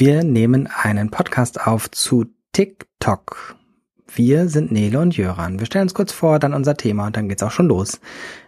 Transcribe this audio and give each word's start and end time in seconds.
Wir 0.00 0.22
nehmen 0.22 0.68
einen 0.68 1.10
Podcast 1.10 1.66
auf 1.66 1.90
zu 1.90 2.26
TikTok. 2.52 3.56
Wir 4.06 4.48
sind 4.48 4.70
Nele 4.70 5.00
und 5.00 5.16
Jöran. 5.16 5.58
Wir 5.58 5.66
stellen 5.66 5.86
uns 5.86 5.94
kurz 5.94 6.12
vor, 6.12 6.38
dann 6.38 6.54
unser 6.54 6.76
Thema 6.76 7.08
und 7.08 7.16
dann 7.16 7.28
geht's 7.28 7.42
auch 7.42 7.50
schon 7.50 7.66
los. 7.66 8.00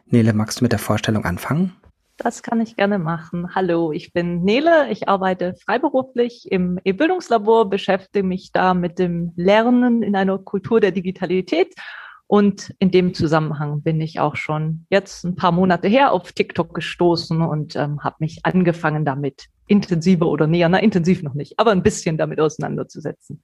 Nele, 0.07 0.33
magst 0.33 0.61
du 0.61 0.65
mit 0.65 0.71
der 0.71 0.79
Vorstellung 0.79 1.25
anfangen? 1.25 1.75
Das 2.19 2.45
kann 2.45 2.61
ich 2.61 2.77
gerne 2.77 3.01
machen. 3.01 3.53
Hallo, 3.53 3.91
ich 3.91 4.13
bin 4.13 4.45
Nele. 4.45 4.93
Ich 4.93 5.09
arbeite 5.09 5.57
freiberuflich 5.65 6.47
im 6.53 6.79
E-Bildungslabor, 6.85 7.69
beschäftige 7.69 8.25
mich 8.25 8.53
da 8.53 8.73
mit 8.73 9.01
dem 9.01 9.33
Lernen 9.35 10.05
in 10.05 10.15
einer 10.15 10.39
Kultur 10.39 10.79
der 10.79 10.93
Digitalität. 10.93 11.75
Und 12.31 12.73
in 12.79 12.93
dem 12.93 13.13
Zusammenhang 13.13 13.83
bin 13.83 14.01
ich 14.01 14.21
auch 14.21 14.37
schon 14.37 14.87
jetzt 14.89 15.25
ein 15.25 15.35
paar 15.35 15.51
Monate 15.51 15.89
her 15.89 16.13
auf 16.13 16.31
TikTok 16.31 16.73
gestoßen 16.73 17.43
und 17.43 17.75
ähm, 17.75 18.05
habe 18.05 18.15
mich 18.21 18.47
angefangen 18.47 19.05
damit 19.05 19.47
intensiver 19.67 20.29
oder 20.29 20.47
näher, 20.47 20.69
na 20.69 20.79
intensiv 20.79 21.25
noch 21.25 21.35
nicht, 21.35 21.59
aber 21.59 21.73
ein 21.73 21.83
bisschen 21.83 22.19
damit 22.19 22.39
auseinanderzusetzen. 22.39 23.43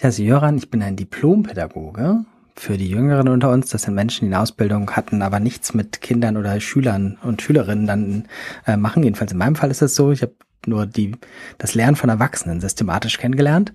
Ja, 0.00 0.06
also 0.06 0.24
Jöran, 0.24 0.56
ich 0.56 0.70
bin 0.70 0.82
ein 0.82 0.96
Diplompädagoge 0.96 2.24
für 2.56 2.76
die 2.76 2.90
Jüngeren 2.90 3.28
unter 3.28 3.52
uns. 3.52 3.70
Das 3.70 3.82
sind 3.82 3.94
Menschen, 3.94 4.26
die 4.26 4.34
eine 4.34 4.42
Ausbildung 4.42 4.90
hatten, 4.90 5.22
aber 5.22 5.38
nichts 5.38 5.72
mit 5.72 6.00
Kindern 6.00 6.36
oder 6.36 6.58
Schülern 6.58 7.16
und 7.22 7.42
Schülerinnen 7.42 7.86
dann 7.86 8.24
äh, 8.66 8.76
machen. 8.76 9.04
Jedenfalls 9.04 9.30
in 9.30 9.38
meinem 9.38 9.54
Fall 9.54 9.70
ist 9.70 9.82
es 9.82 9.94
so. 9.94 10.10
Ich 10.10 10.22
habe 10.22 10.34
nur 10.66 10.86
die, 10.86 11.12
das 11.58 11.76
Lernen 11.76 11.94
von 11.94 12.10
Erwachsenen 12.10 12.60
systematisch 12.60 13.18
kennengelernt 13.18 13.72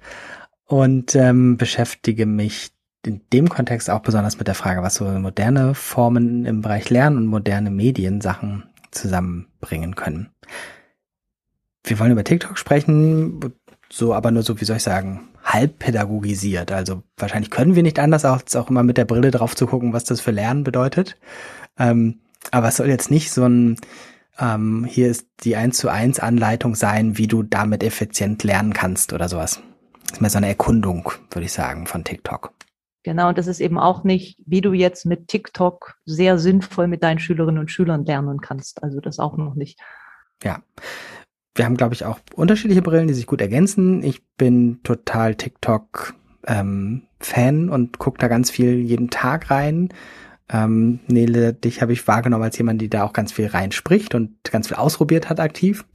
und 0.65 1.15
ähm, 1.15 1.55
beschäftige 1.55 2.25
mich 2.25 2.71
in 3.05 3.21
dem 3.31 3.49
Kontext 3.49 3.89
auch 3.89 3.99
besonders 3.99 4.37
mit 4.37 4.47
der 4.47 4.55
Frage, 4.55 4.81
was 4.81 4.95
so 4.95 5.05
moderne 5.05 5.73
Formen 5.75 6.45
im 6.45 6.61
Bereich 6.61 6.89
Lernen 6.89 7.17
und 7.17 7.25
moderne 7.27 7.71
Medien 7.71 8.21
Sachen 8.21 8.63
zusammenbringen 8.91 9.95
können. 9.95 10.29
Wir 11.83 11.99
wollen 11.99 12.11
über 12.11 12.23
TikTok 12.23 12.57
sprechen, 12.57 13.53
so 13.89 14.13
aber 14.13 14.31
nur 14.31 14.43
so, 14.43 14.59
wie 14.59 14.65
soll 14.65 14.77
ich 14.77 14.83
sagen, 14.83 15.29
halb 15.43 15.79
pädagogisiert. 15.79 16.71
Also 16.71 17.03
wahrscheinlich 17.15 17.51
können 17.51 17.75
wir 17.75 17.83
nicht 17.83 17.99
anders, 17.99 18.25
als 18.25 18.55
auch 18.55 18.69
immer 18.69 18.83
mit 18.83 18.97
der 18.97 19.05
Brille 19.05 19.31
drauf 19.31 19.55
zu 19.55 19.65
gucken, 19.65 19.93
was 19.93 20.03
das 20.03 20.19
für 20.19 20.31
Lernen 20.31 20.63
bedeutet. 20.63 21.17
Ähm, 21.79 22.19
aber 22.51 22.67
es 22.67 22.77
soll 22.77 22.87
jetzt 22.87 23.11
nicht 23.11 23.31
so 23.31 23.45
ein, 23.45 23.77
ähm, 24.39 24.85
hier 24.85 25.07
ist 25.09 25.27
die 25.43 25.55
1 25.55 25.77
zu 25.77 25.89
1 25.89 26.19
Anleitung 26.19 26.75
sein, 26.75 27.17
wie 27.17 27.27
du 27.27 27.43
damit 27.43 27.83
effizient 27.83 28.43
lernen 28.43 28.73
kannst 28.73 29.13
oder 29.13 29.29
sowas. 29.29 29.61
Das 30.03 30.13
ist 30.13 30.21
mehr 30.21 30.29
so 30.29 30.37
eine 30.37 30.47
Erkundung, 30.47 31.11
würde 31.31 31.45
ich 31.45 31.53
sagen, 31.53 31.87
von 31.87 32.03
TikTok. 32.03 32.53
Genau, 33.07 33.29
und 33.29 33.37
das 33.37 33.47
ist 33.47 33.61
eben 33.61 33.79
auch 33.79 34.03
nicht, 34.03 34.37
wie 34.45 34.59
du 34.59 34.73
jetzt 34.73 35.05
mit 35.05 35.29
TikTok 35.29 35.95
sehr 36.05 36.37
sinnvoll 36.37 36.87
mit 36.87 37.03
deinen 37.03 37.19
Schülerinnen 37.19 37.59
und 37.59 37.71
Schülern 37.71 38.03
lernen 38.03 38.41
kannst. 38.41 38.83
Also 38.83 38.99
das 38.99 39.17
auch 39.17 39.37
noch 39.37 39.55
nicht. 39.55 39.79
Ja 40.43 40.61
wir 41.57 41.65
haben, 41.65 41.77
glaube 41.77 41.93
ich, 41.93 42.05
auch 42.05 42.19
unterschiedliche 42.35 42.81
Brillen, 42.81 43.07
die 43.07 43.13
sich 43.13 43.25
gut 43.25 43.41
ergänzen. 43.41 44.03
Ich 44.03 44.21
bin 44.37 44.79
total 44.83 45.35
TikTok 45.35 46.13
ähm, 46.45 47.03
Fan 47.19 47.69
und 47.69 47.97
gucke 47.97 48.19
da 48.19 48.27
ganz 48.27 48.51
viel 48.51 48.79
jeden 48.79 49.09
Tag 49.09 49.49
rein. 49.49 49.89
Ähm, 50.49 50.99
Nele, 51.07 51.53
dich 51.53 51.81
habe 51.81 51.93
ich 51.93 52.07
wahrgenommen 52.07 52.43
als 52.43 52.57
jemand, 52.57 52.81
die 52.81 52.89
da 52.89 53.03
auch 53.03 53.13
ganz 53.13 53.31
viel 53.31 53.47
reinspricht 53.47 54.15
und 54.15 54.35
ganz 54.43 54.67
viel 54.67 54.77
ausprobiert 54.77 55.29
hat 55.29 55.39
aktiv 55.39 55.85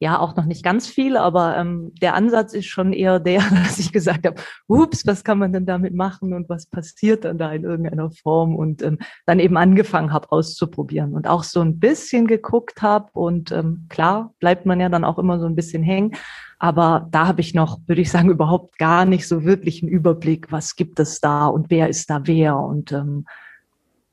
ja 0.00 0.18
auch 0.18 0.34
noch 0.34 0.46
nicht 0.46 0.64
ganz 0.64 0.88
viel, 0.88 1.16
aber 1.16 1.56
ähm, 1.56 1.92
der 2.00 2.14
Ansatz 2.14 2.54
ist 2.54 2.66
schon 2.66 2.92
eher 2.92 3.20
der, 3.20 3.40
dass 3.50 3.78
ich 3.78 3.92
gesagt 3.92 4.26
habe, 4.26 4.40
ups, 4.66 5.06
was 5.06 5.22
kann 5.22 5.38
man 5.38 5.52
denn 5.52 5.66
damit 5.66 5.94
machen 5.94 6.32
und 6.32 6.48
was 6.48 6.66
passiert 6.66 7.24
dann 7.24 7.38
da 7.38 7.52
in 7.52 7.64
irgendeiner 7.64 8.10
Form 8.10 8.56
und 8.56 8.82
ähm, 8.82 8.98
dann 9.26 9.38
eben 9.38 9.56
angefangen 9.56 10.12
habe 10.12 10.32
auszuprobieren 10.32 11.14
und 11.14 11.28
auch 11.28 11.44
so 11.44 11.60
ein 11.60 11.78
bisschen 11.78 12.26
geguckt 12.26 12.82
habe 12.82 13.10
und 13.12 13.52
ähm, 13.52 13.86
klar 13.88 14.34
bleibt 14.40 14.66
man 14.66 14.80
ja 14.80 14.88
dann 14.88 15.04
auch 15.04 15.18
immer 15.18 15.38
so 15.38 15.46
ein 15.46 15.54
bisschen 15.54 15.82
hängen, 15.82 16.16
aber 16.58 17.06
da 17.10 17.28
habe 17.28 17.42
ich 17.42 17.54
noch, 17.54 17.78
würde 17.86 18.02
ich 18.02 18.10
sagen, 18.10 18.30
überhaupt 18.30 18.78
gar 18.78 19.04
nicht 19.04 19.28
so 19.28 19.44
wirklich 19.44 19.82
einen 19.82 19.92
Überblick, 19.92 20.50
was 20.50 20.76
gibt 20.76 20.98
es 20.98 21.20
da 21.20 21.46
und 21.46 21.70
wer 21.70 21.88
ist 21.88 22.10
da 22.10 22.22
wer 22.24 22.56
und 22.56 22.90
ähm, 22.92 23.26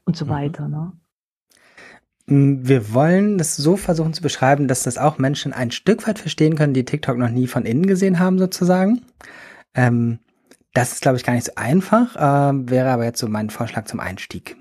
und 0.07 0.15
so 0.15 0.25
mhm. 0.25 0.29
weiter. 0.29 0.67
Ne? 0.67 0.93
Wir 2.29 2.93
wollen 2.93 3.37
das 3.37 3.55
so 3.55 3.77
versuchen 3.77 4.13
zu 4.13 4.21
beschreiben, 4.21 4.67
dass 4.67 4.83
das 4.83 4.97
auch 4.97 5.17
Menschen 5.17 5.53
ein 5.53 5.71
Stück 5.71 6.07
weit 6.07 6.19
verstehen 6.19 6.55
können, 6.55 6.73
die 6.73 6.83
TikTok 6.83 7.17
noch 7.17 7.29
nie 7.29 7.47
von 7.47 7.65
innen 7.65 7.87
gesehen 7.87 8.19
haben, 8.19 8.37
sozusagen. 8.37 9.01
Ähm, 9.73 10.19
das 10.73 10.91
ist, 10.91 11.01
glaube 11.01 11.17
ich, 11.17 11.23
gar 11.23 11.33
nicht 11.33 11.45
so 11.45 11.53
einfach, 11.55 12.15
äh, 12.17 12.69
wäre 12.69 12.89
aber 12.89 13.05
jetzt 13.05 13.19
so 13.19 13.29
mein 13.29 13.49
Vorschlag 13.49 13.85
zum 13.85 14.01
Einstieg. 14.01 14.57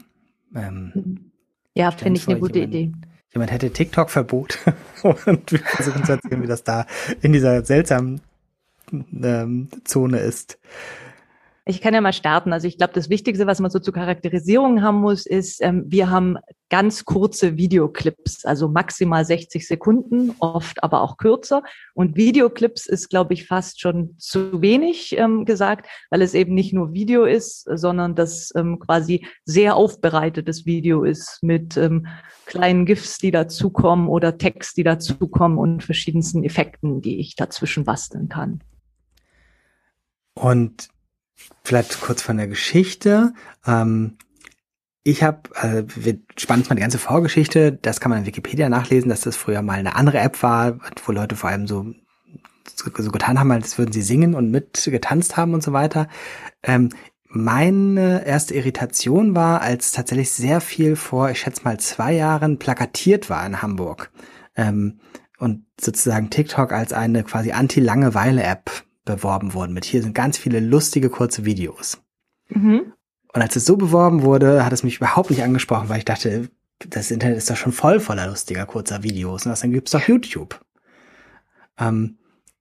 Ähm, 0.54 1.32
ja, 1.74 1.90
finde 1.90 2.20
ich 2.20 2.28
eine 2.28 2.38
gute 2.38 2.60
jemand, 2.60 2.74
Idee. 2.74 2.92
Jemand 3.34 3.50
hätte 3.50 3.70
TikTok-Verbot 3.70 4.58
und 5.02 5.50
wir 5.50 5.58
versuchen 5.58 6.04
zu 6.04 6.12
erzählen, 6.12 6.42
wie 6.42 6.46
das 6.46 6.62
da 6.62 6.86
in 7.20 7.32
dieser 7.32 7.64
seltsamen 7.64 8.20
ähm, 8.92 9.68
Zone 9.84 10.20
ist. 10.20 10.58
Ich 11.68 11.80
kann 11.80 11.94
ja 11.94 12.00
mal 12.00 12.12
starten. 12.12 12.52
Also 12.52 12.68
ich 12.68 12.78
glaube, 12.78 12.92
das 12.92 13.10
Wichtigste, 13.10 13.48
was 13.48 13.58
man 13.58 13.72
so 13.72 13.80
zur 13.80 13.92
Charakterisierung 13.92 14.82
haben 14.82 15.00
muss, 15.00 15.26
ist, 15.26 15.60
ähm, 15.60 15.82
wir 15.88 16.10
haben 16.10 16.38
ganz 16.70 17.04
kurze 17.04 17.56
Videoclips, 17.56 18.44
also 18.44 18.68
maximal 18.68 19.24
60 19.24 19.66
Sekunden, 19.66 20.32
oft 20.38 20.84
aber 20.84 21.02
auch 21.02 21.16
kürzer. 21.16 21.64
Und 21.92 22.14
Videoclips 22.14 22.86
ist, 22.86 23.08
glaube 23.08 23.34
ich, 23.34 23.48
fast 23.48 23.80
schon 23.80 24.14
zu 24.16 24.62
wenig 24.62 25.18
ähm, 25.18 25.44
gesagt, 25.44 25.88
weil 26.08 26.22
es 26.22 26.34
eben 26.34 26.54
nicht 26.54 26.72
nur 26.72 26.92
Video 26.92 27.24
ist, 27.24 27.68
sondern 27.68 28.14
das 28.14 28.52
ähm, 28.54 28.78
quasi 28.78 29.26
sehr 29.44 29.74
aufbereitetes 29.74 30.66
Video 30.66 31.02
ist 31.02 31.42
mit 31.42 31.76
ähm, 31.76 32.06
kleinen 32.44 32.86
GIFs, 32.86 33.18
die 33.18 33.32
dazukommen 33.32 34.06
oder 34.06 34.38
Text, 34.38 34.76
die 34.76 34.84
dazukommen 34.84 35.58
und 35.58 35.82
verschiedensten 35.82 36.44
Effekten, 36.44 37.02
die 37.02 37.18
ich 37.18 37.34
dazwischen 37.34 37.82
basteln 37.82 38.28
kann. 38.28 38.60
Und 40.34 40.90
vielleicht 41.64 42.00
kurz 42.00 42.22
von 42.22 42.36
der 42.36 42.48
Geschichte. 42.48 43.32
Ähm, 43.66 44.16
ich 45.02 45.22
habe, 45.22 45.42
äh, 45.54 45.84
wir 45.86 46.18
spannen 46.36 46.64
mal 46.68 46.74
die 46.74 46.82
ganze 46.82 46.98
Vorgeschichte, 46.98 47.72
das 47.72 48.00
kann 48.00 48.10
man 48.10 48.20
in 48.20 48.26
Wikipedia 48.26 48.68
nachlesen, 48.68 49.08
dass 49.08 49.20
das 49.20 49.36
früher 49.36 49.62
mal 49.62 49.78
eine 49.78 49.94
andere 49.94 50.18
App 50.18 50.42
war, 50.42 50.78
wo 51.04 51.12
Leute 51.12 51.36
vor 51.36 51.50
allem 51.50 51.68
so, 51.68 51.92
so, 52.74 52.90
so 52.96 53.10
getan 53.12 53.38
haben, 53.38 53.52
als 53.52 53.78
würden 53.78 53.92
sie 53.92 54.02
singen 54.02 54.34
und 54.34 54.50
mit 54.50 54.82
getanzt 54.90 55.36
haben 55.36 55.54
und 55.54 55.62
so 55.62 55.72
weiter. 55.72 56.08
Ähm, 56.64 56.90
meine 57.28 58.24
erste 58.26 58.54
Irritation 58.54 59.34
war, 59.34 59.60
als 59.60 59.92
tatsächlich 59.92 60.30
sehr 60.30 60.60
viel 60.60 60.96
vor, 60.96 61.30
ich 61.30 61.40
schätze 61.40 61.62
mal, 61.64 61.78
zwei 61.78 62.12
Jahren 62.12 62.58
plakatiert 62.58 63.30
war 63.30 63.44
in 63.46 63.62
Hamburg. 63.62 64.10
Ähm, 64.56 65.00
und 65.38 65.66
sozusagen 65.80 66.30
TikTok 66.30 66.72
als 66.72 66.92
eine 66.92 67.22
quasi 67.22 67.52
Anti-Langeweile-App 67.52 68.85
beworben 69.06 69.54
wurden 69.54 69.72
mit 69.72 69.86
hier 69.86 70.02
sind 70.02 70.14
ganz 70.14 70.36
viele 70.36 70.60
lustige 70.60 71.08
kurze 71.08 71.46
Videos. 71.46 72.02
Mhm. 72.48 72.92
Und 73.32 73.42
als 73.42 73.56
es 73.56 73.64
so 73.64 73.76
beworben 73.76 74.22
wurde, 74.22 74.64
hat 74.64 74.72
es 74.72 74.82
mich 74.82 74.96
überhaupt 74.96 75.30
nicht 75.30 75.42
angesprochen, 75.42 75.88
weil 75.88 75.98
ich 75.98 76.04
dachte, 76.04 76.50
das 76.78 77.10
Internet 77.10 77.38
ist 77.38 77.48
doch 77.48 77.56
schon 77.56 77.72
voll 77.72 78.00
voller 78.00 78.26
lustiger 78.26 78.66
kurzer 78.66 79.02
Videos 79.02 79.46
und 79.46 79.50
das 79.50 79.60
dann 79.60 79.72
gibt's 79.72 79.92
doch 79.92 80.06
YouTube. 80.06 80.60
Ähm, 81.78 82.18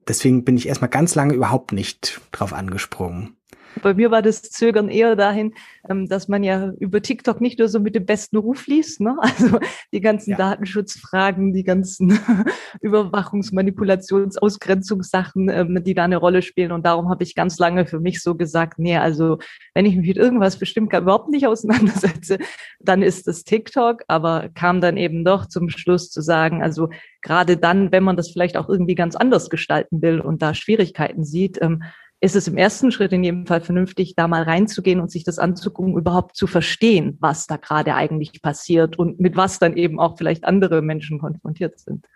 deswegen 0.08 0.46
bin 0.46 0.56
ich 0.56 0.68
erstmal 0.68 0.90
ganz 0.90 1.16
lange 1.16 1.34
überhaupt 1.34 1.74
nicht 1.74 2.22
drauf 2.32 2.54
angesprungen. 2.54 3.36
Bei 3.82 3.94
mir 3.94 4.12
war 4.12 4.22
das 4.22 4.42
Zögern 4.42 4.90
eher 4.90 5.16
dahin, 5.16 5.54
ähm, 5.90 6.08
dass 6.08 6.28
man 6.28 6.44
ja 6.44 6.72
über 6.80 7.02
TikTok 7.02 7.42
nicht 7.42 7.60
nur 7.60 7.68
so 7.68 7.80
mit 7.80 7.96
dem 7.96 8.06
besten 8.06 8.38
Ruf 8.38 8.68
liest, 8.68 9.02
ne? 9.02 9.18
also 9.22 9.60
die 9.92 10.02
ganzen 10.02 10.32
ja. 10.32 10.38
Datenschutzfragen, 10.38 11.54
die 11.54 11.64
ganzen 11.64 12.12
Überwachungs-, 12.82 13.54
Manipulations-, 13.54 14.38
Ausgrenzungssachen, 14.38 15.50
ähm, 15.50 15.84
die 15.84 15.94
da 15.94 16.04
eine 16.04 16.18
Rolle 16.18 16.42
spielen. 16.42 16.72
Und 16.72 16.86
darum 16.86 17.10
habe 17.10 17.24
ich 17.24 17.36
ganz 17.36 17.60
lange 17.60 17.86
für 17.86 18.00
mich 18.00 18.22
so 18.22 18.36
gesagt, 18.36 18.80
nee, 18.80 18.98
also 18.98 19.40
wenn 19.74 19.86
ich 19.86 19.96
mich 19.96 20.08
mit 20.08 20.18
irgendwas 20.18 20.58
bestimmt 20.58 20.90
gar 20.90 21.02
überhaupt 21.02 21.30
nicht 21.30 21.48
auseinandersetze, 21.48 22.38
dann 22.80 23.02
ist 23.02 23.28
das 23.28 23.44
TikTok, 23.44 24.04
aber 24.08 24.50
kam 24.54 24.82
dann 24.82 24.98
eben 24.98 25.26
doch 25.26 25.48
zum 25.48 25.70
Schluss 25.70 26.10
zu 26.10 26.22
sagen, 26.22 26.64
also 26.64 26.90
gerade 27.22 27.58
dann, 27.58 27.92
wenn 27.92 28.04
man 28.04 28.16
das 28.16 28.30
vielleicht 28.30 28.58
auch 28.58 28.70
irgendwie 28.70 28.96
ganz 28.96 29.16
anders 29.16 29.50
gestalten 29.50 30.02
will 30.02 30.20
und 30.20 30.42
da 30.42 30.54
Schwierigkeiten 30.54 31.26
sieht, 31.26 31.62
ähm, 31.62 31.84
ist 32.26 32.36
es 32.36 32.48
im 32.48 32.58
ersten 32.58 32.92
Schritt 32.92 33.14
in 33.14 33.24
jedem 33.24 33.46
Fall 33.46 33.62
vernünftig, 33.62 34.16
da 34.16 34.28
mal 34.28 34.42
reinzugehen 34.42 35.00
und 35.00 35.12
sich 35.12 35.24
das 35.24 35.38
anzugucken, 35.38 35.96
überhaupt 35.96 36.36
zu 36.36 36.48
verstehen, 36.48 37.18
was 37.20 37.46
da 37.46 37.58
gerade 37.58 37.94
eigentlich 37.94 38.42
passiert 38.42 38.98
und 38.98 39.20
mit 39.20 39.38
was 39.38 39.60
dann 39.60 39.78
eben 39.78 40.00
auch 40.00 40.18
vielleicht 40.18 40.44
andere 40.44 40.82
Menschen 40.82 41.20
konfrontiert 41.20 41.80
sind. 41.80 42.08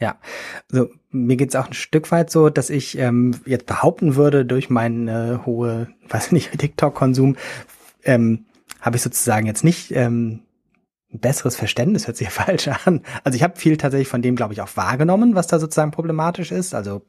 Ja, 0.00 0.20
also 0.70 0.88
mir 1.10 1.36
geht's 1.36 1.56
auch 1.56 1.66
ein 1.66 1.72
Stück 1.72 2.12
weit 2.12 2.30
so, 2.30 2.48
dass 2.48 2.70
ich 2.70 2.96
ähm, 2.96 3.34
jetzt 3.44 3.66
behaupten 3.66 4.14
würde, 4.14 4.44
durch 4.44 4.70
meinen 4.70 5.08
äh, 5.08 5.38
hohe, 5.44 5.88
weiß 6.08 6.30
nicht, 6.30 6.52
TikTok-Konsum, 6.58 7.36
ähm, 8.04 8.46
habe 8.80 8.96
ich 8.96 9.02
sozusagen 9.02 9.46
jetzt 9.46 9.64
nicht 9.64 9.90
ähm, 9.90 10.42
ein 11.12 11.18
besseres 11.18 11.56
Verständnis, 11.56 12.06
hört 12.06 12.18
sich 12.18 12.26
ja 12.26 12.30
falsch 12.44 12.68
an. 12.68 13.02
Also 13.24 13.34
ich 13.34 13.42
habe 13.42 13.58
viel 13.58 13.78
tatsächlich 13.78 14.08
von 14.08 14.22
dem, 14.22 14.36
glaube 14.36 14.52
ich, 14.52 14.60
auch 14.60 14.76
wahrgenommen, 14.76 15.34
was 15.34 15.48
da 15.48 15.58
sozusagen 15.58 15.90
problematisch 15.90 16.52
ist. 16.52 16.72
Also 16.72 17.02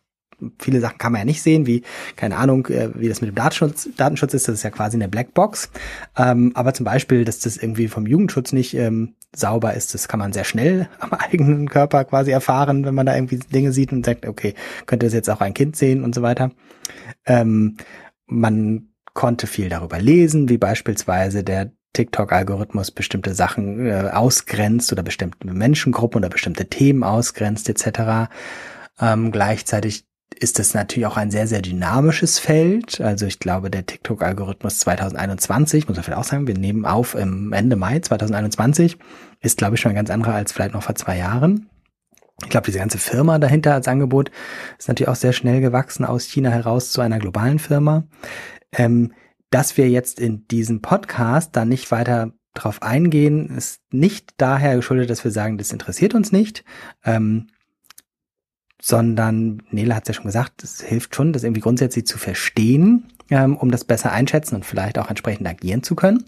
viele 0.59 0.79
Sachen 0.79 0.97
kann 0.97 1.11
man 1.11 1.19
ja 1.19 1.25
nicht 1.25 1.41
sehen, 1.41 1.65
wie, 1.65 1.83
keine 2.15 2.37
Ahnung, 2.37 2.67
äh, 2.67 2.89
wie 2.95 3.09
das 3.09 3.21
mit 3.21 3.29
dem 3.29 3.35
Datenschutz, 3.35 3.89
Datenschutz 3.97 4.33
ist, 4.33 4.47
das 4.47 4.55
ist 4.55 4.63
ja 4.63 4.69
quasi 4.69 4.97
eine 4.97 5.07
Blackbox. 5.07 5.69
Ähm, 6.17 6.51
aber 6.53 6.73
zum 6.73 6.83
Beispiel, 6.83 7.25
dass 7.25 7.39
das 7.39 7.57
irgendwie 7.57 7.87
vom 7.87 8.05
Jugendschutz 8.05 8.53
nicht 8.53 8.75
ähm, 8.75 9.15
sauber 9.35 9.73
ist, 9.73 9.93
das 9.93 10.07
kann 10.07 10.19
man 10.19 10.33
sehr 10.33 10.43
schnell 10.43 10.89
am 10.99 11.13
eigenen 11.13 11.69
Körper 11.69 12.05
quasi 12.05 12.31
erfahren, 12.31 12.85
wenn 12.85 12.95
man 12.95 13.05
da 13.05 13.15
irgendwie 13.15 13.37
Dinge 13.39 13.71
sieht 13.71 13.91
und 13.91 14.05
sagt, 14.05 14.25
okay, 14.25 14.53
könnte 14.85 15.05
das 15.05 15.13
jetzt 15.13 15.29
auch 15.29 15.41
ein 15.41 15.53
Kind 15.53 15.75
sehen 15.75 16.03
und 16.03 16.13
so 16.13 16.21
weiter. 16.21 16.51
Ähm, 17.25 17.77
man 18.25 18.89
konnte 19.13 19.47
viel 19.47 19.69
darüber 19.69 19.99
lesen, 19.99 20.49
wie 20.49 20.57
beispielsweise 20.57 21.43
der 21.43 21.71
TikTok-Algorithmus 21.93 22.91
bestimmte 22.91 23.33
Sachen 23.33 23.87
äh, 23.87 24.11
ausgrenzt 24.13 24.91
oder 24.91 25.01
bestimmte 25.01 25.47
Menschengruppen 25.47 26.19
oder 26.19 26.29
bestimmte 26.29 26.67
Themen 26.67 27.03
ausgrenzt 27.03 27.69
etc. 27.69 28.29
Ähm, 28.99 29.31
gleichzeitig 29.31 30.06
ist 30.35 30.59
es 30.59 30.73
natürlich 30.73 31.07
auch 31.07 31.17
ein 31.17 31.31
sehr, 31.31 31.47
sehr 31.47 31.61
dynamisches 31.61 32.39
Feld. 32.39 33.01
Also 33.01 33.25
ich 33.25 33.39
glaube, 33.39 33.71
der 33.71 33.85
TikTok-Algorithmus 33.85 34.79
2021, 34.79 35.87
muss 35.87 35.97
man 35.97 36.03
vielleicht 36.03 36.19
auch 36.19 36.23
sagen, 36.23 36.47
wir 36.47 36.57
nehmen 36.57 36.85
auf 36.85 37.15
im 37.15 37.53
Ende 37.53 37.75
Mai 37.75 37.99
2021, 37.99 38.97
ist, 39.41 39.57
glaube 39.57 39.75
ich, 39.75 39.81
schon 39.81 39.91
ein 39.91 39.95
ganz 39.95 40.09
anderer 40.09 40.33
als 40.33 40.51
vielleicht 40.51 40.73
noch 40.73 40.83
vor 40.83 40.95
zwei 40.95 41.17
Jahren. 41.17 41.69
Ich 42.43 42.49
glaube, 42.49 42.67
diese 42.67 42.77
ganze 42.77 42.99
Firma 42.99 43.39
dahinter 43.39 43.73
als 43.73 43.87
Angebot 43.87 44.29
ist 44.77 44.87
natürlich 44.87 45.09
auch 45.09 45.15
sehr 45.15 45.33
schnell 45.33 45.59
gewachsen 45.59 46.05
aus 46.05 46.25
China 46.25 46.49
heraus 46.49 46.91
zu 46.91 47.01
einer 47.01 47.17
globalen 47.17 47.57
Firma. 47.57 48.03
Ähm, 48.71 49.13
dass 49.49 49.77
wir 49.77 49.89
jetzt 49.89 50.19
in 50.19 50.47
diesem 50.47 50.81
Podcast 50.81 51.55
da 51.55 51.65
nicht 51.65 51.89
weiter 51.89 52.31
drauf 52.53 52.81
eingehen, 52.81 53.55
ist 53.55 53.81
nicht 53.91 54.33
daher 54.37 54.75
geschuldet, 54.75 55.09
dass 55.09 55.23
wir 55.23 55.31
sagen, 55.31 55.57
das 55.57 55.71
interessiert 55.71 56.13
uns 56.13 56.31
nicht. 56.31 56.63
Ähm, 57.05 57.47
sondern 58.81 59.63
Nele 59.71 59.95
hat 59.95 60.03
es 60.03 60.09
ja 60.09 60.13
schon 60.13 60.25
gesagt, 60.25 60.63
es 60.63 60.81
hilft 60.81 61.15
schon, 61.15 61.33
das 61.33 61.43
irgendwie 61.43 61.61
grundsätzlich 61.61 62.05
zu 62.05 62.17
verstehen, 62.17 63.05
ähm, 63.29 63.57
um 63.57 63.71
das 63.71 63.83
besser 63.83 64.11
einschätzen 64.11 64.55
und 64.55 64.65
vielleicht 64.65 64.99
auch 64.99 65.09
entsprechend 65.09 65.47
agieren 65.47 65.83
zu 65.83 65.95
können. 65.95 66.23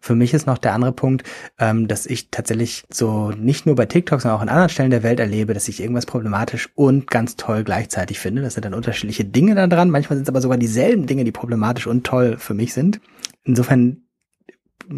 Für 0.00 0.14
mich 0.14 0.34
ist 0.34 0.46
noch 0.46 0.58
der 0.58 0.74
andere 0.74 0.92
Punkt, 0.92 1.24
ähm, 1.58 1.88
dass 1.88 2.06
ich 2.06 2.30
tatsächlich 2.30 2.84
so 2.90 3.30
nicht 3.30 3.66
nur 3.66 3.74
bei 3.76 3.86
TikTok, 3.86 4.20
sondern 4.20 4.38
auch 4.38 4.42
an 4.42 4.48
anderen 4.48 4.70
Stellen 4.70 4.90
der 4.90 5.02
Welt 5.02 5.20
erlebe, 5.20 5.54
dass 5.54 5.68
ich 5.68 5.80
irgendwas 5.80 6.06
problematisch 6.06 6.70
und 6.74 7.10
ganz 7.10 7.36
toll 7.36 7.64
gleichzeitig 7.64 8.18
finde. 8.18 8.42
Das 8.42 8.54
sind 8.54 8.64
dann 8.64 8.74
unterschiedliche 8.74 9.24
Dinge 9.24 9.54
da 9.54 9.66
dran. 9.66 9.90
Manchmal 9.90 10.16
sind 10.16 10.24
es 10.24 10.28
aber 10.28 10.40
sogar 10.40 10.58
dieselben 10.58 11.06
Dinge, 11.06 11.24
die 11.24 11.32
problematisch 11.32 11.86
und 11.86 12.04
toll 12.04 12.36
für 12.38 12.54
mich 12.54 12.72
sind. 12.72 13.00
Insofern 13.44 14.02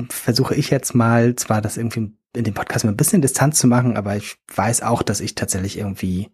versuche 0.08 0.54
ich 0.54 0.70
jetzt 0.70 0.94
mal 0.94 1.34
zwar 1.36 1.60
das 1.60 1.76
irgendwie 1.76 2.12
in 2.34 2.44
dem 2.44 2.54
Podcast 2.54 2.84
mit 2.84 2.94
ein 2.94 2.96
bisschen 2.96 3.20
Distanz 3.20 3.58
zu 3.58 3.66
machen, 3.66 3.96
aber 3.96 4.16
ich 4.16 4.36
weiß 4.54 4.82
auch, 4.82 5.02
dass 5.02 5.20
ich 5.20 5.34
tatsächlich 5.34 5.76
irgendwie 5.76 6.30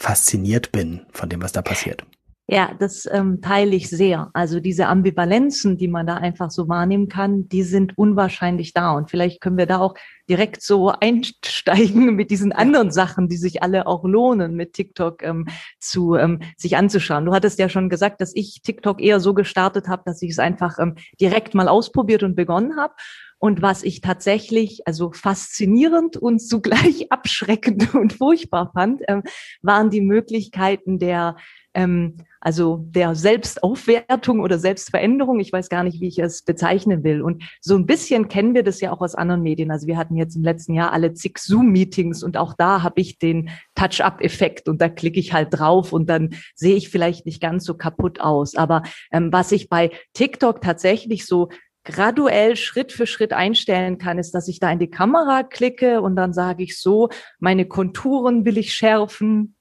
fasziniert 0.00 0.72
bin 0.72 1.02
von 1.12 1.28
dem, 1.28 1.42
was 1.42 1.52
da 1.52 1.62
passiert. 1.62 2.04
Ja, 2.52 2.74
das 2.76 3.08
ähm, 3.12 3.40
teile 3.40 3.76
ich 3.76 3.88
sehr. 3.88 4.28
Also 4.32 4.58
diese 4.58 4.88
Ambivalenzen, 4.88 5.76
die 5.76 5.86
man 5.86 6.04
da 6.04 6.16
einfach 6.16 6.50
so 6.50 6.68
wahrnehmen 6.68 7.08
kann, 7.08 7.48
die 7.48 7.62
sind 7.62 7.96
unwahrscheinlich 7.96 8.72
da. 8.72 8.90
Und 8.90 9.08
vielleicht 9.08 9.40
können 9.40 9.56
wir 9.56 9.66
da 9.66 9.78
auch 9.78 9.94
direkt 10.28 10.60
so 10.60 10.88
einsteigen 10.88 12.16
mit 12.16 12.32
diesen 12.32 12.50
anderen 12.50 12.90
Sachen, 12.90 13.28
die 13.28 13.36
sich 13.36 13.62
alle 13.62 13.86
auch 13.86 14.02
lohnen, 14.02 14.56
mit 14.56 14.72
TikTok 14.72 15.22
ähm, 15.22 15.46
zu 15.78 16.16
ähm, 16.16 16.40
sich 16.56 16.76
anzuschauen. 16.76 17.24
Du 17.24 17.32
hattest 17.32 17.60
ja 17.60 17.68
schon 17.68 17.88
gesagt, 17.88 18.20
dass 18.20 18.34
ich 18.34 18.62
TikTok 18.64 19.00
eher 19.00 19.20
so 19.20 19.32
gestartet 19.32 19.86
habe, 19.86 20.02
dass 20.04 20.20
ich 20.20 20.32
es 20.32 20.40
einfach 20.40 20.80
ähm, 20.80 20.96
direkt 21.20 21.54
mal 21.54 21.68
ausprobiert 21.68 22.24
und 22.24 22.34
begonnen 22.34 22.76
habe. 22.76 22.94
Und 23.40 23.62
was 23.62 23.82
ich 23.82 24.02
tatsächlich 24.02 24.86
also 24.86 25.12
faszinierend 25.12 26.16
und 26.16 26.40
zugleich 26.40 27.10
abschreckend 27.10 27.94
und 27.96 28.12
furchtbar 28.12 28.70
fand, 28.72 29.02
ähm, 29.08 29.22
waren 29.62 29.90
die 29.90 30.02
Möglichkeiten 30.02 30.98
der 30.98 31.36
ähm, 31.74 32.16
also 32.40 32.84
der 32.88 33.14
Selbstaufwertung 33.14 34.40
oder 34.40 34.58
Selbstveränderung. 34.58 35.40
Ich 35.40 35.52
weiß 35.52 35.68
gar 35.68 35.84
nicht, 35.84 36.00
wie 36.00 36.08
ich 36.08 36.18
es 36.18 36.42
bezeichnen 36.42 37.04
will. 37.04 37.20
Und 37.20 37.42
so 37.60 37.76
ein 37.76 37.86
bisschen 37.86 38.28
kennen 38.28 38.54
wir 38.54 38.62
das 38.62 38.80
ja 38.80 38.92
auch 38.92 39.02
aus 39.02 39.14
anderen 39.14 39.42
Medien. 39.42 39.70
Also 39.70 39.86
wir 39.86 39.98
hatten 39.98 40.16
jetzt 40.16 40.36
im 40.36 40.42
letzten 40.42 40.74
Jahr 40.74 40.92
alle 40.92 41.12
zig 41.12 41.38
Zoom-Meetings 41.38 42.22
und 42.22 42.38
auch 42.38 42.54
da 42.54 42.82
habe 42.82 43.00
ich 43.00 43.18
den 43.18 43.50
Touch-up-Effekt 43.74 44.68
und 44.68 44.80
da 44.80 44.88
klicke 44.88 45.20
ich 45.20 45.32
halt 45.32 45.48
drauf 45.50 45.92
und 45.92 46.08
dann 46.08 46.30
sehe 46.54 46.76
ich 46.76 46.88
vielleicht 46.88 47.26
nicht 47.26 47.42
ganz 47.42 47.64
so 47.64 47.74
kaputt 47.74 48.20
aus. 48.20 48.56
Aber 48.56 48.82
ähm, 49.12 49.32
was 49.32 49.52
ich 49.52 49.68
bei 49.68 49.90
TikTok 50.14 50.62
tatsächlich 50.62 51.26
so 51.26 51.50
graduell 51.84 52.56
Schritt 52.56 52.92
für 52.92 53.06
Schritt 53.06 53.32
einstellen 53.32 53.98
kann, 53.98 54.18
ist, 54.18 54.32
dass 54.32 54.48
ich 54.48 54.60
da 54.60 54.70
in 54.70 54.78
die 54.78 54.90
Kamera 54.90 55.42
klicke 55.42 56.00
und 56.00 56.16
dann 56.16 56.32
sage 56.32 56.62
ich 56.62 56.78
so, 56.78 57.08
meine 57.38 57.66
Konturen 57.66 58.44
will 58.44 58.58
ich 58.58 58.74
schärfen, 58.74 59.56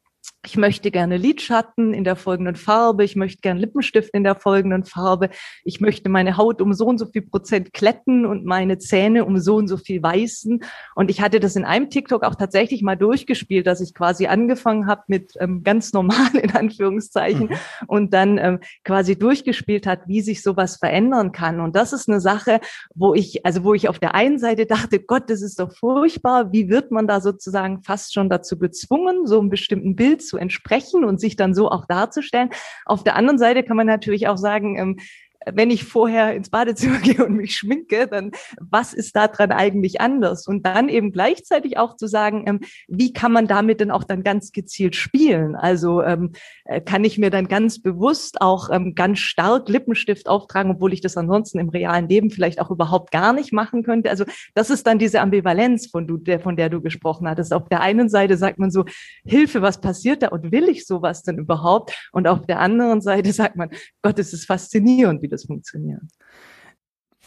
ich 0.46 0.56
möchte 0.56 0.90
gerne 0.90 1.18
Lidschatten 1.18 1.94
in 1.94 2.06
der 2.06 2.16
folgenden 2.16 2.56
Farbe, 2.56 3.04
ich 3.04 3.18
möchte 3.18 3.42
gerne 3.42 3.60
Lippenstift 3.60 4.14
in 4.14 4.24
der 4.24 4.36
folgenden 4.36 4.86
Farbe, 4.86 5.30
ich 5.66 5.82
möchte 5.82 6.08
meine 6.08 6.38
Haut 6.38 6.62
um 6.62 6.74
so 6.74 6.86
und 6.86 6.98
so 6.98 7.08
viel 7.08 7.24
Prozent 7.24 7.74
kletten 7.74 8.26
und 8.26 8.46
meine 8.46 8.78
Zähne 8.78 9.26
um 9.26 9.38
so 9.38 9.58
und 9.58 9.68
so 9.68 9.76
viel 9.76 10.02
weißen. 10.02 10.64
Und 10.96 11.12
ich 11.12 11.20
hatte 11.20 11.42
das 11.42 11.58
in 11.58 11.66
einem 11.66 11.90
TikTok 11.90 12.24
auch 12.24 12.36
tatsächlich 12.36 12.82
mal 12.82 12.96
durchgespielt, 12.96 13.68
dass 13.68 13.82
ich 13.82 13.94
quasi 13.94 14.28
angefangen 14.28 14.88
habe 14.88 15.04
mit 15.08 15.34
ähm, 15.42 15.62
ganz 15.64 15.92
normal 15.92 16.34
in 16.42 16.56
Anführungszeichen 16.56 17.50
mhm. 17.50 17.56
und 17.88 18.14
dann 18.14 18.38
ähm, 18.38 18.60
quasi 18.86 19.20
durchgespielt 19.20 19.86
hat, 19.86 20.08
wie 20.08 20.22
sich 20.22 20.42
sowas 20.42 20.78
verändern 20.78 21.34
kann. 21.34 21.60
Und 21.60 21.76
das 21.76 21.92
ist 21.92 22.08
eine 22.08 22.22
Sache, 22.22 22.62
wo 22.96 23.14
ich, 23.14 23.46
also 23.46 23.66
wo 23.66 23.74
ich 23.74 23.90
auf 23.90 24.00
der 24.00 24.16
einen 24.16 24.40
Seite 24.40 24.66
dachte, 24.66 25.02
Gott, 25.02 25.30
das 25.30 25.42
ist 25.42 25.60
doch 25.60 25.76
furchtbar. 25.76 26.54
Wie 26.54 26.70
wird 26.70 26.92
man 26.92 27.08
da 27.08 27.20
sozusagen 27.20 27.84
fast 27.84 28.14
schon 28.14 28.30
dazu 28.30 28.58
gezwungen, 28.58 29.28
so 29.28 29.38
einem 29.38 29.50
bestimmten 29.50 29.98
Bild 29.98 30.09
zu 30.18 30.38
entsprechen 30.38 31.04
und 31.04 31.20
sich 31.20 31.36
dann 31.36 31.54
so 31.54 31.70
auch 31.70 31.86
darzustellen. 31.86 32.50
Auf 32.86 33.04
der 33.04 33.16
anderen 33.16 33.38
Seite 33.38 33.64
kann 33.64 33.78
man 33.78 33.88
natürlich 33.88 34.28
auch 34.28 34.38
sagen, 34.38 34.78
ähm, 34.78 35.00
wenn 35.46 35.72
ich 35.72 35.84
vorher 35.84 36.36
ins 36.36 36.50
Badezimmer 36.50 37.00
gehe 37.04 37.26
und 37.26 37.36
mich 37.36 37.56
schminke, 37.56 38.08
dann 38.08 38.32
was 38.60 38.94
ist 38.94 39.16
da 39.16 39.28
dran 39.28 39.52
eigentlich 39.52 40.02
anders? 40.02 40.48
Und 40.48 40.66
dann 40.66 40.90
eben 40.90 41.12
gleichzeitig 41.12 41.78
auch 41.78 41.96
zu 41.96 42.08
sagen, 42.08 42.44
ähm, 42.48 42.60
wie 42.88 43.14
kann 43.14 43.32
man 43.32 43.48
damit 43.48 43.80
denn 43.80 43.92
auch 43.92 44.04
dann 44.04 44.24
ganz 44.24 44.52
gezielt 44.52 44.96
spielen? 44.96 45.56
Also 45.56 46.02
ähm, 46.04 46.32
äh, 46.66 46.82
kann 46.82 47.04
ich 47.04 47.18
mir 47.18 47.30
dann 47.30 47.48
ganz 47.48 47.82
bewusst 47.82 48.42
auch 48.42 48.70
ähm, 48.72 48.96
ganz 48.96 49.20
stark 49.20 49.70
Lippenstift 49.70 50.28
auftragen, 50.28 50.72
obwohl 50.72 50.94
ich 50.94 51.02
das 51.02 51.18
ansonsten 51.18 51.60
im 51.60 51.70
realen 51.70 52.10
Leben 52.10 52.30
vielleicht 52.30 52.60
auch 52.60 52.70
überhaupt 52.70 53.12
gar 53.12 53.34
nicht 53.34 53.54
machen 53.54 53.84
könnte. 53.84 54.10
Also 54.10 54.26
das 54.54 54.70
ist 54.70 54.86
dann 54.88 55.00
diese 55.00 55.22
Ambivalenz, 55.22 55.88
von, 55.88 56.08
du, 56.08 56.18
der, 56.18 56.40
von 56.40 56.56
der 56.56 56.70
du 56.70 56.82
gesprochen 56.82 57.28
hattest. 57.28 57.54
Auf 57.54 57.70
der 57.70 57.82
einen 57.82 58.10
Seite 58.10 58.38
sagt 58.38 58.60
man 58.60 58.72
so, 58.72 58.86
Hilfe, 59.26 59.62
was 59.62 59.80
passiert 59.82 60.24
da 60.24 60.30
und 60.30 60.52
will 60.52 60.70
ich 60.70 60.86
sowas 60.86 61.24
denn 61.24 61.38
überhaupt? 61.38 62.10
Und 62.12 62.28
auf 62.28 62.46
der 62.46 62.60
anderen 62.60 63.02
Seite 63.02 63.32
sagt 63.32 63.56
man, 63.56 63.70
Gott, 64.02 64.20
es 64.20 64.34
ist 64.34 64.46
faszinierend, 64.46 65.22
wie 65.30 65.32
das 65.32 65.46
funktioniert. 65.46 66.02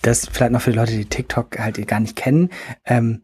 Das 0.03 0.27
vielleicht 0.27 0.53
noch 0.53 0.61
für 0.61 0.73
die 0.73 0.79
Leute, 0.79 0.93
die 0.93 1.05
TikTok 1.05 1.59
halt 1.59 1.87
gar 1.87 2.01
nicht 2.01 2.17
kennen. 2.17 2.51
Ähm, 2.85 3.23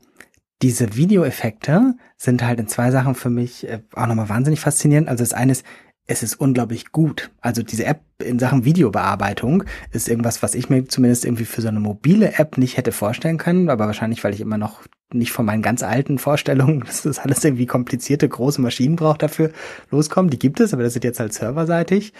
diese 0.62 0.96
Videoeffekte 0.96 1.94
sind 2.16 2.42
halt 2.42 2.60
in 2.60 2.68
zwei 2.68 2.90
Sachen 2.90 3.14
für 3.14 3.30
mich 3.30 3.68
äh, 3.68 3.80
auch 3.94 4.06
nochmal 4.06 4.28
wahnsinnig 4.28 4.60
faszinierend. 4.60 5.08
Also 5.08 5.22
das 5.22 5.32
eine 5.32 5.52
ist, 5.52 5.64
es 6.06 6.22
ist 6.22 6.36
unglaublich 6.36 6.90
gut. 6.92 7.30
Also 7.40 7.62
diese 7.62 7.84
App 7.84 8.00
in 8.22 8.38
Sachen 8.38 8.64
Videobearbeitung 8.64 9.64
ist 9.92 10.08
irgendwas, 10.08 10.42
was 10.42 10.54
ich 10.54 10.70
mir 10.70 10.86
zumindest 10.86 11.24
irgendwie 11.24 11.44
für 11.44 11.62
so 11.62 11.68
eine 11.68 11.80
mobile 11.80 12.38
App 12.38 12.58
nicht 12.58 12.76
hätte 12.76 12.92
vorstellen 12.92 13.38
können, 13.38 13.70
aber 13.70 13.86
wahrscheinlich, 13.86 14.24
weil 14.24 14.34
ich 14.34 14.40
immer 14.40 14.58
noch 14.58 14.86
nicht 15.12 15.32
von 15.32 15.46
meinen 15.46 15.62
ganz 15.62 15.82
alten 15.82 16.18
Vorstellungen, 16.18 16.80
dass 16.86 17.02
das 17.02 17.18
alles 17.18 17.44
irgendwie 17.44 17.66
komplizierte 17.66 18.28
große 18.28 18.60
Maschinen 18.60 18.96
braucht 18.96 19.22
dafür 19.22 19.50
loskommen. 19.90 20.30
Die 20.30 20.38
gibt 20.38 20.60
es, 20.60 20.72
aber 20.72 20.82
das 20.82 20.92
sind 20.92 21.04
jetzt 21.04 21.20
halt 21.20 21.32
serverseitig. 21.32 22.12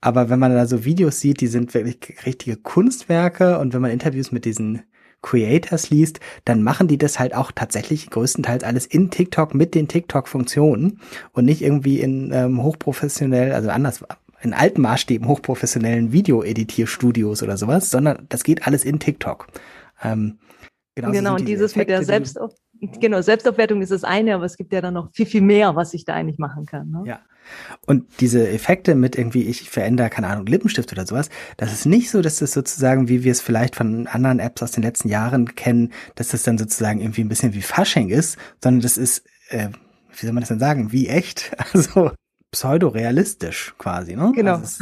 Aber 0.00 0.28
wenn 0.28 0.38
man 0.38 0.52
da 0.52 0.66
so 0.66 0.84
Videos 0.84 1.20
sieht, 1.20 1.40
die 1.40 1.46
sind 1.46 1.74
wirklich 1.74 2.26
richtige 2.26 2.56
Kunstwerke 2.56 3.58
und 3.58 3.74
wenn 3.74 3.82
man 3.82 3.90
Interviews 3.90 4.32
mit 4.32 4.44
diesen 4.44 4.82
Creators 5.22 5.90
liest, 5.90 6.20
dann 6.44 6.62
machen 6.62 6.88
die 6.88 6.98
das 6.98 7.18
halt 7.18 7.34
auch 7.34 7.50
tatsächlich 7.50 8.10
größtenteils 8.10 8.62
alles 8.62 8.86
in 8.86 9.10
TikTok 9.10 9.54
mit 9.54 9.74
den 9.74 9.88
TikTok-Funktionen 9.88 11.00
und 11.32 11.44
nicht 11.44 11.62
irgendwie 11.62 12.00
in 12.00 12.30
ähm, 12.32 12.62
hochprofessionell, 12.62 13.52
also 13.52 13.70
anders, 13.70 14.04
in 14.42 14.54
alten 14.54 14.82
Maßstäben 14.82 15.26
hochprofessionellen 15.26 16.12
Video-Editierstudios 16.12 17.42
oder 17.42 17.56
sowas, 17.56 17.90
sondern 17.90 18.26
das 18.28 18.44
geht 18.44 18.66
alles 18.66 18.84
in 18.84 19.00
TikTok. 19.00 19.48
Ähm, 20.02 20.38
genau, 20.96 21.34
und 21.34 21.46
dieses 21.46 21.72
Effekte, 21.72 21.92
mit 21.92 22.00
der 22.00 22.04
Selbstauf 22.04 22.52
genau, 23.00 23.20
Selbstaufwertung 23.20 23.82
ist 23.82 23.92
das 23.92 24.04
eine, 24.04 24.34
aber 24.34 24.44
es 24.44 24.56
gibt 24.56 24.72
ja 24.72 24.80
dann 24.80 24.94
noch 24.94 25.10
viel, 25.12 25.26
viel 25.26 25.40
mehr, 25.40 25.76
was 25.76 25.94
ich 25.94 26.04
da 26.04 26.14
eigentlich 26.14 26.38
machen 26.38 26.66
kann. 26.66 26.90
Ne? 26.90 27.02
Ja. 27.06 27.20
Und 27.86 28.20
diese 28.20 28.48
Effekte 28.48 28.94
mit 28.94 29.16
irgendwie, 29.16 29.42
ich 29.42 29.70
verändere, 29.70 30.10
keine 30.10 30.28
Ahnung, 30.28 30.46
Lippenstift 30.46 30.92
oder 30.92 31.06
sowas, 31.06 31.28
das 31.56 31.72
ist 31.72 31.86
nicht 31.86 32.10
so, 32.10 32.20
dass 32.20 32.38
das 32.38 32.52
sozusagen, 32.52 33.08
wie 33.08 33.22
wir 33.22 33.32
es 33.32 33.40
vielleicht 33.40 33.76
von 33.76 34.06
anderen 34.08 34.40
Apps 34.40 34.62
aus 34.62 34.72
den 34.72 34.82
letzten 34.82 35.08
Jahren 35.08 35.54
kennen, 35.54 35.92
dass 36.16 36.28
das 36.28 36.42
dann 36.42 36.58
sozusagen 36.58 37.00
irgendwie 37.00 37.22
ein 37.22 37.28
bisschen 37.28 37.54
wie 37.54 37.62
Fasching 37.62 38.08
ist, 38.08 38.36
sondern 38.62 38.82
das 38.82 38.96
ist, 38.96 39.24
äh, 39.50 39.68
wie 40.16 40.26
soll 40.26 40.32
man 40.32 40.40
das 40.40 40.48
denn 40.48 40.58
sagen, 40.58 40.92
wie 40.92 41.08
echt? 41.08 41.52
Also 41.72 42.10
pseudo-realistisch 42.52 43.74
quasi, 43.78 44.16
ne? 44.16 44.32
Genau. 44.34 44.54
Also 44.54 44.64
es, 44.64 44.78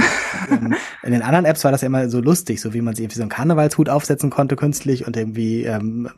ähm, 0.51 0.75
in 1.03 1.13
den 1.13 1.23
anderen 1.23 1.45
Apps 1.45 1.65
war 1.65 1.73
das 1.73 1.81
ja 1.81 1.87
immer 1.87 2.09
so 2.09 2.21
lustig, 2.21 2.61
so 2.61 2.75
wie 2.75 2.81
man 2.81 2.95
sich 2.95 3.05
irgendwie 3.05 3.17
so 3.17 3.23
einen 3.23 3.31
Karnevalshut 3.31 3.89
aufsetzen 3.89 4.31
konnte 4.31 4.57
künstlich 4.57 5.07
und 5.07 5.17
irgendwie 5.17 5.65
ähm, 5.65 6.11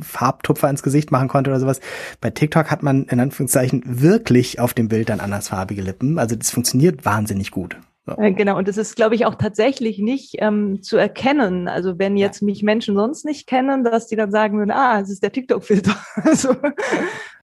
Farbtupfer 0.00 0.68
ins 0.68 0.82
Gesicht 0.82 1.12
machen 1.12 1.28
konnte 1.28 1.50
oder 1.50 1.60
sowas. 1.60 1.80
Bei 2.20 2.30
TikTok 2.30 2.70
hat 2.70 2.82
man 2.82 3.04
in 3.04 3.20
Anführungszeichen 3.20 3.82
wirklich 3.86 4.58
auf 4.58 4.74
dem 4.74 4.88
Bild 4.88 5.08
dann 5.08 5.20
andersfarbige 5.20 5.82
Lippen. 5.82 6.18
Also 6.18 6.36
das 6.36 6.50
funktioniert 6.50 7.04
wahnsinnig 7.04 7.50
gut. 7.50 7.76
So. 8.06 8.16
Äh, 8.18 8.32
genau, 8.32 8.58
und 8.58 8.68
das 8.68 8.76
ist, 8.76 8.96
glaube 8.96 9.14
ich, 9.14 9.24
auch 9.24 9.34
tatsächlich 9.34 9.98
nicht 9.98 10.36
ähm, 10.38 10.82
zu 10.82 10.96
erkennen. 10.96 11.68
Also 11.68 11.98
wenn 11.98 12.16
jetzt 12.16 12.42
ja. 12.42 12.46
mich 12.46 12.62
Menschen 12.62 12.94
sonst 12.94 13.24
nicht 13.24 13.46
kennen, 13.46 13.82
dass 13.82 14.06
die 14.06 14.16
dann 14.16 14.30
sagen 14.30 14.58
würden, 14.58 14.70
ah, 14.70 15.00
es 15.00 15.10
ist 15.10 15.22
der 15.22 15.32
TikTok-Filter. 15.32 15.96
also. 16.22 16.54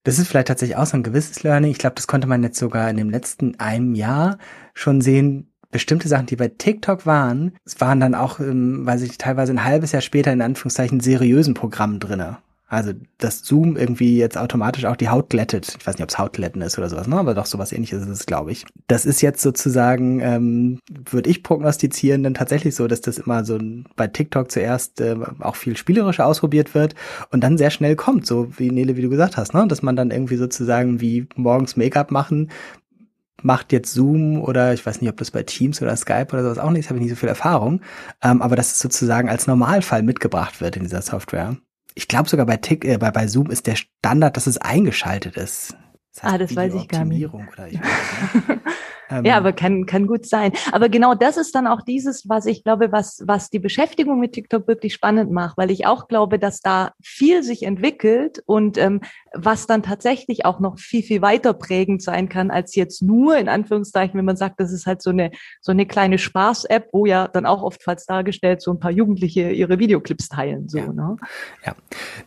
Das 0.03 0.19
ist 0.19 0.27
vielleicht 0.27 0.47
tatsächlich 0.47 0.77
auch 0.77 0.85
so 0.85 0.97
ein 0.97 1.03
gewisses 1.03 1.43
Learning. 1.43 1.71
Ich 1.71 1.79
glaube, 1.79 1.95
das 1.95 2.07
konnte 2.07 2.27
man 2.27 2.43
jetzt 2.43 2.59
sogar 2.59 2.89
in 2.89 2.97
dem 2.97 3.09
letzten 3.09 3.59
einem 3.59 3.95
Jahr 3.95 4.37
schon 4.73 5.01
sehen. 5.01 5.47
Bestimmte 5.71 6.09
Sachen, 6.09 6.25
die 6.25 6.35
bei 6.35 6.49
TikTok 6.49 7.05
waren, 7.05 7.53
es 7.63 7.79
waren 7.79 8.01
dann 8.01 8.13
auch, 8.13 8.39
ähm, 8.39 8.85
weiß 8.85 9.03
ich, 9.03 9.17
teilweise 9.17 9.53
ein 9.53 9.63
halbes 9.63 9.93
Jahr 9.93 10.01
später 10.01 10.33
in 10.33 10.41
Anführungszeichen 10.41 10.99
seriösen 10.99 11.53
Programmen 11.53 11.99
drinne. 11.99 12.39
Also, 12.71 12.93
dass 13.17 13.43
Zoom 13.43 13.75
irgendwie 13.75 14.17
jetzt 14.17 14.37
automatisch 14.37 14.85
auch 14.85 14.95
die 14.95 15.09
Haut 15.09 15.29
glättet. 15.29 15.75
Ich 15.77 15.85
weiß 15.85 15.95
nicht, 15.95 16.03
ob 16.03 16.09
es 16.09 16.17
Hautglätten 16.17 16.61
ist 16.61 16.77
oder 16.77 16.87
sowas, 16.87 17.05
ne? 17.05 17.17
aber 17.17 17.33
doch 17.33 17.45
sowas 17.45 17.73
ähnliches 17.73 18.03
ist 18.03 18.07
es, 18.07 18.25
glaube 18.25 18.53
ich. 18.53 18.65
Das 18.87 19.05
ist 19.05 19.21
jetzt 19.21 19.41
sozusagen, 19.41 20.21
ähm, 20.21 20.79
würde 20.89 21.29
ich 21.29 21.43
prognostizieren, 21.43 22.23
dann 22.23 22.33
tatsächlich 22.33 22.73
so, 22.73 22.87
dass 22.87 23.01
das 23.01 23.17
immer 23.17 23.43
so 23.43 23.59
bei 23.97 24.07
TikTok 24.07 24.49
zuerst 24.49 25.01
äh, 25.01 25.17
auch 25.39 25.57
viel 25.57 25.75
spielerischer 25.75 26.25
ausprobiert 26.25 26.73
wird 26.73 26.95
und 27.29 27.43
dann 27.43 27.57
sehr 27.57 27.71
schnell 27.71 27.97
kommt, 27.97 28.25
so 28.25 28.57
wie 28.57 28.71
Nele, 28.71 28.95
wie 28.95 29.01
du 29.01 29.09
gesagt 29.09 29.35
hast, 29.35 29.53
ne? 29.53 29.67
dass 29.67 29.81
man 29.81 29.97
dann 29.97 30.09
irgendwie 30.09 30.37
sozusagen 30.37 31.01
wie 31.01 31.27
morgens 31.35 31.75
Make-up 31.75 32.09
machen, 32.09 32.51
macht 33.41 33.73
jetzt 33.73 33.93
Zoom 33.93 34.41
oder 34.41 34.73
ich 34.73 34.85
weiß 34.85 35.01
nicht, 35.01 35.09
ob 35.09 35.17
das 35.17 35.31
bei 35.31 35.43
Teams 35.43 35.81
oder 35.81 35.93
Skype 35.97 36.27
oder 36.31 36.43
sowas 36.43 36.57
auch 36.57 36.71
nicht, 36.71 36.87
habe 36.87 36.99
ich 36.99 37.03
nicht 37.03 37.11
so 37.11 37.17
viel 37.17 37.27
Erfahrung, 37.27 37.81
ähm, 38.23 38.41
aber 38.41 38.55
dass 38.55 38.71
es 38.71 38.79
sozusagen 38.79 39.27
als 39.27 39.45
Normalfall 39.45 40.03
mitgebracht 40.03 40.61
wird 40.61 40.77
in 40.77 40.83
dieser 40.83 41.01
Software 41.01 41.57
ich 41.95 42.07
glaube 42.07 42.29
sogar 42.29 42.45
bei, 42.45 42.57
Tick, 42.57 42.85
äh, 42.85 42.97
bei, 42.97 43.11
bei 43.11 43.27
Zoom 43.27 43.49
ist 43.51 43.67
der 43.67 43.75
Standard, 43.75 44.37
dass 44.37 44.47
es 44.47 44.57
eingeschaltet 44.57 45.37
ist. 45.37 45.75
Das 46.13 46.23
heißt 46.23 46.33
ah, 46.33 46.37
das 46.37 46.55
weiß 46.55 46.73
ich 46.75 46.87
gar 46.87 47.05
nicht. 47.05 47.33
Oder 47.33 47.67
ich 47.67 47.79
weiß, 47.79 48.57
Ähm, 49.11 49.25
ja, 49.25 49.37
aber 49.37 49.53
kann, 49.53 49.85
kann 49.85 50.07
gut 50.07 50.25
sein. 50.25 50.53
Aber 50.71 50.89
genau 50.89 51.15
das 51.15 51.37
ist 51.37 51.53
dann 51.53 51.67
auch 51.67 51.81
dieses, 51.81 52.27
was 52.29 52.45
ich 52.45 52.63
glaube, 52.63 52.91
was, 52.91 53.21
was 53.25 53.49
die 53.49 53.59
Beschäftigung 53.59 54.19
mit 54.19 54.33
TikTok 54.33 54.67
wirklich 54.67 54.93
spannend 54.93 55.31
macht, 55.31 55.57
weil 55.57 55.71
ich 55.71 55.85
auch 55.85 56.07
glaube, 56.07 56.39
dass 56.39 56.61
da 56.61 56.91
viel 57.01 57.43
sich 57.43 57.63
entwickelt 57.63 58.41
und 58.45 58.77
ähm, 58.77 59.01
was 59.33 59.67
dann 59.67 59.83
tatsächlich 59.83 60.45
auch 60.45 60.59
noch 60.59 60.77
viel, 60.79 61.03
viel 61.03 61.21
weiter 61.21 61.53
prägend 61.53 62.01
sein 62.01 62.29
kann, 62.29 62.51
als 62.51 62.75
jetzt 62.75 63.01
nur, 63.01 63.37
in 63.37 63.49
Anführungszeichen, 63.49 64.17
wenn 64.17 64.25
man 64.25 64.37
sagt, 64.37 64.59
das 64.59 64.71
ist 64.71 64.85
halt 64.85 65.01
so 65.01 65.09
eine, 65.09 65.31
so 65.61 65.71
eine 65.71 65.85
kleine 65.85 66.17
Spaß-App, 66.17 66.89
wo 66.91 67.05
ja 67.05 67.27
dann 67.27 67.45
auch 67.45 67.63
oftmals 67.63 68.05
dargestellt 68.05 68.61
so 68.61 68.71
ein 68.71 68.79
paar 68.79 68.91
Jugendliche 68.91 69.51
ihre 69.51 69.79
Videoclips 69.79 70.29
teilen, 70.29 70.67
so, 70.67 70.79
ja. 70.79 70.91
ne? 70.91 71.17
Ja, 71.65 71.75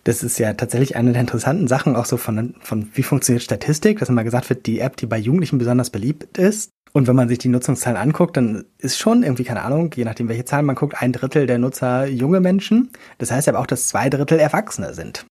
das 0.04 0.22
ist 0.22 0.38
ja 0.38 0.54
tatsächlich 0.54 0.96
eine 0.96 1.12
der 1.12 1.20
interessanten 1.20 1.68
Sachen, 1.68 1.96
auch 1.96 2.06
so 2.06 2.16
von, 2.16 2.54
von 2.60 2.88
wie 2.94 3.02
funktioniert 3.02 3.42
Statistik, 3.42 3.98
dass 3.98 4.08
immer 4.08 4.24
gesagt 4.24 4.48
wird, 4.48 4.66
die 4.66 4.80
App, 4.80 4.96
die 4.96 5.06
bei 5.06 5.18
Jugendlichen 5.18 5.58
besonders 5.58 5.90
beliebt 5.90 6.38
ist, 6.38 6.73
und 6.96 7.08
wenn 7.08 7.16
man 7.16 7.28
sich 7.28 7.38
die 7.38 7.48
Nutzungszahlen 7.48 8.00
anguckt, 8.00 8.36
dann 8.36 8.66
ist 8.78 8.98
schon 8.98 9.24
irgendwie, 9.24 9.42
keine 9.42 9.62
Ahnung, 9.62 9.90
je 9.96 10.04
nachdem, 10.04 10.28
welche 10.28 10.44
Zahlen 10.44 10.64
man 10.64 10.76
guckt, 10.76 11.02
ein 11.02 11.12
Drittel 11.12 11.48
der 11.48 11.58
Nutzer 11.58 12.06
junge 12.06 12.38
Menschen. 12.38 12.90
Das 13.18 13.32
heißt 13.32 13.48
aber 13.48 13.58
auch, 13.58 13.66
dass 13.66 13.88
zwei 13.88 14.08
Drittel 14.08 14.38
Erwachsene 14.38 14.94
sind. 14.94 15.26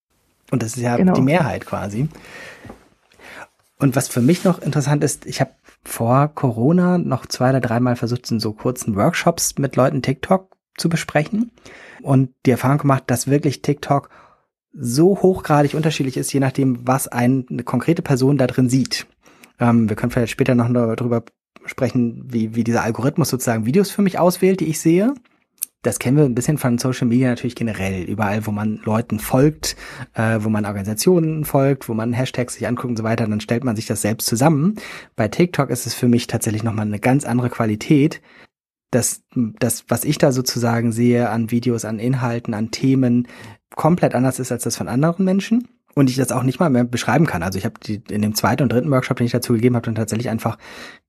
Und 0.51 0.61
das 0.61 0.75
ist 0.75 0.83
ja 0.83 0.97
genau. 0.97 1.13
die 1.13 1.21
Mehrheit 1.21 1.65
quasi. 1.65 2.09
Und 3.79 3.95
was 3.95 4.09
für 4.09 4.19
mich 4.19 4.43
noch 4.43 4.61
interessant 4.61 5.05
ist, 5.05 5.25
ich 5.25 5.39
habe 5.39 5.51
vor 5.85 6.27
Corona 6.35 6.97
noch 6.97 7.27
zwei 7.27 7.51
oder 7.51 7.61
dreimal 7.61 7.95
versucht, 7.95 8.29
in 8.29 8.41
so 8.41 8.51
kurzen 8.51 8.97
Workshops 8.97 9.57
mit 9.57 9.77
Leuten 9.77 10.01
TikTok 10.01 10.51
zu 10.75 10.89
besprechen 10.89 11.49
und 12.01 12.31
die 12.45 12.51
Erfahrung 12.51 12.79
gemacht, 12.79 13.03
dass 13.07 13.27
wirklich 13.27 13.61
TikTok 13.61 14.09
so 14.73 15.21
hochgradig 15.21 15.75
unterschiedlich 15.75 16.17
ist, 16.17 16.33
je 16.33 16.41
nachdem, 16.41 16.85
was 16.85 17.07
eine 17.07 17.45
konkrete 17.63 18.01
Person 18.01 18.37
da 18.37 18.47
drin 18.47 18.67
sieht. 18.67 19.07
Ähm, 19.61 19.87
wir 19.87 19.95
können 19.95 20.11
vielleicht 20.11 20.33
später 20.33 20.55
noch 20.55 20.67
darüber 20.73 21.23
sprechen, 21.65 22.25
wie, 22.27 22.55
wie 22.55 22.63
dieser 22.63 22.83
Algorithmus 22.83 23.29
sozusagen 23.29 23.65
Videos 23.65 23.91
für 23.91 24.01
mich 24.01 24.19
auswählt, 24.19 24.59
die 24.59 24.67
ich 24.67 24.79
sehe. 24.79 25.13
Das 25.81 25.99
kennen 25.99 26.15
wir 26.15 26.23
ein 26.23 26.35
bisschen 26.35 26.57
von 26.57 26.77
Social 26.77 27.07
Media 27.07 27.29
natürlich 27.29 27.55
generell. 27.55 28.03
Überall, 28.03 28.45
wo 28.47 28.51
man 28.51 28.79
Leuten 28.85 29.19
folgt, 29.19 29.75
äh, 30.13 30.39
wo 30.41 30.49
man 30.49 30.65
Organisationen 30.65 31.43
folgt, 31.43 31.89
wo 31.89 31.93
man 31.93 32.13
Hashtags 32.13 32.53
sich 32.53 32.67
anguckt 32.67 32.91
und 32.91 32.97
so 32.97 33.03
weiter, 33.03 33.27
dann 33.27 33.41
stellt 33.41 33.65
man 33.65 33.75
sich 33.75 33.85
das 33.85 34.01
selbst 34.01 34.27
zusammen. 34.27 34.75
Bei 35.17 35.27
TikTok 35.27 35.69
ist 35.69 35.85
es 35.85 35.93
für 35.93 36.07
mich 36.07 36.27
tatsächlich 36.27 36.63
nochmal 36.63 36.85
eine 36.85 36.99
ganz 36.99 37.25
andere 37.25 37.49
Qualität. 37.49 38.21
Das, 38.91 39.23
das, 39.33 39.83
was 39.89 40.05
ich 40.05 40.17
da 40.17 40.31
sozusagen 40.31 40.93
sehe 40.93 41.29
an 41.29 41.51
Videos, 41.51 41.83
an 41.83 41.99
Inhalten, 41.99 42.53
an 42.53 42.71
Themen, 42.71 43.27
komplett 43.75 44.15
anders 44.15 44.39
ist 44.39 44.51
als 44.53 44.63
das 44.63 44.77
von 44.77 44.87
anderen 44.87 45.25
Menschen 45.25 45.67
und 45.95 46.09
ich 46.09 46.15
das 46.15 46.31
auch 46.31 46.43
nicht 46.43 46.59
mal 46.59 46.69
mehr 46.69 46.83
beschreiben 46.83 47.25
kann. 47.25 47.43
Also 47.43 47.57
ich 47.57 47.65
habe 47.65 47.75
die 47.81 48.01
in 48.09 48.21
dem 48.21 48.35
zweiten 48.35 48.63
und 48.63 48.71
dritten 48.71 48.91
Workshop, 48.91 49.17
den 49.17 49.25
ich 49.25 49.31
dazu 49.31 49.53
gegeben 49.53 49.75
habe, 49.75 49.85
dann 49.85 49.95
tatsächlich 49.95 50.29
einfach 50.29 50.57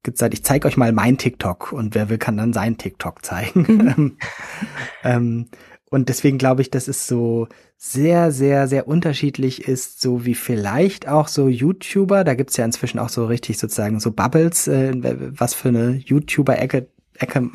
gesagt, 0.03 0.35
ich 0.35 0.45
zeige 0.45 0.69
euch 0.69 0.77
mal 0.77 0.93
mein 0.93 1.19
TikTok 1.19 1.73
und 1.73 1.95
wer 1.95 2.09
will, 2.09 2.19
kann 2.19 2.37
dann 2.37 2.53
sein 2.53 2.77
TikTok 2.77 3.25
zeigen. 3.25 3.63
Mhm. 3.63 4.17
ähm, 5.05 5.47
und 5.91 6.09
deswegen 6.09 6.39
glaube 6.39 6.63
ich, 6.63 6.71
dass 6.71 6.89
es 6.89 7.07
so 7.07 7.49
sehr, 7.77 8.33
sehr, 8.33 8.67
sehr 8.67 8.89
unterschiedlich 8.89 9.69
ist, 9.69 10.01
so 10.01 10.25
wie 10.25 10.35
vielleicht 10.35 11.07
auch 11.07 11.29
so 11.29 11.49
YouTuber, 11.49 12.25
da 12.25 12.35
gibt's 12.35 12.57
ja 12.57 12.65
inzwischen 12.65 12.99
auch 12.99 13.11
so 13.11 13.27
richtig 13.27 13.59
sozusagen 13.59 14.01
so 14.01 14.11
Bubbles, 14.11 14.67
äh, 14.67 14.93
was 15.39 15.55
für 15.55 15.69
eine 15.69 15.97
YouTuber-Ecke 15.97 16.89
Ecke, 17.17 17.51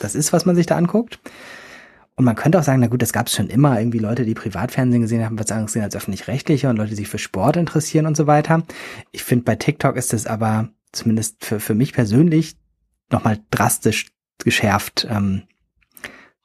das 0.00 0.14
ist, 0.14 0.32
was 0.32 0.46
man 0.46 0.56
sich 0.56 0.66
da 0.66 0.76
anguckt. 0.76 1.20
Und 2.20 2.26
man 2.26 2.36
könnte 2.36 2.58
auch 2.58 2.62
sagen, 2.62 2.80
na 2.80 2.88
gut, 2.88 3.00
das 3.00 3.14
gab 3.14 3.28
es 3.28 3.34
schon 3.34 3.48
immer, 3.48 3.78
irgendwie 3.78 3.98
Leute, 3.98 4.26
die 4.26 4.34
Privatfernsehen 4.34 5.00
gesehen 5.00 5.24
haben, 5.24 5.38
was 5.38 5.50
anderes 5.50 5.68
gesehen 5.68 5.84
als 5.84 5.96
öffentlich-rechtliche 5.96 6.68
und 6.68 6.76
Leute, 6.76 6.90
die 6.90 6.96
sich 6.96 7.08
für 7.08 7.16
Sport 7.16 7.56
interessieren 7.56 8.04
und 8.04 8.14
so 8.14 8.26
weiter. 8.26 8.62
Ich 9.10 9.24
finde, 9.24 9.46
bei 9.46 9.56
TikTok 9.56 9.96
ist 9.96 10.12
es 10.12 10.26
aber 10.26 10.68
zumindest 10.92 11.42
für, 11.42 11.60
für 11.60 11.74
mich 11.74 11.94
persönlich 11.94 12.56
nochmal 13.10 13.38
drastisch 13.50 14.08
geschärft, 14.36 15.08
ähm, 15.08 15.44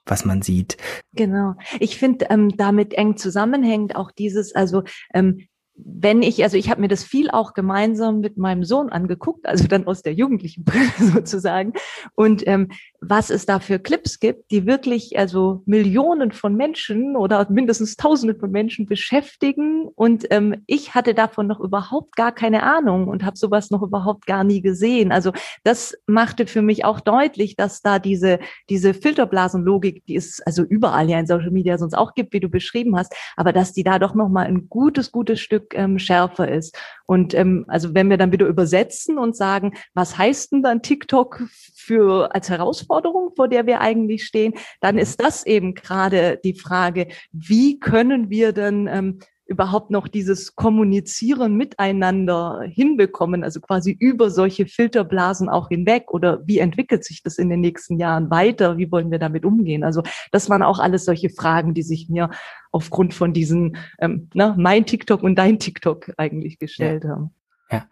was 0.05 0.23
man 0.23 0.41
sieht. 0.41 0.77
Genau. 1.11 1.55
Ich 1.81 1.97
finde, 1.97 2.27
ähm, 2.29 2.55
damit 2.55 2.93
eng 2.93 3.17
zusammenhängt 3.17 3.97
auch 3.97 4.11
dieses, 4.11 4.55
also 4.55 4.83
ähm, 5.13 5.41
wenn 5.75 6.23
ich, 6.23 6.41
also 6.41 6.55
ich 6.55 6.69
habe 6.69 6.81
mir 6.81 6.87
das 6.87 7.03
viel 7.03 7.29
auch 7.29 7.53
gemeinsam 7.53 8.21
mit 8.21 8.37
meinem 8.37 8.63
Sohn 8.63 8.89
angeguckt, 8.89 9.45
also 9.45 9.67
dann 9.67 9.87
aus 9.87 10.01
der 10.01 10.13
jugendlichen 10.13 10.63
Brille 10.63 10.89
sozusagen. 10.99 11.73
Und 12.15 12.47
ähm, 12.47 12.69
was 13.09 13.29
es 13.29 13.45
da 13.45 13.59
für 13.59 13.79
Clips 13.79 14.19
gibt, 14.19 14.51
die 14.51 14.65
wirklich 14.65 15.17
also 15.17 15.61
Millionen 15.65 16.31
von 16.31 16.55
Menschen 16.55 17.15
oder 17.15 17.47
mindestens 17.49 17.95
Tausende 17.95 18.35
von 18.35 18.51
Menschen 18.51 18.85
beschäftigen. 18.85 19.87
Und 19.95 20.25
ähm, 20.31 20.63
ich 20.65 20.95
hatte 20.95 21.13
davon 21.13 21.47
noch 21.47 21.59
überhaupt 21.59 22.15
gar 22.15 22.31
keine 22.31 22.63
Ahnung 22.63 23.07
und 23.07 23.23
habe 23.23 23.37
sowas 23.37 23.71
noch 23.71 23.81
überhaupt 23.81 24.25
gar 24.25 24.43
nie 24.43 24.61
gesehen. 24.61 25.11
Also 25.11 25.31
das 25.63 25.95
machte 26.07 26.47
für 26.47 26.61
mich 26.61 26.85
auch 26.85 26.99
deutlich, 26.99 27.55
dass 27.55 27.81
da 27.81 27.99
diese, 27.99 28.39
diese 28.69 28.93
Filterblasenlogik, 28.93 30.05
die 30.05 30.15
es 30.15 30.41
also 30.41 30.63
überall 30.63 31.09
ja 31.09 31.19
in 31.19 31.27
Social 31.27 31.51
Media 31.51 31.77
sonst 31.77 31.93
auch 31.93 32.13
gibt, 32.13 32.33
wie 32.33 32.39
du 32.39 32.49
beschrieben 32.49 32.97
hast, 32.97 33.13
aber 33.35 33.53
dass 33.53 33.73
die 33.73 33.83
da 33.83 33.99
doch 33.99 34.15
nochmal 34.15 34.47
ein 34.47 34.67
gutes, 34.69 35.11
gutes 35.11 35.39
Stück 35.39 35.73
ähm, 35.75 35.99
schärfer 35.99 36.49
ist. 36.49 36.77
Und 37.05 37.33
ähm, 37.33 37.65
also 37.67 37.93
wenn 37.93 38.09
wir 38.09 38.17
dann 38.17 38.31
wieder 38.31 38.47
übersetzen 38.47 39.17
und 39.17 39.35
sagen, 39.35 39.73
was 39.93 40.17
heißt 40.17 40.51
denn 40.51 40.63
dann 40.63 40.81
TikTok 40.81 41.43
für 41.75 42.33
als 42.33 42.49
Herausforderung, 42.49 43.31
vor 43.35 43.47
der 43.47 43.67
wir 43.67 43.81
eigentlich 43.81 44.25
stehen, 44.25 44.53
dann 44.81 44.97
ist 44.97 45.21
das 45.21 45.45
eben 45.45 45.75
gerade 45.75 46.39
die 46.43 46.55
Frage, 46.55 47.07
wie 47.31 47.79
können 47.79 48.29
wir 48.29 48.53
denn 48.53 48.87
ähm, 48.87 49.19
überhaupt 49.45 49.91
noch 49.91 50.07
dieses 50.07 50.55
Kommunizieren 50.55 51.55
miteinander 51.55 52.63
hinbekommen, 52.67 53.43
also 53.43 53.61
quasi 53.61 53.91
über 53.91 54.29
solche 54.31 54.65
Filterblasen 54.65 55.49
auch 55.49 55.69
hinweg 55.69 56.11
oder 56.11 56.41
wie 56.45 56.59
entwickelt 56.59 57.03
sich 57.03 57.21
das 57.21 57.37
in 57.37 57.49
den 57.49 57.61
nächsten 57.61 57.99
Jahren 57.99 58.31
weiter, 58.31 58.77
wie 58.77 58.91
wollen 58.91 59.11
wir 59.11 59.19
damit 59.19 59.45
umgehen? 59.45 59.83
Also 59.83 60.01
das 60.31 60.49
waren 60.49 60.63
auch 60.63 60.79
alles 60.79 61.05
solche 61.05 61.29
Fragen, 61.29 61.73
die 61.73 61.83
sich 61.83 62.09
mir 62.09 62.31
aufgrund 62.71 63.13
von 63.13 63.33
diesen, 63.33 63.77
ähm, 63.99 64.29
na, 64.33 64.55
mein 64.57 64.85
TikTok 64.85 65.21
und 65.21 65.35
dein 65.35 65.59
TikTok 65.59 66.11
eigentlich 66.17 66.57
gestellt 66.57 67.03
ja. 67.03 67.11
haben. 67.11 67.29
Ja. 67.71 67.87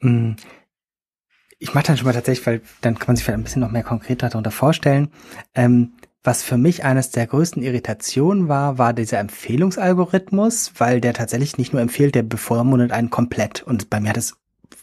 Hm. 0.00 0.36
Ich 1.58 1.74
mache 1.74 1.88
dann 1.88 1.96
schon 1.96 2.06
mal 2.06 2.12
tatsächlich, 2.12 2.46
weil 2.46 2.62
dann 2.80 2.98
kann 2.98 3.08
man 3.08 3.16
sich 3.16 3.24
vielleicht 3.24 3.38
ein 3.38 3.44
bisschen 3.44 3.60
noch 3.60 3.70
mehr 3.70 3.82
konkreter 3.82 4.30
darunter 4.30 4.50
vorstellen. 4.50 5.10
Ähm, 5.54 5.92
was 6.22 6.42
für 6.42 6.58
mich 6.58 6.84
eines 6.84 7.10
der 7.10 7.26
größten 7.26 7.62
Irritationen 7.62 8.48
war, 8.48 8.76
war 8.76 8.92
dieser 8.92 9.18
Empfehlungsalgorithmus, 9.20 10.72
weil 10.76 11.00
der 11.00 11.14
tatsächlich 11.14 11.56
nicht 11.56 11.72
nur 11.72 11.80
empfiehlt, 11.80 12.14
der 12.14 12.22
bevormundet 12.22 12.92
einen 12.92 13.10
komplett. 13.10 13.62
Und 13.62 13.88
bei 13.88 14.00
mir 14.00 14.10
hat 14.10 14.18
es 14.18 14.34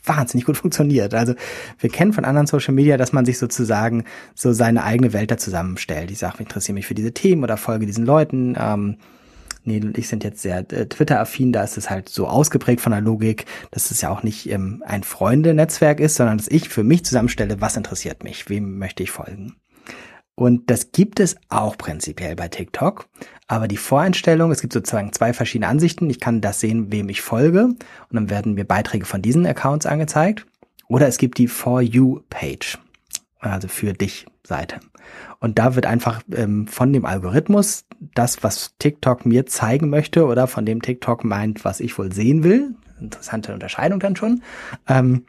wahnsinnig 0.04 0.46
gut 0.46 0.58
funktioniert. 0.58 1.14
Also 1.14 1.36
wir 1.80 1.90
kennen 1.90 2.14
von 2.14 2.26
anderen 2.26 2.48
Social 2.48 2.74
Media, 2.74 2.98
dass 2.98 3.14
man 3.14 3.26
sich 3.26 3.38
sozusagen 3.38 4.06
so 4.34 4.52
seine 4.52 4.84
eigene 4.84 5.14
Welt 5.14 5.30
da 5.30 5.38
zusammenstellt. 5.38 6.12
Ich 6.12 6.20
sage, 6.20 6.36
ich 6.36 6.42
interessiere 6.42 6.74
mich 6.74 6.88
für 6.88 6.96
diese 6.96 7.14
Themen 7.14 7.44
oder 7.44 7.58
folge 7.58 7.86
diesen 7.86 8.06
Leuten. 8.06 8.56
Ähm, 8.60 8.98
Neil 9.64 9.86
und 9.86 9.98
ich 9.98 10.08
sind 10.08 10.24
jetzt 10.24 10.42
sehr 10.42 10.60
äh, 10.72 10.88
Twitter-affin, 10.88 11.52
da 11.52 11.62
ist 11.62 11.78
es 11.78 11.90
halt 11.90 12.08
so 12.08 12.28
ausgeprägt 12.28 12.80
von 12.80 12.94
der 12.94 13.02
Logik, 13.02 13.46
dass 13.72 13.92
es 13.92 14.02
ja 14.02 14.10
auch 14.10 14.24
nicht 14.24 14.50
ähm, 14.50 14.82
ein 14.86 15.04
Freunde-Netzwerk 15.04 16.00
ist, 16.00 16.16
sondern 16.16 16.38
dass 16.38 16.48
ich 16.48 16.70
für 16.70 16.84
mich 16.84 17.04
zusammenstelle, 17.04 17.60
was 17.60 17.76
interessiert 17.76 18.24
mich, 18.24 18.50
wem 18.50 18.78
möchte 18.80 19.04
ich 19.04 19.12
folgen. 19.12 19.58
Und 20.40 20.70
das 20.70 20.92
gibt 20.92 21.20
es 21.20 21.36
auch 21.50 21.78
prinzipiell 21.80 22.36
bei 22.36 22.48
TikTok. 22.48 23.08
Aber 23.48 23.68
die 23.68 23.76
Voreinstellung, 23.76 24.52
es 24.52 24.62
gibt 24.62 24.72
sozusagen 24.72 25.12
zwei 25.12 25.34
verschiedene 25.34 25.68
Ansichten. 25.68 26.08
Ich 26.12 26.20
kann 26.20 26.42
das 26.42 26.60
sehen, 26.60 26.92
wem 26.92 27.10
ich 27.10 27.22
folge. 27.22 27.64
Und 27.64 27.78
dann 28.12 28.30
werden 28.30 28.54
mir 28.54 28.64
Beiträge 28.64 29.06
von 29.06 29.24
diesen 29.24 29.48
Accounts 29.48 29.88
angezeigt. 29.88 30.46
Oder 30.88 31.08
es 31.08 31.18
gibt 31.18 31.40
die 31.40 31.48
For 31.48 31.82
You 31.82 32.22
Page. 32.30 32.78
also 33.40 33.68
für 33.68 33.94
dich 33.94 34.28
Seite. 34.44 34.80
Und 35.40 35.58
da 35.58 35.76
wird 35.76 35.88
einfach 35.88 36.22
ähm, 36.32 36.68
von 36.68 36.94
dem 36.94 37.06
Algorithmus 37.06 37.86
das, 38.14 38.44
was 38.44 38.76
TikTok 38.78 39.26
mir 39.26 39.48
zeigen 39.48 39.90
möchte 39.90 40.26
oder 40.26 40.46
von 40.46 40.66
dem 40.66 40.84
TikTok 40.84 41.24
meint, 41.24 41.66
was 41.66 41.80
ich 41.80 41.98
wohl 41.98 42.12
sehen 42.14 42.44
will, 42.44 42.76
interessante 43.00 43.54
Unterscheidung 43.54 44.00
dann 44.00 44.16
schon, 44.16 44.44
ähm, 44.88 45.26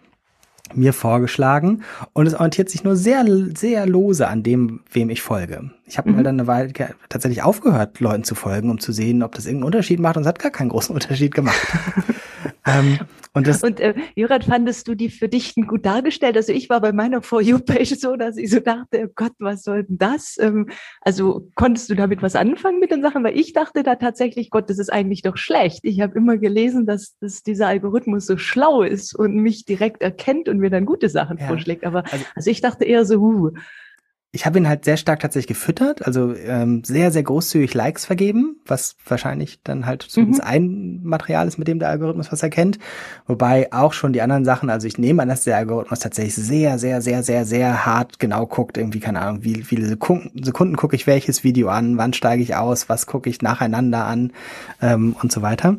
mir 0.74 0.92
vorgeschlagen 0.92 1.82
und 2.12 2.26
es 2.26 2.34
orientiert 2.34 2.70
sich 2.70 2.84
nur 2.84 2.96
sehr, 2.96 3.24
sehr 3.56 3.86
lose 3.86 4.28
an 4.28 4.42
dem, 4.42 4.80
wem 4.90 5.10
ich 5.10 5.22
folge. 5.22 5.70
Ich 5.86 5.98
habe 5.98 6.10
mhm. 6.10 6.16
mal 6.16 6.22
dann 6.22 6.40
eine 6.40 6.46
Weile 6.46 6.72
tatsächlich 7.08 7.42
aufgehört, 7.42 8.00
Leuten 8.00 8.24
zu 8.24 8.34
folgen, 8.34 8.70
um 8.70 8.78
zu 8.78 8.92
sehen, 8.92 9.22
ob 9.22 9.34
das 9.34 9.46
irgendeinen 9.46 9.66
Unterschied 9.66 10.00
macht 10.00 10.16
und 10.16 10.22
es 10.22 10.28
hat 10.28 10.38
gar 10.38 10.50
keinen 10.50 10.68
großen 10.70 10.94
Unterschied 10.94 11.34
gemacht. 11.34 11.66
Ähm, 12.68 12.98
und, 13.34 13.46
das 13.46 13.62
und 13.62 13.80
äh, 13.80 13.94
Jurat, 14.14 14.44
fandest 14.44 14.88
du 14.88 14.94
die 14.94 15.10
für 15.10 15.28
dich 15.28 15.54
gut 15.54 15.86
dargestellt? 15.86 16.36
Also 16.36 16.52
ich 16.52 16.68
war 16.68 16.80
bei 16.80 16.92
meiner 16.92 17.22
For 17.22 17.40
You-Page 17.40 17.94
so, 17.98 18.16
dass 18.16 18.36
ich 18.36 18.50
so 18.50 18.60
dachte, 18.60 19.06
oh 19.06 19.12
Gott, 19.14 19.32
was 19.38 19.62
soll 19.62 19.84
denn 19.84 19.98
das? 19.98 20.36
Ähm, 20.40 20.68
also 21.00 21.48
konntest 21.54 21.90
du 21.90 21.94
damit 21.94 22.22
was 22.22 22.36
anfangen 22.36 22.80
mit 22.80 22.90
den 22.90 23.02
Sachen? 23.02 23.24
Weil 23.24 23.38
ich 23.38 23.52
dachte 23.52 23.82
da 23.82 23.96
tatsächlich, 23.96 24.50
Gott, 24.50 24.68
das 24.70 24.78
ist 24.78 24.92
eigentlich 24.92 25.22
doch 25.22 25.36
schlecht. 25.36 25.80
Ich 25.82 26.00
habe 26.00 26.16
immer 26.16 26.36
gelesen, 26.36 26.86
dass, 26.86 27.16
dass 27.18 27.42
dieser 27.42 27.68
Algorithmus 27.68 28.26
so 28.26 28.36
schlau 28.36 28.82
ist 28.82 29.14
und 29.14 29.34
mich 29.36 29.64
direkt 29.64 30.02
erkennt 30.02 30.48
und 30.48 30.58
mir 30.58 30.70
dann 30.70 30.86
gute 30.86 31.08
Sachen 31.08 31.38
ja. 31.38 31.46
vorschlägt. 31.46 31.84
Aber 31.84 32.04
also, 32.10 32.24
also 32.34 32.50
ich 32.50 32.60
dachte 32.60 32.84
eher 32.84 33.04
so, 33.04 33.20
huh, 33.20 33.50
ich 34.30 34.44
habe 34.44 34.58
ihn 34.58 34.68
halt 34.68 34.84
sehr 34.84 34.98
stark 34.98 35.20
tatsächlich 35.20 35.48
gefüttert, 35.48 36.04
also 36.04 36.34
ähm, 36.34 36.84
sehr, 36.84 37.10
sehr 37.10 37.22
großzügig 37.22 37.72
Likes 37.72 38.04
vergeben, 38.04 38.60
was 38.66 38.94
wahrscheinlich 39.06 39.62
dann 39.62 39.86
halt 39.86 40.02
zumindest 40.02 40.42
mhm. 40.42 40.48
ein 40.48 41.00
Material 41.02 41.48
ist, 41.48 41.56
mit 41.56 41.66
dem 41.66 41.78
der 41.78 41.88
Algorithmus 41.88 42.30
was 42.30 42.42
erkennt. 42.42 42.78
Wobei 43.26 43.72
auch 43.72 43.94
schon 43.94 44.12
die 44.12 44.20
anderen 44.20 44.44
Sachen, 44.44 44.68
also 44.68 44.86
ich 44.86 44.98
nehme 44.98 45.22
an, 45.22 45.28
dass 45.28 45.44
der 45.44 45.56
Algorithmus 45.56 46.00
tatsächlich 46.00 46.34
sehr, 46.34 46.78
sehr, 46.78 47.00
sehr, 47.00 47.22
sehr, 47.22 47.46
sehr 47.46 47.86
hart 47.86 48.18
genau 48.18 48.46
guckt, 48.46 48.76
irgendwie, 48.76 49.00
keine 49.00 49.22
Ahnung, 49.22 49.44
wie 49.44 49.62
viele 49.62 49.86
Sekunden, 49.86 50.44
Sekunden 50.44 50.76
gucke 50.76 50.94
ich 50.94 51.06
welches 51.06 51.42
Video 51.42 51.68
an, 51.68 51.96
wann 51.96 52.12
steige 52.12 52.42
ich 52.42 52.54
aus, 52.54 52.90
was 52.90 53.06
gucke 53.06 53.30
ich 53.30 53.40
nacheinander 53.40 54.04
an 54.04 54.32
ähm, 54.82 55.16
und 55.22 55.32
so 55.32 55.40
weiter. 55.40 55.78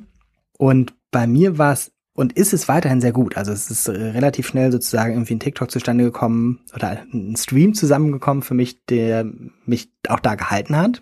Und 0.57 0.95
bei 1.11 1.27
mir 1.27 1.59
war 1.59 1.73
es 1.73 1.91
und 2.19 2.33
ist 2.33 2.51
es 2.51 2.67
weiterhin 2.67 2.99
sehr 2.99 3.13
gut. 3.13 3.37
Also 3.37 3.53
es 3.53 3.71
ist 3.71 3.87
relativ 3.87 4.45
schnell 4.45 4.73
sozusagen 4.73 5.13
irgendwie 5.13 5.35
ein 5.35 5.39
TikTok 5.39 5.71
zustande 5.71 6.03
gekommen 6.03 6.59
oder 6.75 6.97
ein 7.13 7.37
Stream 7.37 7.73
zusammengekommen 7.73 8.43
für 8.43 8.55
mich, 8.55 8.85
der 8.87 9.25
mich 9.65 9.89
auch 10.09 10.19
da 10.19 10.35
gehalten 10.35 10.75
hat, 10.75 11.01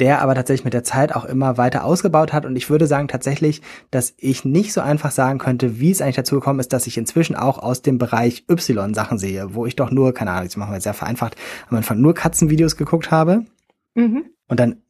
der 0.00 0.22
aber 0.22 0.34
tatsächlich 0.34 0.64
mit 0.64 0.72
der 0.72 0.84
Zeit 0.84 1.14
auch 1.14 1.26
immer 1.26 1.58
weiter 1.58 1.84
ausgebaut 1.84 2.32
hat. 2.32 2.46
Und 2.46 2.56
ich 2.56 2.70
würde 2.70 2.86
sagen 2.86 3.08
tatsächlich, 3.08 3.60
dass 3.90 4.14
ich 4.16 4.46
nicht 4.46 4.72
so 4.72 4.80
einfach 4.80 5.10
sagen 5.10 5.38
könnte, 5.38 5.78
wie 5.80 5.90
es 5.90 6.00
eigentlich 6.00 6.16
dazu 6.16 6.36
gekommen 6.36 6.60
ist, 6.60 6.72
dass 6.72 6.86
ich 6.86 6.96
inzwischen 6.96 7.36
auch 7.36 7.58
aus 7.58 7.82
dem 7.82 7.98
Bereich 7.98 8.46
Y 8.48 8.94
Sachen 8.94 9.18
sehe, 9.18 9.54
wo 9.54 9.66
ich 9.66 9.76
doch 9.76 9.90
nur, 9.90 10.14
keine 10.14 10.30
Ahnung, 10.30 10.44
jetzt 10.44 10.56
machen 10.56 10.72
wir 10.72 10.80
sehr 10.80 10.94
vereinfacht, 10.94 11.36
am 11.68 11.76
Anfang 11.76 12.00
nur 12.00 12.14
Katzenvideos 12.14 12.78
geguckt 12.78 13.10
habe. 13.10 13.44
Mhm. 13.94 14.30
Und 14.52 14.60
dann 14.60 14.82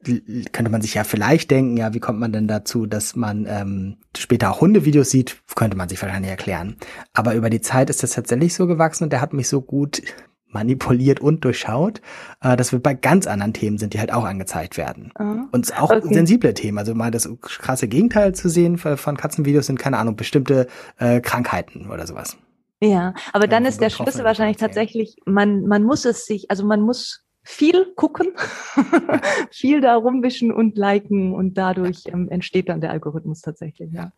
könnte 0.51 0.73
man 0.73 0.83
sich 0.83 0.95
ja 0.95 1.05
vielleicht 1.05 1.53
denken, 1.53 1.77
ja, 1.77 1.95
wie 1.95 2.01
kommt 2.01 2.19
man 2.19 2.33
denn 2.33 2.49
dazu, 2.49 2.85
dass 2.85 3.15
man 3.15 3.47
ähm, 3.49 3.99
später 4.17 4.51
auch 4.51 4.61
Hundevideos 4.61 5.09
sieht, 5.09 5.41
könnte 5.55 5.77
man 5.77 5.89
sich 5.89 6.03
wahrscheinlich 6.03 6.33
erklären. 6.33 6.79
Aber 7.13 7.37
über 7.37 7.49
die 7.49 7.61
Zeit 7.61 7.89
ist 7.89 8.03
das 8.03 8.11
tatsächlich 8.11 8.55
so 8.55 8.67
gewachsen 8.67 9.05
und 9.05 9.13
der 9.13 9.21
hat 9.21 9.33
mich 9.33 9.47
so 9.47 9.61
gut 9.61 10.03
manipuliert 10.49 11.21
und 11.21 11.45
durchschaut, 11.45 12.01
äh, 12.41 12.57
dass 12.57 12.73
wir 12.73 12.81
bei 12.81 12.95
ganz 12.95 13.29
anderen 13.29 13.53
Themen 13.53 13.79
sind, 13.79 13.95
die 13.95 14.01
halt 14.01 14.13
auch 14.13 14.25
angezeigt 14.25 14.77
werden. 14.77 15.13
Uh, 15.17 15.45
und 15.53 15.81
auch 15.81 15.93
okay. 15.93 16.13
sensible 16.13 16.55
Themen. 16.55 16.79
Also 16.79 16.97
mal 16.97 17.13
das 17.13 17.29
krasse 17.41 17.87
Gegenteil 17.87 18.35
zu 18.35 18.49
sehen 18.49 18.79
von 18.79 19.17
Katzenvideos 19.17 19.67
sind, 19.67 19.79
keine 19.79 19.99
Ahnung, 19.99 20.17
bestimmte 20.17 20.67
äh, 20.99 21.21
Krankheiten 21.21 21.89
oder 21.89 22.09
sowas. 22.09 22.37
Ja, 22.81 23.15
aber 23.33 23.47
dann 23.47 23.65
ist 23.65 23.81
der 23.81 23.91
Schlüssel 23.91 24.25
wahrscheinlich 24.25 24.57
tatsächlich, 24.57 25.19
man, 25.25 25.69
man 25.69 25.85
muss 25.85 26.05
es 26.05 26.27
sich, 26.27 26.51
also 26.51 26.67
man 26.67 26.81
muss 26.81 27.22
viel 27.43 27.93
gucken, 27.97 28.29
viel 29.51 29.81
da 29.81 29.97
rumwischen 29.97 30.53
und 30.53 30.77
liken 30.77 31.33
und 31.35 31.55
dadurch 31.59 32.05
ähm, 32.07 32.29
entsteht 32.29 32.69
dann 32.69 32.81
der 32.81 32.91
Algorithmus 32.91 33.41
tatsächlich, 33.41 33.93
ja. 33.93 34.13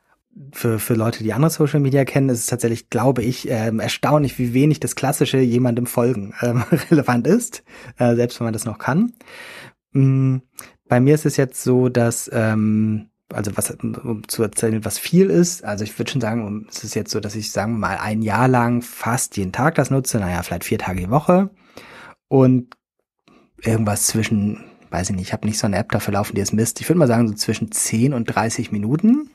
Für, 0.53 0.81
für 0.81 0.95
Leute, 0.95 1.23
die 1.23 1.33
andere 1.33 1.51
Social 1.51 1.79
Media 1.79 2.05
kennen, 2.05 2.29
ist 2.29 2.41
es 2.41 2.47
tatsächlich, 2.47 2.91
glaube 2.91 3.23
ich, 3.23 3.49
ähm, 3.49 3.79
erstaunlich, 3.79 4.37
wie 4.41 4.53
wenig 4.53 4.81
das 4.81 4.97
klassische 4.97 5.39
jemandem 5.39 5.87
folgen 5.87 6.35
ähm, 6.43 6.65
relevant 6.91 7.27
ist, 7.27 7.63
äh, 7.99 8.17
selbst 8.17 8.41
wenn 8.41 8.47
man 8.47 8.53
das 8.53 8.65
noch 8.65 8.79
kann. 8.79 9.13
Mhm. 9.93 10.43
Bei 10.89 11.01
mir 11.01 11.15
ist 11.15 11.25
es 11.25 11.37
jetzt 11.37 11.63
so, 11.63 11.89
dass 11.89 12.29
ähm, 12.33 13.11
also 13.33 13.57
was 13.57 13.71
um 13.71 14.27
zu 14.29 14.43
erzählen, 14.43 14.85
was 14.85 14.99
viel 14.99 15.31
ist. 15.31 15.65
Also 15.65 15.85
ich 15.85 15.99
würde 15.99 16.11
schon 16.11 16.21
sagen, 16.21 16.67
es 16.69 16.85
ist 16.85 16.95
jetzt 16.95 17.11
so, 17.11 17.21
dass 17.21 17.35
ich 17.35 17.51
sagen 17.51 17.73
wir 17.73 17.79
mal 17.79 17.99
ein 17.99 18.23
Jahr 18.23 18.49
lang 18.49 18.83
fast 18.83 19.37
jeden 19.37 19.53
Tag 19.53 19.77
das 19.77 19.91
nutze, 19.91 20.19
naja, 20.19 20.43
vielleicht 20.43 20.65
vier 20.65 20.79
Tage 20.79 21.01
die 21.01 21.11
Woche 21.11 21.51
und 22.29 22.77
irgendwas 23.67 24.07
zwischen, 24.07 24.65
weiß 24.91 25.11
ich 25.11 25.17
nicht, 25.17 25.27
ich 25.27 25.33
habe 25.33 25.47
nicht 25.47 25.59
so 25.59 25.67
eine 25.67 25.79
App 25.79 25.93
dafür 25.93 26.15
laufen, 26.15 26.35
die 26.35 26.41
es 26.41 26.53
misst. 26.53 26.81
Ich 26.81 26.89
würde 26.89 26.99
mal 26.99 27.09
sagen, 27.09 27.29
so 27.29 27.35
zwischen 27.35 27.73
10 27.73 28.13
und 28.13 28.27
30 28.27 28.73
Minuten. 28.73 29.31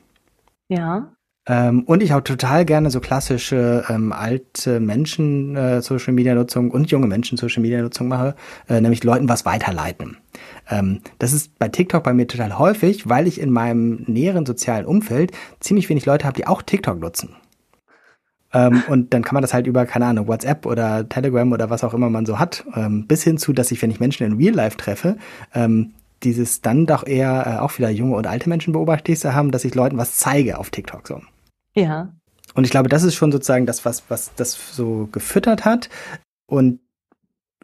Ja. 0.68 1.12
Ähm, 1.46 1.84
und 1.84 2.02
ich 2.02 2.12
auch 2.12 2.20
total 2.20 2.64
gerne 2.64 2.90
so 2.90 3.00
klassische 3.00 3.84
ähm, 3.88 4.12
alte 4.12 4.78
Menschen 4.78 5.56
äh, 5.56 5.80
Social 5.80 6.12
Media 6.12 6.34
Nutzung 6.34 6.70
und 6.70 6.90
junge 6.90 7.06
Menschen 7.06 7.38
Social 7.38 7.62
Media 7.62 7.80
Nutzung 7.80 8.08
mache, 8.08 8.34
äh, 8.68 8.80
nämlich 8.80 9.02
Leuten 9.04 9.28
was 9.28 9.46
weiterleiten. 9.46 10.18
Ähm, 10.68 11.00
das 11.18 11.32
ist 11.32 11.58
bei 11.58 11.68
TikTok 11.68 12.04
bei 12.04 12.12
mir 12.12 12.26
total 12.26 12.58
häufig, 12.58 13.08
weil 13.08 13.26
ich 13.26 13.40
in 13.40 13.50
meinem 13.50 14.04
näheren 14.06 14.44
sozialen 14.44 14.84
Umfeld 14.84 15.32
ziemlich 15.60 15.88
wenig 15.88 16.04
Leute 16.04 16.26
habe, 16.26 16.36
die 16.36 16.46
auch 16.46 16.62
TikTok 16.62 17.00
nutzen. 17.00 17.34
Ähm, 18.52 18.82
und 18.88 19.14
dann 19.14 19.22
kann 19.22 19.34
man 19.34 19.42
das 19.42 19.54
halt 19.54 19.66
über, 19.66 19.86
keine 19.86 20.06
Ahnung, 20.06 20.26
WhatsApp 20.26 20.66
oder 20.66 21.08
Telegram 21.08 21.52
oder 21.52 21.70
was 21.70 21.84
auch 21.84 21.94
immer 21.94 22.10
man 22.10 22.26
so 22.26 22.38
hat, 22.38 22.64
ähm, 22.74 23.06
bis 23.06 23.22
hin 23.22 23.38
zu, 23.38 23.52
dass 23.52 23.70
ich, 23.70 23.80
wenn 23.82 23.90
ich 23.90 24.00
Menschen 24.00 24.26
in 24.26 24.36
Real 24.36 24.54
Life 24.54 24.76
treffe, 24.76 25.16
ähm, 25.54 25.94
dieses 26.22 26.60
dann 26.60 26.86
doch 26.86 27.06
eher 27.06 27.46
äh, 27.46 27.58
auch 27.60 27.78
wieder 27.78 27.90
junge 27.90 28.16
und 28.16 28.26
alte 28.26 28.48
Menschen 28.48 28.72
beobachte 28.72 29.12
ich 29.12 29.24
haben, 29.24 29.50
dass 29.50 29.64
ich 29.64 29.74
Leuten 29.74 29.96
was 29.96 30.16
zeige 30.16 30.58
auf 30.58 30.70
TikTok 30.70 31.06
so. 31.06 31.20
Ja. 31.74 32.12
Und 32.54 32.64
ich 32.64 32.70
glaube, 32.70 32.88
das 32.88 33.04
ist 33.04 33.14
schon 33.14 33.32
sozusagen 33.32 33.66
das, 33.66 33.84
was, 33.84 34.04
was 34.08 34.34
das 34.34 34.74
so 34.74 35.08
gefüttert 35.12 35.64
hat. 35.64 35.88
Und 36.46 36.80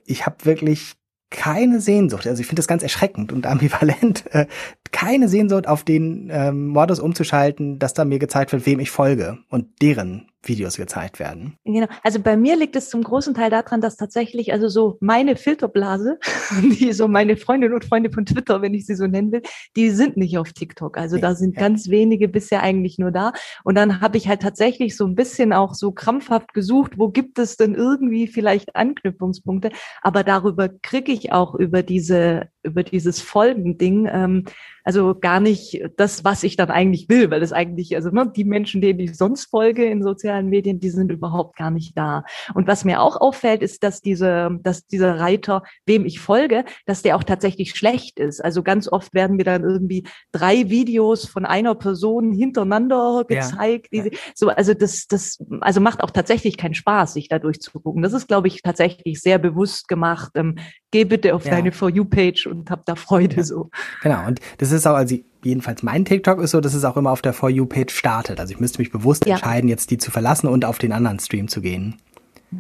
ich 0.07 0.27
habe 0.27 0.45
wirklich 0.45 0.95
keine 1.31 1.81
Sehnsucht, 1.81 2.27
also 2.27 2.41
ich 2.41 2.47
finde 2.47 2.61
das 2.61 2.69
ganz 2.69 2.85
erschreckend 2.85 3.33
und 3.33 3.47
ambivalent, 3.49 4.25
äh, 4.33 4.47
keine 4.93 5.29
Sehnsucht 5.29 5.67
auf 5.67 5.83
den 5.83 6.31
ähm, 6.33 6.69
Modus 6.69 7.01
umzuschalten, 7.01 7.79
dass 7.79 7.95
da 7.95 8.05
mir 8.05 8.21
gezeigt 8.21 8.53
wird, 8.53 8.65
wem 8.65 8.81
ich 8.81 8.91
folge 8.91 9.39
und 9.51 9.83
deren 9.83 10.31
Videos 10.49 10.77
gezeigt 10.77 11.19
werden. 11.19 11.57
Genau. 11.65 11.87
Also 12.03 12.21
bei 12.21 12.37
mir 12.37 12.57
liegt 12.57 12.77
es 12.77 12.89
zum 12.89 13.03
großen 13.03 13.35
Teil 13.35 13.51
daran, 13.51 13.81
dass 13.81 13.97
tatsächlich 13.97 14.53
also 14.53 14.69
so 14.69 14.97
meine 15.01 15.37
Filterblase, 15.37 16.19
die 16.63 16.93
so 16.93 17.09
meine 17.09 17.37
Freundinnen 17.37 17.75
und 17.75 17.85
Freunde 17.85 18.11
von 18.11 18.27
Twitter, 18.27 18.63
wenn 18.63 18.75
ich 18.75 18.87
sie 18.87 18.95
so 18.95 19.07
nennen 19.07 19.33
will, 19.33 19.43
die 19.77 19.91
sind 19.91 20.17
nicht 20.17 20.39
auf 20.39 20.53
TikTok. 20.53 20.99
Also 20.99 21.19
da 21.19 21.35
sind 21.35 21.57
ja. 21.57 21.63
ganz 21.63 21.89
wenige 21.89 22.29
bisher 22.29 22.63
eigentlich 22.63 22.99
nur 22.99 23.11
da. 23.11 23.33
Und 23.65 23.77
dann 23.77 24.01
habe 24.01 24.17
ich 24.17 24.29
halt 24.29 24.43
tatsächlich 24.43 24.97
so 24.97 25.07
ein 25.07 25.15
bisschen 25.15 25.53
auch 25.53 25.75
so 25.75 25.93
krampfhaft 25.93 26.55
gesucht, 26.55 26.93
wo 26.97 27.09
gibt 27.09 27.39
es 27.39 27.57
denn 27.57 27.75
irgendwie 27.75 28.27
vielleicht 28.27 28.77
Anknüpfungspunkte. 28.77 29.71
Aber 30.03 30.25
darüber 30.25 30.69
kriege 30.69 31.13
ich 31.13 31.33
auch 31.33 31.55
über 31.55 31.83
diese 31.83 32.49
über 32.67 32.83
dieses 32.83 33.21
Folgending 33.21 34.09
ähm, 34.11 34.45
also 34.87 35.17
gar 35.17 35.41
nicht 35.41 35.83
das, 35.97 36.23
was 36.23 36.45
ich 36.45 36.55
dann 36.55 36.71
eigentlich 36.71 37.09
will, 37.09 37.29
weil 37.33 37.43
es 37.43 37.53
eigentlich, 37.53 37.97
also 37.97 38.11
ne, 38.11 38.31
die 38.35 38.45
Menschen, 38.45 38.81
denen 38.81 39.01
ich 39.01 39.17
sonst 39.17 39.47
folge 39.47 39.85
in 39.85 40.01
sozialen 40.01 40.49
Medien, 40.49 40.79
die 40.79 40.91
sind 40.91 41.11
überhaupt 41.11 41.57
gar 41.57 41.73
nicht 41.73 41.99
da. 41.99 42.23
Und 42.55 42.69
was 42.69 42.85
mir 42.85 43.01
auch 43.01 43.21
auffällt, 43.21 43.63
ist, 43.63 43.83
dass 43.83 44.01
diese, 44.01 44.61
dass 44.63 44.87
dieser 44.87 45.19
Reiter, 45.19 45.65
wem 45.87 46.07
ich 46.07 46.21
folge, 46.21 46.65
dass 46.87 47.03
der 47.03 47.17
auch 47.17 47.25
tatsächlich 47.25 47.75
schlecht 47.75 48.21
ist. 48.21 48.45
Also 48.45 48.63
ganz 48.63 48.87
oft 48.87 49.13
werden 49.13 49.35
mir 49.35 49.45
dann 49.45 49.65
irgendwie 49.65 50.05
drei 50.31 50.71
Videos 50.71 51.27
von 51.27 51.47
einer 51.47 51.75
Person 51.75 52.31
hintereinander 52.31 53.25
gezeigt. 53.27 53.89
Ja, 53.91 54.05
ja. 54.05 54.11
so, 54.37 54.51
also 54.51 54.73
das, 54.73 55.09
das, 55.09 55.45
also 55.63 55.81
macht 55.81 56.01
auch 56.01 56.13
tatsächlich 56.13 56.57
keinen 56.57 56.75
Spaß, 56.75 57.15
sich 57.15 57.29
da 57.29 57.41
durchzugucken. 57.41 58.03
Das 58.03 58.13
ist, 58.13 58.29
glaube 58.29 58.47
ich, 58.47 58.63
tatsächlich 58.63 59.21
sehr 59.21 59.39
bewusst 59.39 59.89
gemacht. 59.89 60.31
Ähm, 60.37 60.55
geh 60.97 61.05
bitte 61.05 61.35
auf 61.35 61.45
ja. 61.45 61.51
deine 61.51 61.73
For 61.73 61.91
You-Page 61.91 62.47
und 62.47 62.71
hab 62.71 62.87
da 62.87 62.95
Freude 62.95 63.45
so. 63.45 63.69
Genau. 64.03 64.27
Und 64.27 64.41
das 64.57 64.73
ist 64.73 64.87
auch, 64.87 64.95
also 64.95 65.19
jedenfalls 65.45 65.83
mein 65.83 66.07
TikTok 66.07 66.41
ist 66.41 66.53
so, 66.53 66.61
dass 66.61 66.73
es 66.73 66.85
auch 66.85 66.97
immer 66.97 67.11
auf 67.11 67.21
der 67.21 67.35
For 67.35 67.51
You-Page 67.51 67.93
startet. 67.93 68.41
Also 68.41 68.55
ich 68.55 68.61
müsste 68.61 68.79
mich 68.79 68.91
bewusst 68.91 69.27
ja. 69.27 69.35
entscheiden, 69.35 69.69
jetzt 69.69 69.91
die 69.91 69.99
zu 69.99 70.11
verlassen 70.11 70.47
und 70.47 70.65
auf 70.65 70.79
den 70.79 70.93
anderen 70.93 71.19
Stream 71.19 71.49
zu 71.49 71.61
gehen. 71.61 71.97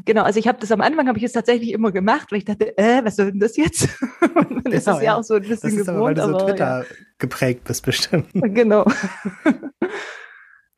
Genau, 0.04 0.24
also 0.24 0.38
ich 0.38 0.48
habe 0.48 0.58
das 0.60 0.70
am 0.70 0.82
Anfang 0.82 1.08
habe 1.08 1.16
ich 1.16 1.24
es 1.24 1.32
tatsächlich 1.32 1.72
immer 1.72 1.92
gemacht, 1.92 2.30
weil 2.30 2.40
ich 2.40 2.44
dachte, 2.44 2.76
äh, 2.76 3.02
was 3.04 3.16
soll 3.16 3.30
denn 3.30 3.40
das 3.40 3.56
jetzt? 3.56 3.88
Und 4.34 4.66
dann 4.66 4.72
ist 4.72 4.86
es 4.86 4.96
ja, 4.96 5.02
ja 5.02 5.16
auch 5.16 5.22
so 5.22 5.34
ein 5.34 5.42
bisschen 5.42 5.70
das 5.70 5.72
ist 5.72 5.86
gewohnt, 5.86 6.18
aber, 6.18 6.32
weil 6.32 6.32
du 6.32 6.38
so 6.40 6.46
Twitter 6.46 6.80
ja. 6.80 6.84
geprägt 7.18 7.64
bist 7.64 7.86
bestimmt. 7.86 8.26
Genau. 8.34 8.84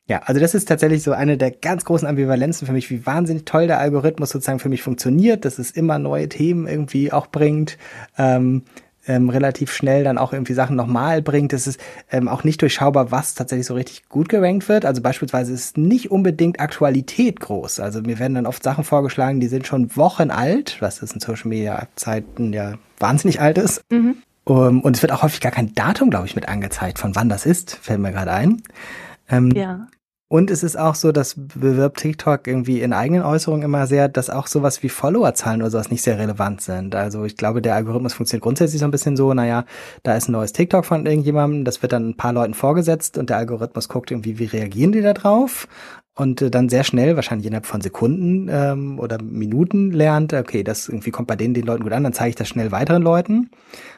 Ja, 0.09 0.23
also 0.25 0.41
das 0.41 0.55
ist 0.55 0.67
tatsächlich 0.67 1.03
so 1.03 1.11
eine 1.11 1.37
der 1.37 1.51
ganz 1.51 1.85
großen 1.85 2.07
Ambivalenzen 2.07 2.65
für 2.65 2.73
mich, 2.73 2.89
wie 2.89 3.05
wahnsinnig 3.05 3.45
toll 3.45 3.67
der 3.67 3.79
Algorithmus 3.79 4.31
sozusagen 4.31 4.57
für 4.57 4.67
mich 4.67 4.81
funktioniert, 4.81 5.45
dass 5.45 5.59
es 5.59 5.69
immer 5.69 5.99
neue 5.99 6.27
Themen 6.27 6.67
irgendwie 6.67 7.13
auch 7.13 7.27
bringt. 7.27 7.77
Ähm, 8.17 8.63
ähm, 9.07 9.29
relativ 9.29 9.71
schnell 9.71 10.03
dann 10.03 10.17
auch 10.17 10.33
irgendwie 10.33 10.53
Sachen 10.53 10.75
nochmal 10.75 11.21
bringt. 11.21 11.53
Es 11.53 11.67
ist 11.67 11.79
ähm, 12.11 12.27
auch 12.27 12.43
nicht 12.43 12.61
durchschaubar, 12.61 13.11
was 13.11 13.33
tatsächlich 13.35 13.67
so 13.67 13.75
richtig 13.75 14.09
gut 14.09 14.29
gerankt 14.29 14.67
wird. 14.67 14.83
Also 14.83 15.01
beispielsweise 15.01 15.53
ist 15.53 15.77
nicht 15.77 16.11
unbedingt 16.11 16.59
Aktualität 16.59 17.39
groß. 17.39 17.79
Also 17.79 18.01
mir 18.01 18.19
werden 18.19 18.33
dann 18.33 18.45
oft 18.45 18.63
Sachen 18.63 18.83
vorgeschlagen, 18.83 19.39
die 19.39 19.47
sind 19.47 19.67
schon 19.67 19.95
Wochen 19.95 20.31
alt, 20.31 20.77
was 20.79 20.99
das 20.99 21.11
in 21.13 21.21
Social 21.21 21.49
Media 21.49 21.87
Zeiten 21.95 22.51
ja 22.51 22.73
wahnsinnig 22.97 23.41
alt 23.41 23.59
ist. 23.59 23.81
Mhm. 23.91 24.17
Um, 24.45 24.81
und 24.81 24.95
es 24.95 25.03
wird 25.03 25.11
auch 25.11 25.21
häufig 25.21 25.41
gar 25.41 25.51
kein 25.51 25.75
Datum, 25.75 26.09
glaube 26.09 26.25
ich, 26.25 26.35
mit 26.35 26.47
angezeigt, 26.47 26.97
von 26.97 27.15
wann 27.15 27.29
das 27.29 27.45
ist, 27.45 27.75
fällt 27.75 27.99
mir 27.99 28.11
gerade 28.11 28.31
ein. 28.31 28.63
Ähm, 29.29 29.51
ja. 29.51 29.87
Und 30.31 30.51
es 30.51 30.61
ist 30.61 30.77
auch 30.77 30.93
so, 30.93 31.11
dass 31.11 31.33
bewirbt 31.35 31.97
TikTok 31.97 32.45
irgendwie 32.45 32.81
in 32.81 32.93
eigenen 32.93 33.23
Äußerungen 33.23 33.63
immer 33.63 33.87
sehr, 33.87 34.07
dass 34.07 34.29
auch 34.29 34.45
sowas 34.45 34.83
wie 34.83 34.89
Followerzahlen 34.89 35.61
oder 35.63 35.71
sowas 35.71 35.89
nicht 35.89 36.03
sehr 36.03 36.19
relevant 36.19 36.61
sind. 36.61 36.93
Also 36.93 37.25
ich 37.25 37.35
glaube, 37.35 37.63
der 37.63 37.73
Algorithmus 37.73 38.13
funktioniert 38.13 38.43
grundsätzlich 38.43 38.79
so 38.79 38.85
ein 38.85 38.91
bisschen 38.91 39.17
so, 39.17 39.33
naja, 39.33 39.65
da 40.03 40.15
ist 40.15 40.29
ein 40.29 40.33
neues 40.33 40.53
TikTok 40.53 40.85
von 40.85 41.07
irgendjemandem, 41.07 41.65
das 41.65 41.81
wird 41.81 41.93
dann 41.93 42.09
ein 42.09 42.15
paar 42.15 42.31
Leuten 42.31 42.53
vorgesetzt 42.53 43.17
und 43.17 43.31
der 43.31 43.37
Algorithmus 43.37 43.89
guckt 43.89 44.11
irgendwie, 44.11 44.37
wie 44.37 44.45
reagieren 44.45 44.91
die 44.91 45.01
da 45.01 45.13
drauf 45.13 45.67
und 46.13 46.43
äh, 46.43 46.51
dann 46.51 46.69
sehr 46.69 46.83
schnell, 46.83 47.15
wahrscheinlich 47.15 47.47
innerhalb 47.47 47.65
von 47.65 47.81
Sekunden 47.81 48.49
ähm, 48.51 48.99
oder 48.99 49.19
Minuten 49.19 49.91
lernt, 49.91 50.33
okay, 50.33 50.63
das 50.63 50.89
irgendwie 50.89 51.09
kommt 51.09 51.27
bei 51.27 51.37
denen 51.37 51.55
den 51.55 51.65
Leuten 51.65 51.81
gut 51.81 51.93
an, 51.93 52.03
dann 52.03 52.13
zeige 52.13 52.29
ich 52.29 52.35
das 52.35 52.49
schnell 52.49 52.71
weiteren 52.71 53.01
Leuten, 53.01 53.49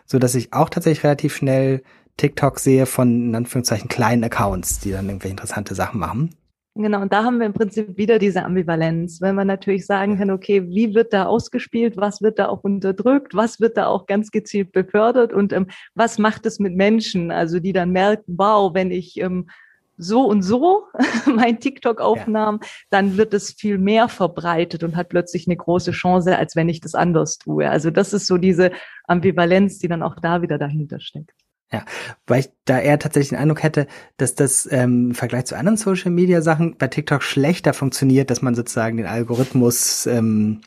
so 0.06 0.18
dass 0.18 0.34
ich 0.36 0.54
auch 0.54 0.70
tatsächlich 0.70 1.04
relativ 1.04 1.36
schnell 1.36 1.84
TikTok 2.18 2.60
sehe 2.60 2.86
von 2.86 3.30
in 3.30 3.36
Anführungszeichen 3.36 3.90
kleinen 3.90 4.24
Accounts, 4.24 4.80
die 4.80 4.92
dann 4.92 5.08
irgendwelche 5.08 5.34
interessante 5.34 5.76
Sachen 5.76 6.00
machen. 6.00 6.36
Genau, 6.74 7.02
und 7.02 7.12
da 7.12 7.26
haben 7.26 7.40
wir 7.40 7.46
im 7.48 7.54
Prinzip 7.54 7.98
wieder 7.98 8.18
diese 8.18 8.46
Ambivalenz, 8.46 9.20
wenn 9.20 9.36
man 9.36 9.48
natürlich 9.48 9.86
sagen 9.86 10.18
kann, 10.18 10.32
okay, 10.32 10.70
wie 10.70 10.96
wird 10.96 11.12
da 11.12 11.26
ausgespielt, 11.26 11.98
was 11.98 12.22
wird 12.22 12.40
da 12.40 12.48
auch 12.48 12.64
unterdrückt, 12.64 13.36
was 13.36 13.60
wird 13.60 13.76
da 13.76 13.88
auch 13.88 14.06
ganz 14.06 14.32
gezielt 14.32 14.72
befördert 14.72 15.34
und 15.34 15.52
ähm, 15.52 15.68
was 15.96 16.18
macht 16.18 16.46
es 16.46 16.60
mit 16.60 16.74
Menschen, 16.74 17.30
also 17.30 17.60
die 17.60 17.74
dann 17.74 17.92
merken, 17.92 18.36
wow, 18.38 18.74
wenn 18.74 18.90
ich 18.90 19.20
ähm, 19.20 19.50
so 19.98 20.26
und 20.26 20.44
so 20.44 20.86
mein 21.26 21.60
TikTok 21.60 22.00
aufnahm, 22.00 22.60
ja. 22.62 22.68
dann 22.90 23.18
wird 23.18 23.34
es 23.34 23.52
viel 23.52 23.78
mehr 23.78 24.08
verbreitet 24.08 24.84
und 24.86 24.96
hat 24.96 25.10
plötzlich 25.10 25.48
eine 25.48 25.58
große 25.58 25.92
Chance, 25.92 26.38
als 26.38 26.56
wenn 26.56 26.70
ich 26.70 26.80
das 26.80 26.96
anders 26.96 27.38
tue. 27.38 27.70
Also 27.70 27.92
das 27.92 28.14
ist 28.14 28.28
so 28.28 28.38
diese 28.38 28.72
Ambivalenz, 29.04 29.80
die 29.80 29.90
dann 29.90 30.04
auch 30.04 30.16
da 30.22 30.42
wieder 30.42 30.58
dahinter 30.58 31.02
steckt. 31.02 31.34
Ja, 31.74 31.86
weil 32.28 32.42
ich 32.42 32.50
da 32.66 32.80
eher 32.80 33.00
tatsächlich 33.00 33.30
den 33.30 33.38
Eindruck 33.38 33.64
hätte, 33.64 33.88
dass 34.18 34.36
das 34.36 34.68
ähm, 34.72 35.10
im 35.10 35.16
Vergleich 35.16 35.46
zu 35.46 35.56
anderen 35.56 35.78
Social 35.78 36.12
Media 36.12 36.42
Sachen 36.42 36.76
bei 36.78 36.88
TikTok 36.88 37.24
schlechter 37.24 37.74
funktioniert, 37.74 38.30
dass 38.30 38.42
man 38.42 38.56
sozusagen 38.56 38.98
den 38.98 39.06
Algorithmus 39.06 40.06
ähm, 40.06 40.62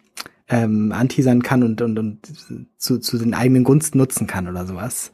ähm, 0.49 0.93
anteasern 0.93 1.43
kann 1.43 1.63
und, 1.63 1.83
und, 1.83 1.99
und 1.99 2.21
zu, 2.79 2.99
zu 2.99 3.19
den 3.19 3.35
eigenen 3.35 3.65
Gunsten 3.65 3.99
nutzen 3.99 4.27
kann 4.27 4.49
oder 4.49 4.67
sowas. 4.67 5.13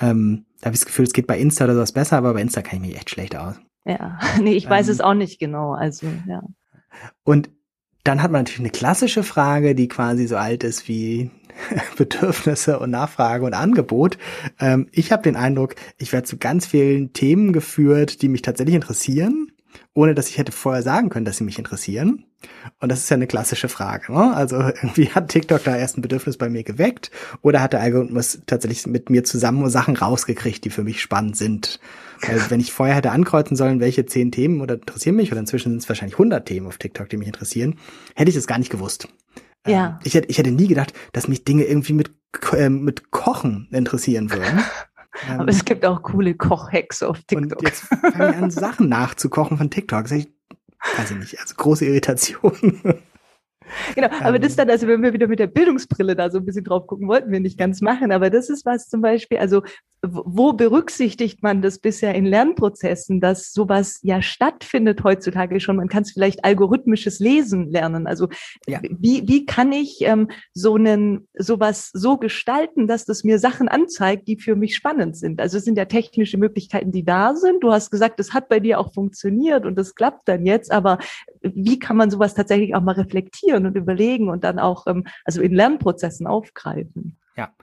Ähm, 0.00 0.46
da 0.60 0.66
habe 0.66 0.74
ich 0.74 0.80
das 0.80 0.86
Gefühl, 0.86 1.04
es 1.04 1.12
geht 1.12 1.26
bei 1.26 1.38
Insta 1.38 1.64
oder 1.64 1.74
sowas 1.74 1.92
besser, 1.92 2.16
aber 2.16 2.34
bei 2.34 2.40
Insta 2.40 2.62
kann 2.62 2.76
ich 2.76 2.88
mich 2.88 2.96
echt 2.96 3.10
schlecht 3.10 3.36
aus. 3.36 3.56
Ja, 3.84 4.18
nee, 4.40 4.54
ich 4.54 4.68
weiß 4.68 4.88
ähm, 4.88 4.92
es 4.92 5.00
auch 5.00 5.14
nicht 5.14 5.38
genau. 5.38 5.72
Also, 5.72 6.06
ja. 6.26 6.42
Und 7.24 7.50
dann 8.04 8.22
hat 8.22 8.30
man 8.30 8.40
natürlich 8.40 8.60
eine 8.60 8.70
klassische 8.70 9.22
Frage, 9.22 9.74
die 9.74 9.88
quasi 9.88 10.26
so 10.26 10.36
alt 10.36 10.64
ist 10.64 10.88
wie 10.88 11.30
Bedürfnisse 11.96 12.78
und 12.78 12.90
Nachfrage 12.90 13.44
und 13.44 13.54
Angebot. 13.54 14.18
Ähm, 14.60 14.88
ich 14.92 15.12
habe 15.12 15.22
den 15.22 15.36
Eindruck, 15.36 15.74
ich 15.98 16.12
werde 16.12 16.26
zu 16.26 16.36
ganz 16.36 16.66
vielen 16.66 17.12
Themen 17.12 17.52
geführt, 17.52 18.22
die 18.22 18.28
mich 18.28 18.42
tatsächlich 18.42 18.74
interessieren, 18.74 19.52
ohne 19.94 20.14
dass 20.14 20.28
ich 20.28 20.38
hätte 20.38 20.52
vorher 20.52 20.82
sagen 20.82 21.08
können, 21.08 21.24
dass 21.24 21.38
sie 21.38 21.44
mich 21.44 21.58
interessieren. 21.58 22.24
Und 22.80 22.90
das 22.90 23.00
ist 23.00 23.10
ja 23.10 23.16
eine 23.16 23.26
klassische 23.26 23.68
Frage. 23.68 24.12
Ne? 24.12 24.34
Also 24.34 24.56
irgendwie 24.60 25.08
hat 25.10 25.28
TikTok 25.28 25.64
da 25.64 25.76
erst 25.76 25.98
ein 25.98 26.02
Bedürfnis 26.02 26.36
bei 26.36 26.48
mir 26.48 26.62
geweckt 26.62 27.10
oder 27.42 27.60
hat 27.60 27.72
der 27.72 27.80
Algorithmus 27.80 28.40
tatsächlich 28.46 28.86
mit 28.86 29.10
mir 29.10 29.24
zusammen 29.24 29.68
Sachen 29.70 29.96
rausgekriegt, 29.96 30.64
die 30.64 30.70
für 30.70 30.84
mich 30.84 31.00
spannend 31.00 31.36
sind. 31.36 31.80
Weil 32.26 32.40
wenn 32.48 32.60
ich 32.60 32.72
vorher 32.72 32.96
hätte 32.96 33.10
ankreuzen 33.10 33.56
sollen, 33.56 33.80
welche 33.80 34.06
zehn 34.06 34.32
Themen 34.32 34.60
oder 34.60 34.74
interessieren 34.74 35.16
mich, 35.16 35.32
oder 35.32 35.40
inzwischen 35.40 35.72
sind 35.72 35.82
es 35.82 35.88
wahrscheinlich 35.88 36.14
100 36.14 36.46
Themen 36.46 36.66
auf 36.66 36.78
TikTok, 36.78 37.08
die 37.08 37.16
mich 37.16 37.26
interessieren, 37.26 37.76
hätte 38.14 38.30
ich 38.30 38.34
das 38.34 38.46
gar 38.46 38.58
nicht 38.58 38.70
gewusst. 38.70 39.08
Ja. 39.66 39.86
Ähm, 39.86 39.98
ich, 40.04 40.14
hätte, 40.14 40.28
ich 40.28 40.38
hätte 40.38 40.50
nie 40.50 40.68
gedacht, 40.68 40.92
dass 41.12 41.28
mich 41.28 41.44
Dinge 41.44 41.64
irgendwie 41.64 41.92
mit, 41.92 42.10
äh, 42.52 42.68
mit 42.68 43.10
Kochen 43.10 43.68
interessieren 43.70 44.30
würden. 44.30 44.62
Aber 45.28 45.42
ähm, 45.42 45.48
es 45.48 45.64
gibt 45.64 45.84
auch 45.84 46.02
coole 46.02 46.34
Kochhacks 46.34 47.02
auf 47.02 47.18
TikTok. 47.26 47.58
Und 47.58 47.66
jetzt 47.66 47.82
fange 47.82 48.30
ich 48.30 48.36
an, 48.36 48.50
Sachen 48.50 48.88
nachzukochen 48.88 49.56
von 49.56 49.70
TikTok. 49.70 50.04
Das 50.04 50.12
ich, 50.12 50.28
weiß 50.96 51.10
ich 51.12 51.16
nicht, 51.16 51.40
also 51.40 51.54
große 51.54 51.86
Irritation. 51.86 52.80
Genau, 53.94 54.08
aber 54.20 54.38
das 54.38 54.52
ähm. 54.52 54.56
dann, 54.58 54.70
also 54.70 54.86
wenn 54.86 55.02
wir 55.02 55.12
wieder 55.12 55.26
mit 55.28 55.38
der 55.38 55.46
Bildungsbrille 55.46 56.16
da 56.16 56.30
so 56.30 56.38
ein 56.38 56.44
bisschen 56.44 56.64
drauf 56.64 56.86
gucken, 56.86 57.08
wollten 57.08 57.30
wir 57.30 57.40
nicht 57.40 57.58
ganz 57.58 57.80
machen, 57.80 58.12
aber 58.12 58.30
das 58.30 58.50
ist 58.50 58.64
was 58.64 58.88
zum 58.88 59.00
Beispiel, 59.00 59.38
also 59.38 59.62
wo 60.02 60.52
berücksichtigt 60.52 61.42
man 61.42 61.62
das 61.62 61.78
bisher 61.78 62.14
in 62.14 62.26
Lernprozessen, 62.26 63.20
dass 63.20 63.52
sowas 63.52 63.98
ja 64.02 64.22
stattfindet 64.22 65.02
heutzutage 65.04 65.58
schon? 65.60 65.76
Man 65.76 65.88
kann 65.88 66.02
es 66.02 66.12
vielleicht 66.12 66.44
algorithmisches 66.44 67.18
Lesen 67.18 67.70
lernen. 67.70 68.06
Also 68.06 68.28
ja. 68.66 68.80
wie, 68.82 69.26
wie 69.26 69.46
kann 69.46 69.72
ich 69.72 70.02
ähm, 70.02 70.28
so 70.52 70.74
einen 70.74 71.28
sowas 71.34 71.90
so 71.92 72.18
gestalten, 72.18 72.86
dass 72.86 73.04
das 73.04 73.24
mir 73.24 73.38
Sachen 73.38 73.68
anzeigt, 73.68 74.28
die 74.28 74.38
für 74.38 74.54
mich 74.54 74.76
spannend 74.76 75.16
sind? 75.16 75.40
Also 75.40 75.58
es 75.58 75.64
sind 75.64 75.78
ja 75.78 75.86
technische 75.86 76.38
Möglichkeiten, 76.38 76.92
die 76.92 77.04
da 77.04 77.34
sind. 77.34 77.62
Du 77.62 77.72
hast 77.72 77.90
gesagt, 77.90 78.20
das 78.20 78.32
hat 78.32 78.48
bei 78.48 78.60
dir 78.60 78.78
auch 78.78 78.92
funktioniert 78.92 79.64
und 79.66 79.76
das 79.76 79.94
klappt 79.94 80.28
dann 80.28 80.44
jetzt. 80.44 80.70
Aber 80.70 80.98
wie 81.42 81.78
kann 81.78 81.96
man 81.96 82.10
sowas 82.10 82.34
tatsächlich 82.34 82.74
auch 82.74 82.82
mal 82.82 82.92
reflektieren 82.92 83.55
und 83.64 83.76
überlegen 83.76 84.28
und 84.28 84.44
dann 84.44 84.58
auch 84.58 84.86
ähm, 84.86 85.04
also 85.24 85.40
in 85.40 85.54
Lernprozessen 85.54 86.26
aufgreifen? 86.26 87.16
Ja, 87.36 87.54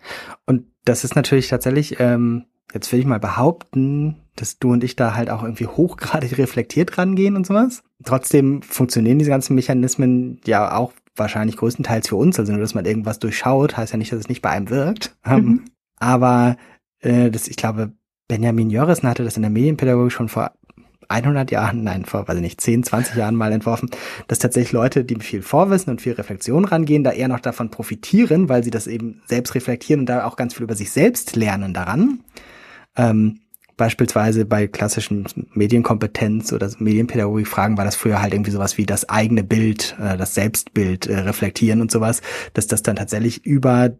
und 0.45 0.65
das 0.85 1.03
ist 1.03 1.15
natürlich 1.15 1.49
tatsächlich, 1.49 1.99
ähm, 1.99 2.45
jetzt 2.73 2.91
will 2.91 2.99
ich 2.99 3.05
mal 3.05 3.19
behaupten, 3.19 4.23
dass 4.35 4.57
du 4.57 4.71
und 4.71 4.83
ich 4.83 4.95
da 4.95 5.15
halt 5.15 5.29
auch 5.29 5.43
irgendwie 5.43 5.67
hochgradig 5.67 6.37
reflektiert 6.37 6.97
rangehen 6.97 7.35
und 7.35 7.45
sowas. 7.45 7.83
Trotzdem 8.03 8.61
funktionieren 8.61 9.19
diese 9.19 9.29
ganzen 9.29 9.55
Mechanismen 9.55 10.41
ja 10.45 10.75
auch 10.75 10.93
wahrscheinlich 11.15 11.57
größtenteils 11.57 12.07
für 12.07 12.15
uns. 12.15 12.39
Also 12.39 12.51
nur, 12.51 12.61
dass 12.61 12.73
man 12.73 12.85
irgendwas 12.85 13.19
durchschaut, 13.19 13.77
heißt 13.77 13.93
ja 13.93 13.97
nicht, 13.97 14.11
dass 14.11 14.19
es 14.19 14.29
nicht 14.29 14.41
bei 14.41 14.49
einem 14.49 14.69
wirkt. 14.69 15.15
Ähm, 15.25 15.45
mhm. 15.45 15.65
aber 15.99 16.57
äh, 16.99 17.29
das, 17.29 17.47
ich 17.47 17.55
glaube, 17.55 17.93
Benjamin 18.27 18.69
Jörissen 18.69 19.07
hatte 19.07 19.23
das 19.23 19.35
in 19.35 19.43
der 19.43 19.51
Medienpädagogik 19.51 20.11
schon 20.11 20.29
vor 20.29 20.53
100 21.09 21.51
Jahren, 21.51 21.83
nein, 21.83 22.05
vor, 22.05 22.27
weiß 22.27 22.35
ich 22.35 22.41
nicht, 22.41 22.61
10, 22.61 22.83
20 22.83 23.15
Jahren 23.15 23.35
mal 23.35 23.51
entworfen, 23.51 23.89
dass 24.27 24.39
tatsächlich 24.39 24.71
Leute, 24.71 25.03
die 25.03 25.15
viel 25.19 25.41
Vorwissen 25.41 25.91
und 25.91 26.01
viel 26.01 26.13
Reflexion 26.13 26.65
rangehen, 26.65 27.03
da 27.03 27.11
eher 27.11 27.27
noch 27.27 27.39
davon 27.39 27.69
profitieren, 27.69 28.49
weil 28.49 28.63
sie 28.63 28.71
das 28.71 28.87
eben 28.87 29.21
selbst 29.25 29.55
reflektieren 29.55 30.01
und 30.01 30.05
da 30.07 30.25
auch 30.25 30.35
ganz 30.35 30.53
viel 30.53 30.63
über 30.63 30.75
sich 30.75 30.91
selbst 30.91 31.35
lernen 31.35 31.73
daran. 31.73 32.19
Ähm, 32.95 33.39
beispielsweise 33.77 34.45
bei 34.45 34.67
klassischen 34.67 35.25
Medienkompetenz 35.53 36.53
oder 36.53 36.69
Medienpädagogik-Fragen 36.77 37.77
war 37.77 37.85
das 37.85 37.95
früher 37.95 38.21
halt 38.21 38.33
irgendwie 38.33 38.51
sowas 38.51 38.77
wie 38.77 38.85
das 38.85 39.09
eigene 39.09 39.43
Bild, 39.43 39.95
äh, 39.99 40.17
das 40.17 40.35
Selbstbild 40.35 41.07
äh, 41.07 41.19
reflektieren 41.19 41.81
und 41.81 41.91
sowas, 41.91 42.21
dass 42.53 42.67
das 42.67 42.83
dann 42.83 42.95
tatsächlich 42.95 43.45
über 43.45 43.91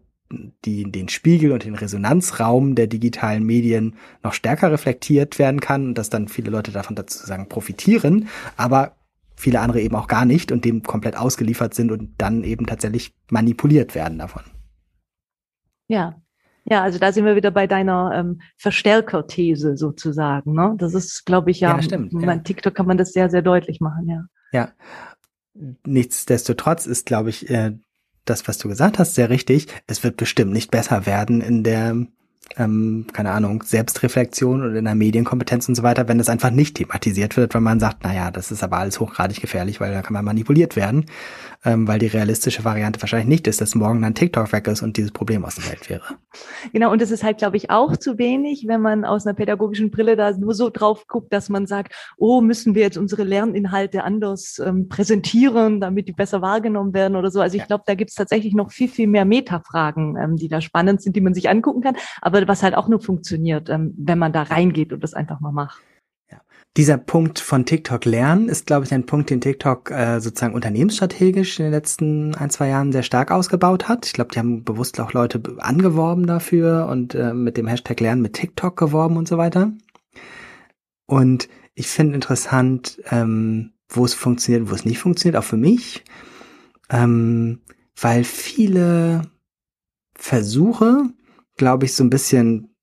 die, 0.64 0.90
den 0.90 1.08
Spiegel 1.08 1.52
und 1.52 1.64
den 1.64 1.74
Resonanzraum 1.74 2.74
der 2.74 2.86
digitalen 2.86 3.44
Medien 3.44 3.96
noch 4.22 4.32
stärker 4.32 4.72
reflektiert 4.72 5.38
werden 5.38 5.60
kann 5.60 5.88
und 5.88 5.98
dass 5.98 6.10
dann 6.10 6.28
viele 6.28 6.50
Leute 6.50 6.72
davon 6.72 6.96
sozusagen 6.96 7.48
profitieren, 7.48 8.28
aber 8.56 8.96
viele 9.36 9.60
andere 9.60 9.80
eben 9.80 9.96
auch 9.96 10.08
gar 10.08 10.24
nicht 10.24 10.52
und 10.52 10.64
dem 10.64 10.82
komplett 10.82 11.16
ausgeliefert 11.16 11.74
sind 11.74 11.92
und 11.92 12.14
dann 12.18 12.44
eben 12.44 12.66
tatsächlich 12.66 13.14
manipuliert 13.30 13.94
werden 13.94 14.18
davon. 14.18 14.42
Ja, 15.88 16.16
ja, 16.64 16.82
also 16.82 16.98
da 16.98 17.12
sind 17.12 17.26
wir 17.26 17.36
wieder 17.36 17.50
bei 17.50 17.66
deiner 17.66 18.12
ähm, 18.14 18.40
Verstärkerthese 18.56 19.76
sozusagen. 19.76 20.54
Ne? 20.54 20.74
Das 20.78 20.94
ist, 20.94 21.26
glaube 21.26 21.50
ich, 21.50 21.60
ja, 21.60 21.76
ja 21.76 21.82
stimmt, 21.82 22.12
ja. 22.14 22.36
TikTok 22.38 22.74
kann 22.74 22.86
man 22.86 22.96
das 22.96 23.12
sehr, 23.12 23.28
sehr 23.28 23.42
deutlich 23.42 23.80
machen, 23.80 24.08
ja. 24.08 24.24
Ja. 24.52 24.70
Nichtsdestotrotz 25.84 26.86
ist, 26.86 27.06
glaube 27.06 27.30
ich, 27.30 27.50
äh, 27.50 27.72
das, 28.24 28.46
was 28.48 28.58
du 28.58 28.68
gesagt 28.68 28.98
hast, 28.98 29.14
sehr 29.14 29.30
richtig. 29.30 29.66
Es 29.86 30.02
wird 30.02 30.16
bestimmt 30.16 30.52
nicht 30.52 30.70
besser 30.70 31.06
werden 31.06 31.40
in 31.40 31.62
der 31.62 32.06
ähm, 32.56 33.06
keine 33.12 33.30
Ahnung, 33.32 33.62
Selbstreflexion 33.62 34.62
oder 34.62 34.74
in 34.76 34.84
der 34.84 34.94
Medienkompetenz 34.94 35.68
und 35.68 35.74
so 35.74 35.82
weiter, 35.82 36.08
wenn 36.08 36.18
das 36.18 36.28
einfach 36.28 36.50
nicht 36.50 36.76
thematisiert 36.76 37.36
wird, 37.36 37.54
wenn 37.54 37.62
man 37.62 37.80
sagt, 37.80 38.04
naja, 38.04 38.30
das 38.30 38.50
ist 38.50 38.62
aber 38.62 38.78
alles 38.78 39.00
hochgradig 39.00 39.40
gefährlich, 39.40 39.80
weil 39.80 39.92
da 39.92 40.02
kann 40.02 40.12
man 40.12 40.24
manipuliert 40.24 40.76
werden, 40.76 41.06
ähm, 41.64 41.88
weil 41.88 41.98
die 41.98 42.06
realistische 42.06 42.64
Variante 42.64 43.00
wahrscheinlich 43.02 43.28
nicht 43.28 43.46
ist, 43.46 43.60
dass 43.60 43.74
morgen 43.74 44.02
dann 44.02 44.14
TikTok 44.14 44.52
weg 44.52 44.68
ist 44.68 44.82
und 44.82 44.96
dieses 44.96 45.10
Problem 45.10 45.44
aus 45.44 45.56
der 45.56 45.68
Welt 45.68 45.90
wäre. 45.90 46.04
Genau, 46.72 46.92
und 46.92 47.00
das 47.00 47.10
ist 47.10 47.24
halt, 47.24 47.38
glaube 47.38 47.56
ich, 47.56 47.70
auch 47.70 47.96
zu 47.96 48.18
wenig, 48.18 48.66
wenn 48.68 48.80
man 48.80 49.04
aus 49.04 49.26
einer 49.26 49.34
pädagogischen 49.34 49.90
Brille 49.90 50.16
da 50.16 50.30
nur 50.32 50.54
so 50.54 50.70
drauf 50.70 51.06
guckt, 51.08 51.32
dass 51.32 51.48
man 51.48 51.66
sagt, 51.66 51.94
oh, 52.16 52.40
müssen 52.40 52.74
wir 52.74 52.82
jetzt 52.82 52.98
unsere 52.98 53.24
Lerninhalte 53.24 54.04
anders 54.04 54.60
ähm, 54.64 54.88
präsentieren, 54.88 55.80
damit 55.80 56.08
die 56.08 56.12
besser 56.12 56.42
wahrgenommen 56.42 56.94
werden 56.94 57.16
oder 57.16 57.30
so. 57.30 57.40
Also 57.40 57.56
ich 57.56 57.62
ja. 57.62 57.66
glaube, 57.66 57.84
da 57.86 57.94
gibt 57.94 58.10
es 58.10 58.16
tatsächlich 58.16 58.54
noch 58.54 58.70
viel, 58.70 58.88
viel 58.88 59.06
mehr 59.06 59.24
Metafragen, 59.24 60.16
ähm, 60.16 60.36
die 60.36 60.48
da 60.48 60.60
spannend 60.60 61.02
sind, 61.02 61.16
die 61.16 61.20
man 61.20 61.34
sich 61.34 61.48
angucken 61.48 61.82
kann. 61.82 61.96
Aber 62.20 62.33
was 62.48 62.62
halt 62.62 62.74
auch 62.76 62.88
nur 62.88 63.00
funktioniert, 63.00 63.68
ähm, 63.70 63.94
wenn 63.96 64.18
man 64.18 64.32
da 64.32 64.42
reingeht 64.42 64.92
und 64.92 65.02
das 65.02 65.14
einfach 65.14 65.40
mal 65.40 65.52
macht. 65.52 65.80
Dieser 66.76 66.98
Punkt 66.98 67.38
von 67.38 67.66
TikTok 67.66 68.04
lernen 68.04 68.48
ist, 68.48 68.66
glaube 68.66 68.84
ich, 68.84 68.92
ein 68.92 69.06
Punkt, 69.06 69.30
den 69.30 69.40
TikTok 69.40 69.92
äh, 69.92 70.18
sozusagen 70.20 70.54
unternehmensstrategisch 70.54 71.60
in 71.60 71.66
den 71.66 71.72
letzten 71.72 72.34
ein, 72.34 72.50
zwei 72.50 72.68
Jahren 72.68 72.90
sehr 72.90 73.04
stark 73.04 73.30
ausgebaut 73.30 73.86
hat. 73.88 74.06
Ich 74.06 74.12
glaube, 74.12 74.32
die 74.32 74.40
haben 74.40 74.64
bewusst 74.64 74.98
auch 74.98 75.12
Leute 75.12 75.40
angeworben 75.58 76.26
dafür 76.26 76.88
und 76.88 77.14
äh, 77.14 77.32
mit 77.32 77.56
dem 77.56 77.68
Hashtag 77.68 78.00
Lernen 78.00 78.22
mit 78.22 78.32
TikTok 78.32 78.76
geworben 78.76 79.16
und 79.16 79.28
so 79.28 79.38
weiter. 79.38 79.72
Und 81.06 81.48
ich 81.76 81.86
finde 81.86 82.16
interessant, 82.16 83.00
ähm, 83.08 83.72
wo 83.88 84.04
es 84.04 84.14
funktioniert, 84.14 84.68
wo 84.68 84.74
es 84.74 84.84
nicht 84.84 84.98
funktioniert, 84.98 85.36
auch 85.36 85.46
für 85.46 85.56
mich, 85.56 86.02
ähm, 86.90 87.60
weil 88.00 88.24
viele 88.24 89.22
Versuche, 90.16 91.04
glaube 91.56 91.86
ich, 91.86 91.94
so 91.94 92.04
ein 92.04 92.10
bisschen, 92.10 92.74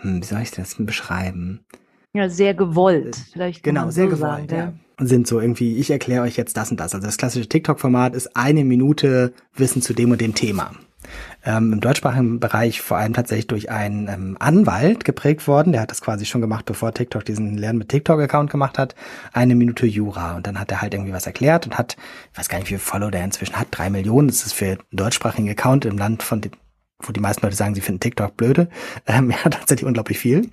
hm, 0.00 0.22
wie 0.22 0.26
soll 0.26 0.42
ich 0.42 0.50
das 0.50 0.76
beschreiben? 0.78 1.64
Ja, 2.12 2.28
sehr 2.28 2.54
gewollt. 2.54 3.16
Vielleicht 3.32 3.62
genau, 3.62 3.90
sehr 3.90 4.10
so 4.10 4.16
gewollt, 4.16 4.50
sagen, 4.50 4.80
ja. 4.98 5.06
Sind 5.06 5.26
so 5.26 5.40
irgendwie, 5.40 5.76
ich 5.76 5.90
erkläre 5.90 6.24
euch 6.24 6.36
jetzt 6.36 6.56
das 6.56 6.70
und 6.70 6.78
das. 6.78 6.94
Also 6.94 7.06
das 7.06 7.16
klassische 7.16 7.48
TikTok-Format 7.48 8.14
ist 8.14 8.36
eine 8.36 8.64
Minute 8.64 9.32
Wissen 9.54 9.80
zu 9.80 9.94
dem 9.94 10.10
und 10.10 10.20
dem 10.20 10.34
Thema. 10.34 10.72
Ähm, 11.44 11.72
Im 11.72 11.80
deutschsprachigen 11.80 12.40
Bereich 12.40 12.82
vor 12.82 12.98
allem 12.98 13.14
tatsächlich 13.14 13.46
durch 13.46 13.70
einen 13.70 14.08
ähm, 14.08 14.36
Anwalt 14.38 15.04
geprägt 15.04 15.48
worden. 15.48 15.72
Der 15.72 15.80
hat 15.80 15.90
das 15.90 16.02
quasi 16.02 16.26
schon 16.26 16.42
gemacht, 16.42 16.66
bevor 16.66 16.92
TikTok 16.92 17.24
diesen 17.24 17.56
Lernen 17.56 17.78
mit 17.78 17.88
TikTok-Account 17.88 18.50
gemacht 18.50 18.78
hat. 18.78 18.94
Eine 19.32 19.54
Minute 19.54 19.86
Jura. 19.86 20.36
Und 20.36 20.46
dann 20.46 20.60
hat 20.60 20.70
er 20.70 20.82
halt 20.82 20.92
irgendwie 20.92 21.12
was 21.12 21.26
erklärt 21.26 21.66
und 21.66 21.78
hat, 21.78 21.96
ich 22.32 22.38
weiß 22.38 22.48
gar 22.48 22.58
nicht, 22.58 22.66
wie 22.66 22.74
viele 22.74 22.80
Follower 22.80 23.10
der 23.10 23.24
inzwischen 23.24 23.56
hat, 23.56 23.68
drei 23.70 23.88
Millionen. 23.88 24.28
Das 24.28 24.44
ist 24.44 24.52
für 24.52 24.66
einen 24.66 24.78
deutschsprachigen 24.92 25.48
Account 25.48 25.86
im 25.86 25.96
Land, 25.96 26.22
von 26.22 26.42
wo 27.02 27.12
die 27.12 27.20
meisten 27.20 27.42
Leute 27.42 27.56
sagen, 27.56 27.74
sie 27.74 27.80
finden 27.80 28.00
TikTok 28.00 28.36
blöde. 28.36 28.68
Ähm, 29.06 29.32
hat 29.44 29.54
tatsächlich 29.54 29.86
unglaublich 29.86 30.18
viel. 30.18 30.50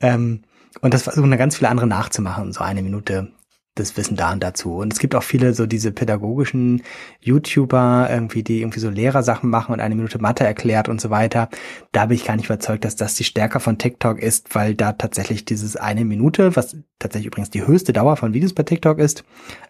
Ähm, 0.00 0.42
und 0.80 0.94
das 0.94 1.02
versuchen 1.02 1.30
dann 1.30 1.38
ganz 1.38 1.56
viele 1.56 1.70
andere 1.70 1.86
nachzumachen, 1.86 2.52
so 2.52 2.60
eine 2.60 2.82
Minute 2.82 3.32
das 3.78 3.96
Wissen 3.96 4.16
da 4.16 4.32
und 4.32 4.42
dazu. 4.42 4.76
Und 4.76 4.92
es 4.92 4.98
gibt 4.98 5.14
auch 5.14 5.22
viele 5.22 5.54
so 5.54 5.66
diese 5.66 5.92
pädagogischen 5.92 6.82
YouTuber, 7.20 8.08
irgendwie, 8.10 8.42
die 8.42 8.60
irgendwie 8.60 8.80
so 8.80 8.90
Lehrersachen 8.90 9.48
machen 9.48 9.72
und 9.72 9.80
eine 9.80 9.94
Minute 9.94 10.18
Mathe 10.18 10.44
erklärt 10.44 10.88
und 10.88 11.00
so 11.00 11.10
weiter. 11.10 11.48
Da 11.92 12.06
bin 12.06 12.16
ich 12.16 12.24
gar 12.24 12.36
nicht 12.36 12.46
überzeugt, 12.46 12.84
dass 12.84 12.96
das 12.96 13.14
die 13.14 13.24
Stärke 13.24 13.60
von 13.60 13.78
TikTok 13.78 14.20
ist, 14.20 14.54
weil 14.54 14.74
da 14.74 14.92
tatsächlich 14.92 15.44
dieses 15.44 15.76
eine 15.76 16.04
Minute, 16.04 16.56
was 16.56 16.76
tatsächlich 16.98 17.26
übrigens 17.26 17.50
die 17.50 17.66
höchste 17.66 17.92
Dauer 17.92 18.16
von 18.16 18.34
Videos 18.34 18.52
bei 18.52 18.62
TikTok 18.62 18.98
ist, 18.98 19.24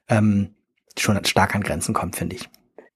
ähm, 0.08 0.54
schon 0.98 1.22
stark 1.24 1.54
an 1.54 1.62
Grenzen 1.62 1.94
kommt, 1.94 2.16
finde 2.16 2.36
ich. 2.36 2.48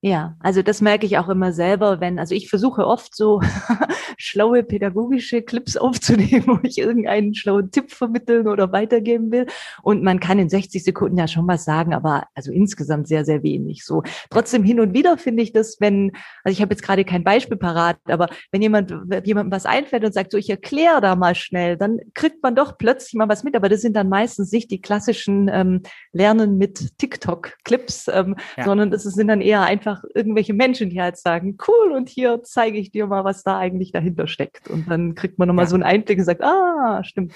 Ja, 0.04 0.34
also 0.40 0.62
das 0.62 0.80
merke 0.80 1.06
ich 1.06 1.16
auch 1.18 1.28
immer 1.28 1.52
selber, 1.52 2.00
wenn, 2.00 2.18
also 2.18 2.34
ich 2.34 2.50
versuche 2.50 2.88
oft 2.88 3.14
so 3.14 3.40
schlaue 4.18 4.64
pädagogische 4.64 5.42
Clips 5.42 5.76
aufzunehmen, 5.76 6.44
wo 6.48 6.58
ich 6.64 6.78
irgendeinen 6.78 7.36
schlauen 7.36 7.70
Tipp 7.70 7.92
vermitteln 7.92 8.48
oder 8.48 8.72
weitergeben 8.72 9.30
will. 9.30 9.46
Und 9.80 10.02
man 10.02 10.18
kann 10.18 10.40
in 10.40 10.48
60 10.48 10.82
Sekunden 10.82 11.18
ja 11.18 11.28
schon 11.28 11.46
was 11.46 11.64
sagen, 11.64 11.94
aber 11.94 12.24
also 12.34 12.50
insgesamt 12.50 13.06
sehr, 13.06 13.24
sehr 13.24 13.44
wenig. 13.44 13.84
So 13.84 14.02
trotzdem 14.28 14.64
hin 14.64 14.80
und 14.80 14.92
wieder 14.92 15.18
finde 15.18 15.44
ich 15.44 15.52
das, 15.52 15.76
wenn, 15.78 16.10
also 16.42 16.52
ich 16.52 16.62
habe 16.62 16.72
jetzt 16.72 16.82
gerade 16.82 17.04
kein 17.04 17.22
Beispiel 17.22 17.56
parat, 17.56 17.98
aber 18.06 18.28
wenn 18.50 18.60
jemand 18.60 18.90
jemandem 19.24 19.52
was 19.52 19.66
einfällt 19.66 20.04
und 20.04 20.14
sagt, 20.14 20.32
so 20.32 20.38
ich 20.38 20.50
erkläre 20.50 21.00
da 21.00 21.14
mal 21.14 21.36
schnell, 21.36 21.76
dann 21.76 21.98
kriegt 22.14 22.42
man 22.42 22.56
doch 22.56 22.76
plötzlich 22.76 23.14
mal 23.14 23.28
was 23.28 23.44
mit. 23.44 23.54
Aber 23.54 23.68
das 23.68 23.82
sind 23.82 23.94
dann 23.94 24.08
meistens 24.08 24.50
nicht 24.50 24.72
die 24.72 24.80
klassischen 24.80 25.48
ähm, 25.48 25.82
Lernen 26.12 26.58
mit 26.58 26.98
TikTok-Clips, 26.98 28.08
ähm, 28.08 28.34
ja. 28.56 28.64
sondern 28.64 28.90
das 28.90 29.04
sind 29.04 29.28
dann 29.28 29.40
eher 29.40 29.62
einfach 29.62 29.91
einfach 29.92 30.04
irgendwelche 30.14 30.54
Menschen, 30.54 30.90
die 30.90 31.00
halt 31.00 31.16
sagen, 31.16 31.56
cool, 31.66 31.92
und 31.92 32.08
hier 32.08 32.42
zeige 32.42 32.78
ich 32.78 32.90
dir 32.90 33.06
mal, 33.06 33.24
was 33.24 33.42
da 33.42 33.58
eigentlich 33.58 33.92
dahinter 33.92 34.26
steckt. 34.26 34.68
Und 34.68 34.90
dann 34.90 35.14
kriegt 35.14 35.38
man 35.38 35.48
nochmal 35.48 35.64
ja. 35.64 35.70
so 35.70 35.76
einen 35.76 35.82
Einblick 35.82 36.18
und 36.18 36.24
sagt, 36.24 36.42
ah, 36.42 37.02
stimmt. 37.04 37.32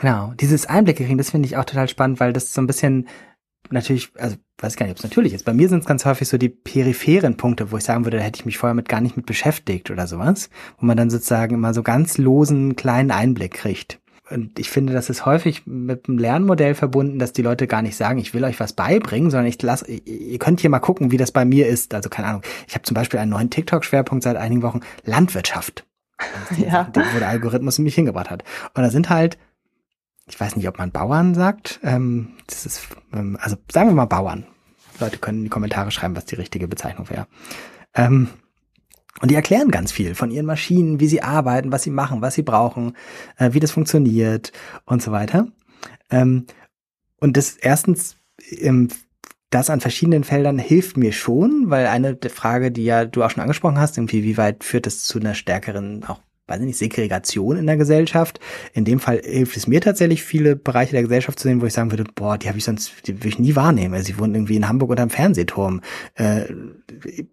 Genau, 0.00 0.32
dieses 0.40 0.66
Einblicke 0.66 1.04
kriegen, 1.04 1.18
das 1.18 1.30
finde 1.30 1.46
ich 1.46 1.56
auch 1.56 1.64
total 1.64 1.88
spannend, 1.88 2.18
weil 2.18 2.32
das 2.32 2.54
so 2.54 2.60
ein 2.60 2.66
bisschen 2.66 3.08
natürlich, 3.70 4.10
also 4.18 4.36
weiß 4.58 4.72
ich 4.72 4.78
gar 4.78 4.86
nicht, 4.86 4.92
ob 4.92 4.98
es 4.98 5.04
natürlich 5.04 5.34
ist. 5.34 5.44
Bei 5.44 5.54
mir 5.54 5.68
sind 5.68 5.80
es 5.80 5.86
ganz 5.86 6.04
häufig 6.04 6.28
so 6.28 6.38
die 6.38 6.48
peripheren 6.48 7.36
Punkte, 7.36 7.70
wo 7.70 7.76
ich 7.76 7.84
sagen 7.84 8.04
würde, 8.04 8.18
da 8.18 8.22
hätte 8.22 8.40
ich 8.40 8.46
mich 8.46 8.58
vorher 8.58 8.74
mit 8.74 8.88
gar 8.88 9.00
nicht 9.00 9.16
mit 9.16 9.26
beschäftigt 9.26 9.90
oder 9.90 10.06
sowas, 10.06 10.50
wo 10.78 10.86
man 10.86 10.96
dann 10.96 11.10
sozusagen 11.10 11.54
immer 11.54 11.74
so 11.74 11.82
ganz 11.82 12.18
losen 12.18 12.76
kleinen 12.76 13.10
Einblick 13.10 13.52
kriegt. 13.52 14.01
Und 14.32 14.58
ich 14.58 14.70
finde, 14.70 14.92
das 14.92 15.10
ist 15.10 15.26
häufig 15.26 15.66
mit 15.66 16.08
einem 16.08 16.18
Lernmodell 16.18 16.74
verbunden, 16.74 17.18
dass 17.18 17.32
die 17.32 17.42
Leute 17.42 17.66
gar 17.66 17.82
nicht 17.82 17.96
sagen, 17.96 18.18
ich 18.18 18.34
will 18.34 18.44
euch 18.44 18.58
was 18.58 18.72
beibringen, 18.72 19.30
sondern 19.30 19.46
ich 19.46 19.60
lasse, 19.60 19.90
ihr 19.90 20.38
könnt 20.38 20.60
hier 20.60 20.70
mal 20.70 20.80
gucken, 20.80 21.10
wie 21.10 21.16
das 21.16 21.32
bei 21.32 21.44
mir 21.44 21.68
ist. 21.68 21.94
Also 21.94 22.08
keine 22.08 22.28
Ahnung. 22.28 22.42
Ich 22.66 22.74
habe 22.74 22.82
zum 22.82 22.94
Beispiel 22.94 23.20
einen 23.20 23.30
neuen 23.30 23.50
TikTok-Schwerpunkt 23.50 24.24
seit 24.24 24.36
einigen 24.36 24.62
Wochen, 24.62 24.80
Landwirtschaft. 25.04 25.84
ja. 26.56 26.88
Wo 26.94 27.18
der 27.18 27.28
Algorithmus 27.28 27.78
mich 27.78 27.94
hingebracht 27.94 28.30
hat. 28.30 28.44
Und 28.74 28.82
da 28.82 28.90
sind 28.90 29.10
halt, 29.10 29.38
ich 30.26 30.38
weiß 30.38 30.56
nicht, 30.56 30.68
ob 30.68 30.78
man 30.78 30.90
Bauern 30.92 31.34
sagt. 31.34 31.80
Ähm, 31.82 32.34
das 32.46 32.66
ist, 32.66 32.88
ähm, 33.12 33.36
also 33.40 33.56
sagen 33.70 33.90
wir 33.90 33.94
mal 33.94 34.06
Bauern. 34.06 34.46
Leute 35.00 35.18
können 35.18 35.38
in 35.38 35.44
die 35.44 35.50
Kommentare 35.50 35.90
schreiben, 35.90 36.16
was 36.16 36.26
die 36.26 36.36
richtige 36.36 36.68
Bezeichnung 36.68 37.10
wäre. 37.10 37.26
Ähm, 37.94 38.28
und 39.22 39.30
die 39.30 39.36
erklären 39.36 39.70
ganz 39.70 39.92
viel 39.92 40.16
von 40.16 40.32
ihren 40.32 40.46
Maschinen, 40.46 40.98
wie 40.98 41.06
sie 41.06 41.22
arbeiten, 41.22 41.70
was 41.70 41.84
sie 41.84 41.90
machen, 41.90 42.20
was 42.22 42.34
sie 42.34 42.42
brauchen, 42.42 42.96
äh, 43.38 43.52
wie 43.52 43.60
das 43.60 43.70
funktioniert 43.70 44.50
und 44.84 45.00
so 45.00 45.12
weiter. 45.12 45.46
Ähm, 46.10 46.46
und 47.20 47.36
das 47.36 47.56
erstens, 47.56 48.16
ähm, 48.50 48.88
das 49.50 49.70
an 49.70 49.80
verschiedenen 49.80 50.24
Feldern 50.24 50.58
hilft 50.58 50.96
mir 50.96 51.12
schon, 51.12 51.70
weil 51.70 51.86
eine 51.86 52.18
Frage, 52.34 52.72
die 52.72 52.84
ja 52.84 53.04
du 53.04 53.22
auch 53.22 53.30
schon 53.30 53.42
angesprochen 53.42 53.78
hast, 53.78 53.96
irgendwie, 53.96 54.24
wie 54.24 54.36
weit 54.36 54.64
führt 54.64 54.88
es 54.88 55.04
zu 55.04 55.20
einer 55.20 55.34
stärkeren 55.34 56.04
auch 56.04 56.20
weiß 56.46 56.60
ich 56.60 56.66
nicht, 56.66 56.78
Segregation 56.78 57.56
in 57.56 57.66
der 57.66 57.76
Gesellschaft. 57.76 58.40
In 58.72 58.84
dem 58.84 59.00
Fall 59.00 59.20
hilft 59.22 59.56
es 59.56 59.66
mir 59.66 59.80
tatsächlich, 59.80 60.22
viele 60.22 60.56
Bereiche 60.56 60.92
der 60.92 61.02
Gesellschaft 61.02 61.38
zu 61.38 61.48
sehen, 61.48 61.60
wo 61.60 61.66
ich 61.66 61.72
sagen 61.72 61.90
würde, 61.90 62.04
boah, 62.14 62.36
die 62.36 62.48
habe 62.48 62.58
ich 62.58 62.64
sonst, 62.64 63.06
die 63.06 63.14
würde 63.14 63.28
ich 63.28 63.38
nie 63.38 63.56
wahrnehmen. 63.56 63.94
Also 63.94 64.06
sie 64.06 64.18
wohnen 64.18 64.34
irgendwie 64.34 64.56
in 64.56 64.68
Hamburg 64.68 64.90
unterm 64.90 65.10
Fernsehturm. 65.10 65.80
Äh, 66.14 66.44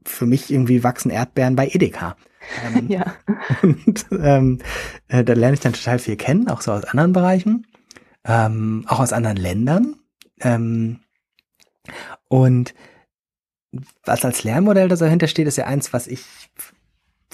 für 0.05 0.25
mich 0.25 0.51
irgendwie 0.51 0.83
wachsen 0.83 1.09
Erdbeeren 1.09 1.55
bei 1.55 1.67
Edeka. 1.67 2.15
Ähm, 2.75 2.85
ja. 2.89 3.15
Und 3.61 4.05
ähm, 4.11 4.59
äh, 5.07 5.23
da 5.23 5.33
lerne 5.33 5.55
ich 5.55 5.59
dann 5.59 5.73
total 5.73 5.99
viel 5.99 6.15
kennen, 6.15 6.47
auch 6.47 6.61
so 6.61 6.71
aus 6.71 6.85
anderen 6.85 7.13
Bereichen, 7.13 7.67
ähm, 8.25 8.85
auch 8.87 8.99
aus 8.99 9.13
anderen 9.13 9.37
Ländern. 9.37 9.95
Ähm, 10.41 10.99
und 12.27 12.73
was 14.03 14.25
als 14.25 14.43
Lernmodell 14.43 14.87
da 14.87 14.95
dahinter 14.95 15.27
steht, 15.27 15.47
ist 15.47 15.57
ja 15.57 15.65
eins, 15.65 15.93
was 15.93 16.07
ich 16.07 16.25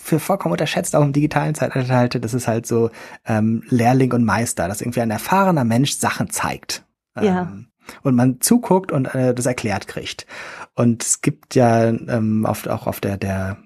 für 0.06 0.20
vollkommen 0.20 0.52
unterschätzt, 0.52 0.96
auch 0.96 1.04
im 1.04 1.13
digitalen 1.13 1.56
Zeitalter 1.56 1.96
halte, 1.96 2.20
das 2.20 2.36
ist 2.36 2.48
halt 2.48 2.68
so 2.68 2.91
ähm, 3.26 3.63
Lehrling 3.70 4.13
und 4.13 4.24
Meister, 4.24 4.68
dass 4.68 4.82
irgendwie 4.82 5.02
ein 5.02 5.10
erfahrener 5.10 5.63
Mensch 5.63 5.98
Sachen 5.98 6.30
zeigt. 6.30 6.86
Ja. 7.20 7.41
Ähm, 7.41 7.70
und 8.04 8.15
man 8.15 8.39
zuguckt 8.39 8.91
und 8.91 9.13
äh, 9.15 9.34
das 9.34 9.48
erklärt 9.48 9.88
kriegt. 9.88 10.28
Und 10.76 11.04
es 11.04 11.22
gibt 11.22 11.56
ja 11.56 11.88
ähm, 11.88 12.46
oft 12.48 12.68
auch 12.68 12.86
auf 12.86 13.00
der, 13.00 13.18
der 13.18 13.58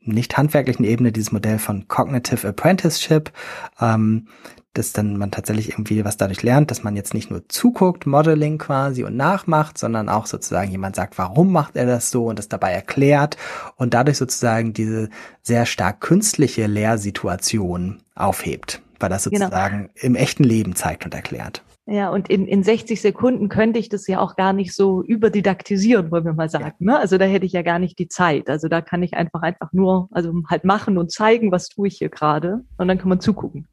nicht 0.00 0.36
handwerklichen 0.36 0.84
Ebene 0.84 1.10
dieses 1.10 1.32
Modell 1.32 1.58
von 1.58 1.88
Cognitive 1.88 2.46
Apprenticeship. 2.46 3.32
Ähm, 3.80 4.28
dass 4.74 4.92
dann 4.92 5.16
man 5.16 5.30
tatsächlich 5.30 5.70
irgendwie 5.70 6.04
was 6.04 6.16
dadurch 6.16 6.42
lernt, 6.42 6.70
dass 6.70 6.84
man 6.84 6.94
jetzt 6.94 7.14
nicht 7.14 7.30
nur 7.30 7.48
zuguckt, 7.48 8.06
Modeling 8.06 8.58
quasi 8.58 9.04
und 9.04 9.16
nachmacht, 9.16 9.78
sondern 9.78 10.08
auch 10.08 10.26
sozusagen 10.26 10.70
jemand 10.70 10.96
sagt, 10.96 11.18
warum 11.18 11.52
macht 11.52 11.76
er 11.76 11.86
das 11.86 12.10
so 12.10 12.26
und 12.26 12.38
das 12.38 12.48
dabei 12.48 12.72
erklärt 12.72 13.36
und 13.76 13.94
dadurch 13.94 14.18
sozusagen 14.18 14.72
diese 14.72 15.08
sehr 15.42 15.66
stark 15.66 16.00
künstliche 16.00 16.66
Lehrsituation 16.66 18.02
aufhebt, 18.14 18.82
weil 19.00 19.08
das 19.08 19.24
genau. 19.24 19.46
sozusagen 19.46 19.90
genau. 19.94 20.06
im 20.06 20.14
echten 20.14 20.44
Leben 20.44 20.76
zeigt 20.76 21.04
und 21.04 21.14
erklärt. 21.14 21.62
Ja, 21.90 22.10
und 22.10 22.28
in, 22.28 22.46
in 22.46 22.62
60 22.62 23.00
Sekunden 23.00 23.48
könnte 23.48 23.78
ich 23.78 23.88
das 23.88 24.06
ja 24.06 24.20
auch 24.20 24.36
gar 24.36 24.52
nicht 24.52 24.74
so 24.74 25.02
überdidaktisieren, 25.02 26.10
wollen 26.10 26.26
wir 26.26 26.34
mal 26.34 26.50
sagen. 26.50 26.74
Ja. 26.80 26.92
Ne? 26.92 26.98
Also 26.98 27.16
da 27.16 27.24
hätte 27.24 27.46
ich 27.46 27.52
ja 27.52 27.62
gar 27.62 27.78
nicht 27.78 27.98
die 27.98 28.08
Zeit. 28.08 28.50
Also 28.50 28.68
da 28.68 28.82
kann 28.82 29.02
ich 29.02 29.14
einfach 29.14 29.40
einfach 29.40 29.72
nur, 29.72 30.06
also 30.12 30.34
halt 30.48 30.64
machen 30.64 30.98
und 30.98 31.10
zeigen, 31.10 31.50
was 31.50 31.70
tue 31.70 31.88
ich 31.88 31.96
hier 31.96 32.10
gerade. 32.10 32.62
Und 32.76 32.88
dann 32.88 32.98
kann 32.98 33.08
man 33.08 33.20
zugucken. 33.20 33.68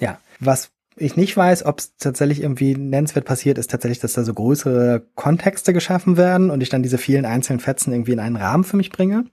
Ja, 0.00 0.18
was 0.40 0.70
ich 0.96 1.16
nicht 1.16 1.36
weiß, 1.36 1.64
ob 1.64 1.78
es 1.78 1.96
tatsächlich 1.96 2.42
irgendwie 2.42 2.74
nennenswert 2.76 3.24
passiert, 3.24 3.58
ist 3.58 3.70
tatsächlich, 3.70 4.00
dass 4.00 4.14
da 4.14 4.24
so 4.24 4.34
größere 4.34 5.06
Kontexte 5.14 5.72
geschaffen 5.72 6.16
werden 6.16 6.50
und 6.50 6.62
ich 6.62 6.68
dann 6.68 6.82
diese 6.82 6.98
vielen 6.98 7.24
einzelnen 7.24 7.60
Fetzen 7.60 7.92
irgendwie 7.92 8.12
in 8.12 8.20
einen 8.20 8.36
Rahmen 8.36 8.64
für 8.64 8.76
mich 8.76 8.90
bringe. 8.90 9.24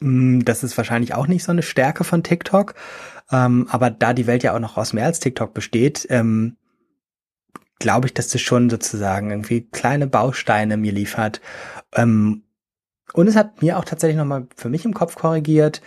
Mm, 0.00 0.40
das 0.40 0.64
ist 0.64 0.76
wahrscheinlich 0.76 1.14
auch 1.14 1.26
nicht 1.26 1.44
so 1.44 1.52
eine 1.52 1.62
Stärke 1.62 2.04
von 2.04 2.22
TikTok. 2.22 2.74
Ähm, 3.30 3.66
aber 3.70 3.90
da 3.90 4.12
die 4.12 4.26
Welt 4.26 4.42
ja 4.42 4.54
auch 4.54 4.60
noch 4.60 4.76
aus 4.76 4.92
mehr 4.92 5.06
als 5.06 5.20
TikTok 5.20 5.54
besteht, 5.54 6.06
ähm, 6.10 6.56
glaube 7.78 8.06
ich, 8.06 8.14
dass 8.14 8.28
das 8.28 8.40
schon 8.40 8.70
sozusagen 8.70 9.30
irgendwie 9.30 9.62
kleine 9.62 10.06
Bausteine 10.06 10.76
mir 10.76 10.92
liefert. 10.92 11.40
Ähm, 11.94 12.42
und 13.12 13.26
es 13.26 13.36
hat 13.36 13.62
mir 13.62 13.78
auch 13.78 13.84
tatsächlich 13.84 14.16
nochmal 14.16 14.46
für 14.56 14.68
mich 14.68 14.84
im 14.84 14.94
Kopf 14.94 15.14
korrigiert, 15.14 15.80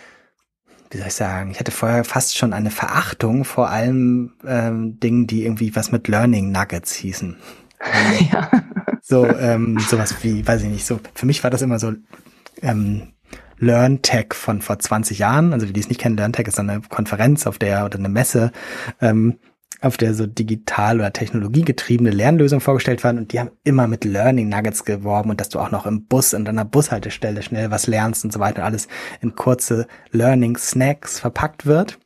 wie 0.92 0.98
soll 0.98 1.06
ich 1.06 1.14
sagen, 1.14 1.50
ich 1.50 1.58
hatte 1.58 1.70
vorher 1.70 2.04
fast 2.04 2.36
schon 2.36 2.52
eine 2.52 2.70
Verachtung 2.70 3.44
vor 3.44 3.70
allem 3.70 4.32
ähm, 4.46 5.00
Dingen, 5.00 5.26
die 5.26 5.44
irgendwie 5.44 5.74
was 5.74 5.90
mit 5.90 6.06
Learning 6.06 6.52
Nuggets 6.52 6.92
hießen. 6.94 7.36
ja. 8.32 8.50
So, 9.00 9.26
ähm, 9.26 9.78
sowas 9.78 10.16
wie, 10.22 10.46
weiß 10.46 10.62
ich 10.62 10.68
nicht, 10.68 10.86
so, 10.86 11.00
für 11.14 11.26
mich 11.26 11.42
war 11.42 11.50
das 11.50 11.62
immer 11.62 11.78
so 11.78 11.94
ähm, 12.60 13.14
LearnTech 13.58 14.34
von 14.34 14.60
vor 14.60 14.78
20 14.78 15.18
Jahren, 15.18 15.52
also 15.52 15.66
wie 15.66 15.72
die 15.72 15.80
es 15.80 15.88
nicht 15.88 16.00
kennen, 16.00 16.16
LearnTech 16.16 16.46
ist 16.46 16.60
eine 16.60 16.82
Konferenz 16.82 17.46
auf 17.46 17.58
der 17.58 17.84
oder 17.86 17.98
eine 17.98 18.08
Messe, 18.08 18.52
ähm, 19.00 19.38
auf 19.80 19.96
der 19.96 20.14
so 20.14 20.26
digital 20.26 20.96
oder 20.96 21.12
technologiegetriebene 21.12 22.10
Lernlösungen 22.10 22.60
vorgestellt 22.60 23.02
waren 23.04 23.18
und 23.18 23.32
die 23.32 23.40
haben 23.40 23.50
immer 23.64 23.86
mit 23.86 24.04
Learning 24.04 24.48
Nuggets 24.48 24.84
geworben 24.84 25.30
und 25.30 25.40
dass 25.40 25.48
du 25.48 25.58
auch 25.58 25.70
noch 25.70 25.86
im 25.86 26.06
Bus 26.06 26.32
in 26.32 26.44
deiner 26.44 26.64
Bushaltestelle 26.64 27.42
schnell 27.42 27.70
was 27.70 27.86
lernst 27.86 28.24
und 28.24 28.32
so 28.32 28.40
weiter 28.40 28.62
und 28.62 28.66
alles 28.66 28.88
in 29.20 29.34
kurze 29.34 29.86
Learning 30.10 30.56
Snacks 30.56 31.20
verpackt 31.20 31.66
wird. 31.66 31.98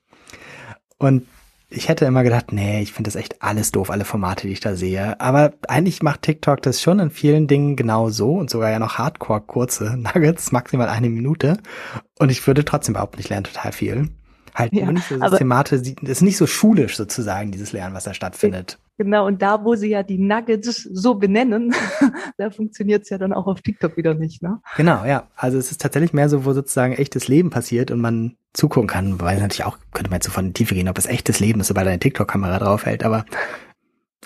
Und 0.98 1.26
ich 1.68 1.88
hätte 1.88 2.05
immer 2.05 2.22
gedacht, 2.22 2.52
nee, 2.52 2.81
ich 2.81 2.92
finde 2.92 3.09
das 3.09 3.16
echt 3.16 3.42
alles 3.42 3.72
doof, 3.72 3.90
alle 3.90 4.05
Formate, 4.05 4.46
die 4.46 4.52
ich 4.52 4.61
da 4.61 4.76
sehe. 4.76 5.20
Aber 5.20 5.52
eigentlich 5.66 6.02
macht 6.02 6.22
TikTok 6.22 6.62
das 6.62 6.81
schon 6.81 7.00
in 7.00 7.11
vielen 7.11 7.48
Dingen 7.48 7.74
genau 7.74 8.09
so 8.09 8.35
und 8.35 8.50
sogar 8.50 8.70
ja 8.70 8.79
noch 8.79 8.98
hardcore 8.98 9.40
kurze 9.40 9.96
Nuggets, 9.96 10.52
maximal 10.52 10.88
eine 10.88 11.11
Minute. 11.11 11.59
Und 12.18 12.31
ich 12.31 12.46
würde 12.46 12.64
trotzdem 12.64 12.94
überhaupt 12.94 13.16
nicht 13.16 13.29
lernen 13.29 13.44
total 13.44 13.72
viel 13.72 14.11
halt 14.57 14.73
ja, 14.73 14.90
nicht 14.90 15.09
so 15.09 15.19
systematisch, 15.19 15.95
ist 16.03 16.23
nicht 16.23 16.37
so 16.37 16.47
schulisch 16.47 16.97
sozusagen, 16.97 17.53
dieses 17.53 17.73
Lernen, 17.73 17.95
was 17.95 18.05
da 18.05 18.14
stattfindet. 18.14 18.79
Genau, 18.99 19.27
und 19.27 19.42
da, 19.42 19.62
wo 19.62 19.75
sie 19.75 19.90
ja 19.90 20.03
die 20.03 20.16
Nuggets 20.16 20.83
so 20.83 21.14
benennen, 21.16 21.75
da 22.38 22.51
funktioniert 22.51 23.03
es 23.03 23.11
ja 23.11 23.19
dann 23.19 23.35
auch 23.35 23.47
auf 23.47 23.61
TikTok 23.61 23.97
wieder 23.99 24.14
nicht, 24.14 24.42
ne? 24.42 24.61
Genau, 24.77 25.05
ja. 25.05 25.29
Also 25.37 25.59
es 25.59 25.71
ist 25.71 25.83
tatsächlich 25.83 26.14
mehr 26.14 26.31
so, 26.31 26.47
wo 26.47 26.55
sozusagen 26.55 26.95
echtes 26.95 27.29
Leben 27.29 27.51
passiert 27.51 27.90
und 27.90 28.01
man 28.01 28.37
zugucken 28.55 28.88
kann, 28.88 29.21
weil 29.21 29.38
natürlich 29.38 29.64
auch, 29.64 29.79
könnte 29.92 30.11
man 30.11 30.16
jetzt 30.16 30.27
so 30.27 30.33
von 30.33 30.47
der 30.47 30.55
Tiefe 30.55 30.75
gehen, 30.75 30.88
ob 30.88 30.97
es 30.97 31.05
echtes 31.05 31.40
Leben 31.40 31.61
ist, 31.61 31.66
sobald 31.66 31.87
eine 31.87 31.99
TikTok-Kamera 31.99 32.59
draufhält, 32.59 33.05
aber 33.05 33.27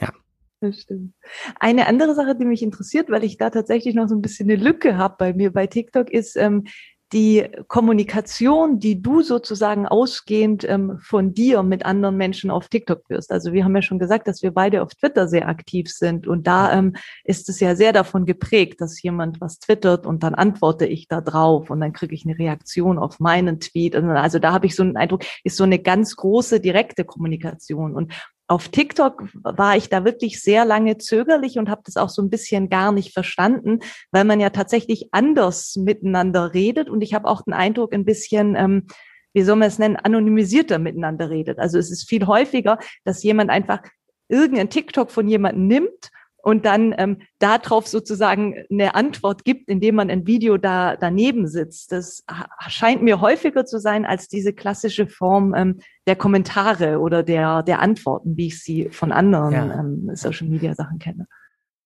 ja. 0.00 0.12
Das 0.60 0.82
stimmt. 0.82 1.14
Eine 1.58 1.88
andere 1.88 2.14
Sache, 2.14 2.36
die 2.36 2.44
mich 2.44 2.62
interessiert, 2.62 3.10
weil 3.10 3.24
ich 3.24 3.38
da 3.38 3.50
tatsächlich 3.50 3.96
noch 3.96 4.08
so 4.08 4.14
ein 4.14 4.22
bisschen 4.22 4.48
eine 4.48 4.62
Lücke 4.62 4.96
habe 4.96 5.16
bei 5.18 5.32
mir 5.32 5.52
bei 5.52 5.66
TikTok, 5.66 6.10
ist, 6.12 6.36
ähm, 6.36 6.64
die 7.12 7.48
Kommunikation, 7.66 8.78
die 8.78 9.02
du 9.02 9.22
sozusagen 9.22 9.86
ausgehend 9.86 10.64
ähm, 10.68 10.98
von 11.02 11.34
dir 11.34 11.62
mit 11.62 11.84
anderen 11.84 12.16
Menschen 12.16 12.50
auf 12.50 12.68
TikTok 12.68 13.08
wirst. 13.10 13.32
Also 13.32 13.52
wir 13.52 13.64
haben 13.64 13.74
ja 13.74 13.82
schon 13.82 13.98
gesagt, 13.98 14.28
dass 14.28 14.42
wir 14.42 14.52
beide 14.52 14.82
auf 14.82 14.94
Twitter 14.94 15.26
sehr 15.26 15.48
aktiv 15.48 15.88
sind 15.90 16.28
und 16.28 16.46
da 16.46 16.72
ähm, 16.72 16.94
ist 17.24 17.48
es 17.48 17.58
ja 17.58 17.74
sehr 17.74 17.92
davon 17.92 18.26
geprägt, 18.26 18.80
dass 18.80 19.02
jemand 19.02 19.40
was 19.40 19.58
twittert 19.58 20.06
und 20.06 20.22
dann 20.22 20.34
antworte 20.34 20.86
ich 20.86 21.08
da 21.08 21.20
drauf 21.20 21.70
und 21.70 21.80
dann 21.80 21.92
kriege 21.92 22.14
ich 22.14 22.24
eine 22.24 22.38
Reaktion 22.38 22.98
auf 22.98 23.18
meinen 23.18 23.58
Tweet. 23.58 23.96
Also 23.96 24.38
da 24.38 24.52
habe 24.52 24.66
ich 24.66 24.76
so 24.76 24.82
einen 24.84 24.96
Eindruck, 24.96 25.24
ist 25.42 25.56
so 25.56 25.64
eine 25.64 25.80
ganz 25.80 26.14
große 26.14 26.60
direkte 26.60 27.04
Kommunikation 27.04 27.96
und 27.96 28.12
auf 28.50 28.68
TikTok 28.68 29.28
war 29.34 29.76
ich 29.76 29.90
da 29.90 30.04
wirklich 30.04 30.42
sehr 30.42 30.64
lange 30.64 30.98
zögerlich 30.98 31.56
und 31.56 31.70
habe 31.70 31.82
das 31.84 31.96
auch 31.96 32.08
so 32.08 32.20
ein 32.20 32.30
bisschen 32.30 32.68
gar 32.68 32.90
nicht 32.90 33.12
verstanden, 33.12 33.78
weil 34.10 34.24
man 34.24 34.40
ja 34.40 34.50
tatsächlich 34.50 35.08
anders 35.12 35.76
miteinander 35.76 36.52
redet 36.52 36.90
und 36.90 37.00
ich 37.00 37.14
habe 37.14 37.28
auch 37.28 37.42
den 37.42 37.54
Eindruck 37.54 37.94
ein 37.94 38.04
bisschen, 38.04 38.56
ähm, 38.56 38.88
wie 39.32 39.42
soll 39.42 39.54
man 39.54 39.68
es 39.68 39.78
nennen, 39.78 39.94
anonymisierter 39.94 40.80
miteinander 40.80 41.30
redet. 41.30 41.60
Also 41.60 41.78
es 41.78 41.92
ist 41.92 42.08
viel 42.08 42.26
häufiger, 42.26 42.78
dass 43.04 43.22
jemand 43.22 43.50
einfach 43.50 43.82
irgendein 44.28 44.68
TikTok 44.68 45.12
von 45.12 45.28
jemandem 45.28 45.68
nimmt 45.68 46.10
und 46.42 46.64
dann 46.64 46.94
ähm, 46.96 47.18
darauf 47.38 47.86
sozusagen 47.86 48.54
eine 48.70 48.94
Antwort 48.94 49.44
gibt, 49.44 49.68
indem 49.68 49.96
man 49.96 50.10
ein 50.10 50.26
Video 50.26 50.56
da 50.56 50.96
daneben 50.96 51.46
sitzt. 51.46 51.92
Das 51.92 52.24
scheint 52.68 53.02
mir 53.02 53.20
häufiger 53.20 53.64
zu 53.64 53.78
sein 53.78 54.04
als 54.04 54.28
diese 54.28 54.52
klassische 54.52 55.06
Form 55.06 55.54
ähm, 55.54 55.80
der 56.06 56.16
Kommentare 56.16 56.98
oder 56.98 57.22
der, 57.22 57.62
der 57.62 57.80
Antworten, 57.80 58.36
wie 58.36 58.46
ich 58.46 58.62
sie 58.62 58.88
von 58.90 59.12
anderen 59.12 59.52
ja. 59.52 59.80
ähm, 59.80 60.10
Social 60.14 60.48
Media 60.48 60.74
Sachen 60.74 60.98
kenne. 60.98 61.26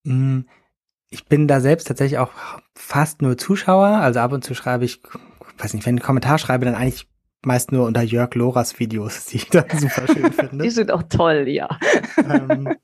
Mm, 0.05 0.41
ich 1.11 1.27
bin 1.27 1.49
da 1.49 1.61
selbst 1.61 1.87
tatsächlich 1.87 2.19
auch 2.19 2.31
fast 2.75 3.23
nur 3.23 3.39
Zuschauer. 3.39 3.87
Also 3.87 4.21
ab 4.21 4.33
und 4.33 4.45
zu 4.45 4.55
schreibe 4.55 4.85
ich, 4.85 5.03
weiß 5.59 5.75
nicht, 5.75 5.87
wenn 5.87 5.97
ich 5.97 6.01
einen 6.01 6.07
Kommentar 6.07 6.39
schreibe, 6.39 6.65
dann 6.65 6.75
eigentlich 6.75 7.09
meist 7.45 7.73
nur 7.73 7.87
unter 7.87 8.03
Jörg 8.03 8.35
Loras 8.35 8.79
Videos, 8.79 9.27
die 9.27 9.37
ich 9.37 9.49
da 9.49 9.65
super 9.77 10.07
schön 10.07 10.33
finde. 10.33 10.65
Die 10.65 10.71
sind 10.71 10.91
auch 10.91 11.03
toll, 11.05 11.49
ja. 11.49 11.69
Ähm, 12.19 12.75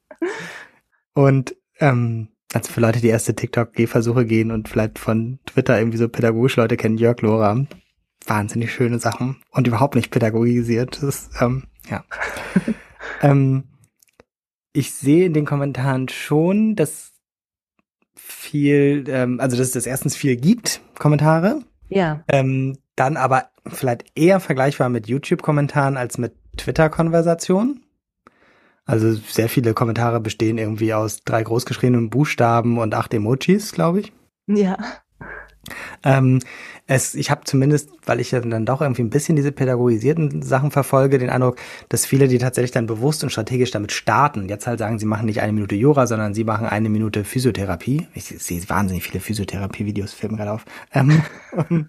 und 1.15 1.57
ähm, 1.81 2.29
also 2.53 2.73
für 2.73 2.81
Leute, 2.81 3.01
die 3.01 3.09
erste 3.09 3.35
TikTok-Gehversuche 3.35 4.27
gehen 4.27 4.51
und 4.51 4.69
vielleicht 4.69 4.99
von 4.99 5.39
Twitter 5.47 5.79
irgendwie 5.79 5.99
so 5.99 6.09
pädagogische 6.09 6.61
Leute 6.61 6.77
kennen, 6.77 6.99
Jörg 6.99 7.21
Lora, 7.23 7.67
wahnsinnig 8.27 8.73
schöne 8.73 8.99
Sachen 8.99 9.43
und 9.51 9.67
überhaupt 9.67 9.95
nicht 9.95 10.11
pädagogisiert. 10.11 10.97
Das 10.97 11.03
ist, 11.03 11.31
ähm, 11.41 11.65
ja. 11.89 12.05
ähm, 13.23 13.65
ich 14.73 14.93
sehe 14.93 15.27
in 15.27 15.35
den 15.35 15.47
Kommentaren 15.47 16.09
schon, 16.09 16.77
dass 16.77 17.13
viel, 18.17 19.05
ähm, 19.09 19.41
also 19.41 19.57
dass 19.57 19.75
es 19.75 19.87
erstens 19.87 20.17
viel 20.17 20.37
gibt, 20.37 20.81
Kommentare. 20.99 21.63
Ja. 21.89 22.25
Ähm, 22.29 22.79
dann 22.97 23.17
aber 23.17 23.51
vielleicht 23.67 24.05
eher 24.15 24.41
vergleichbar 24.41 24.89
mit 24.89 25.09
YouTube-Kommentaren 25.09 25.97
als 25.97 26.19
mit 26.19 26.35
Twitter-Konversationen. 26.57 27.85
Also 28.91 29.13
sehr 29.13 29.49
viele 29.49 29.73
Kommentare 29.73 30.19
bestehen 30.19 30.59
irgendwie 30.59 30.93
aus 30.93 31.23
drei 31.23 31.45
großgeschriebenen 31.45 32.11
Buchstaben 32.11 32.77
und 32.77 32.93
acht 32.93 33.15
Emojis, 33.15 33.71
glaube 33.71 34.01
ich. 34.01 34.13
Ja. 34.49 34.79
Ähm, 36.03 36.41
es, 36.87 37.15
ich 37.15 37.31
habe 37.31 37.43
zumindest, 37.45 37.91
weil 38.05 38.21
ich 38.21 38.31
ja 38.31 38.41
dann 38.41 38.67
doch 38.67 38.81
irgendwie 38.81 39.03
ein 39.03 39.11
bisschen 39.11 39.37
diese 39.37 39.53
pädagogisierten 39.53 40.43
Sachen 40.43 40.71
verfolge, 40.71 41.19
den 41.19 41.31
Eindruck, 41.31 41.57
dass 41.89 42.07
viele, 42.07 42.27
die 42.27 42.39
tatsächlich 42.39 42.73
dann 42.73 42.87
bewusst 42.87 43.23
und 43.23 43.31
strategisch 43.31 43.71
damit 43.71 43.93
starten, 43.93 44.49
jetzt 44.49 44.67
halt 44.67 44.79
sagen, 44.79 44.99
sie 44.99 45.07
machen 45.07 45.27
nicht 45.27 45.41
eine 45.41 45.53
Minute 45.53 45.75
Jura, 45.75 46.07
sondern 46.07 46.35
sie 46.35 46.45
machen 46.45 46.67
eine 46.67 46.89
Minute 46.89 47.25
Physiotherapie. 47.25 48.09
Ich 48.15 48.25
sehe 48.25 48.61
wahnsinnig 48.69 49.05
viele 49.05 49.21
Physiotherapie-Videos, 49.21 50.13
filmen 50.13 50.37
gerade 50.37 50.53
auf. 50.53 50.65
Ähm, 50.93 51.23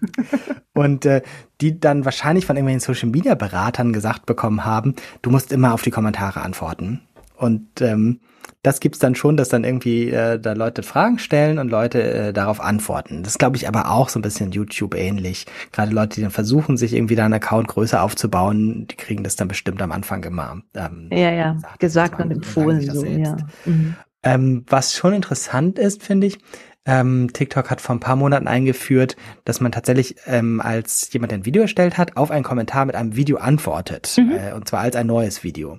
und 0.74 1.06
äh, 1.06 1.22
die 1.60 1.80
dann 1.80 2.04
wahrscheinlich 2.04 2.46
von 2.46 2.56
irgendwelchen 2.56 2.94
Social-Media-Beratern 2.94 3.92
gesagt 3.92 4.26
bekommen 4.26 4.64
haben, 4.64 4.94
du 5.22 5.30
musst 5.30 5.52
immer 5.52 5.74
auf 5.74 5.82
die 5.82 5.90
Kommentare 5.90 6.42
antworten. 6.42 7.00
Und 7.36 7.80
ähm, 7.80 8.20
das 8.62 8.78
gibt's 8.78 9.00
dann 9.00 9.14
schon, 9.14 9.36
dass 9.36 9.48
dann 9.48 9.64
irgendwie 9.64 10.10
äh, 10.10 10.38
da 10.38 10.52
Leute 10.52 10.82
Fragen 10.82 11.18
stellen 11.18 11.58
und 11.58 11.68
Leute 11.68 12.02
äh, 12.02 12.32
darauf 12.32 12.60
antworten. 12.60 13.24
Das 13.24 13.38
glaube 13.38 13.56
ich 13.56 13.66
aber 13.66 13.90
auch 13.90 14.08
so 14.08 14.18
ein 14.18 14.22
bisschen 14.22 14.52
YouTube 14.52 14.94
ähnlich. 14.94 15.46
Gerade 15.72 15.92
Leute, 15.92 16.16
die 16.16 16.20
dann 16.22 16.30
versuchen, 16.30 16.76
sich 16.76 16.92
irgendwie 16.92 17.16
da 17.16 17.24
einen 17.24 17.34
Account 17.34 17.66
größer 17.68 18.02
aufzubauen, 18.02 18.86
die 18.88 18.96
kriegen 18.96 19.24
das 19.24 19.34
dann 19.34 19.48
bestimmt 19.48 19.82
am 19.82 19.90
Anfang 19.90 20.22
immer. 20.22 20.62
Ähm, 20.74 21.08
ja, 21.10 21.32
ja, 21.32 21.52
gesagt, 21.52 21.80
gesagt 21.80 22.20
und 22.20 22.30
empfohlen. 22.30 22.80
So, 22.88 23.04
ja. 23.04 23.36
Mhm. 23.64 23.96
Ähm, 24.22 24.64
was 24.68 24.94
schon 24.94 25.12
interessant 25.12 25.80
ist, 25.80 26.04
finde 26.04 26.28
ich, 26.28 26.38
ähm, 26.84 27.30
TikTok 27.32 27.70
hat 27.70 27.80
vor 27.80 27.94
ein 27.94 28.00
paar 28.00 28.16
Monaten 28.16 28.48
eingeführt, 28.48 29.16
dass 29.44 29.60
man 29.60 29.72
tatsächlich 29.72 30.16
ähm, 30.26 30.60
als 30.60 31.12
jemand, 31.12 31.30
der 31.30 31.38
ein 31.38 31.46
Video 31.46 31.62
erstellt 31.62 31.96
hat, 31.98 32.16
auf 32.16 32.30
einen 32.30 32.44
Kommentar 32.44 32.84
mit 32.86 32.94
einem 32.94 33.16
Video 33.16 33.38
antwortet. 33.38 34.14
Mhm. 34.16 34.32
Äh, 34.32 34.52
und 34.52 34.68
zwar 34.68 34.80
als 34.80 34.96
ein 34.96 35.06
neues 35.06 35.42
Video. 35.42 35.78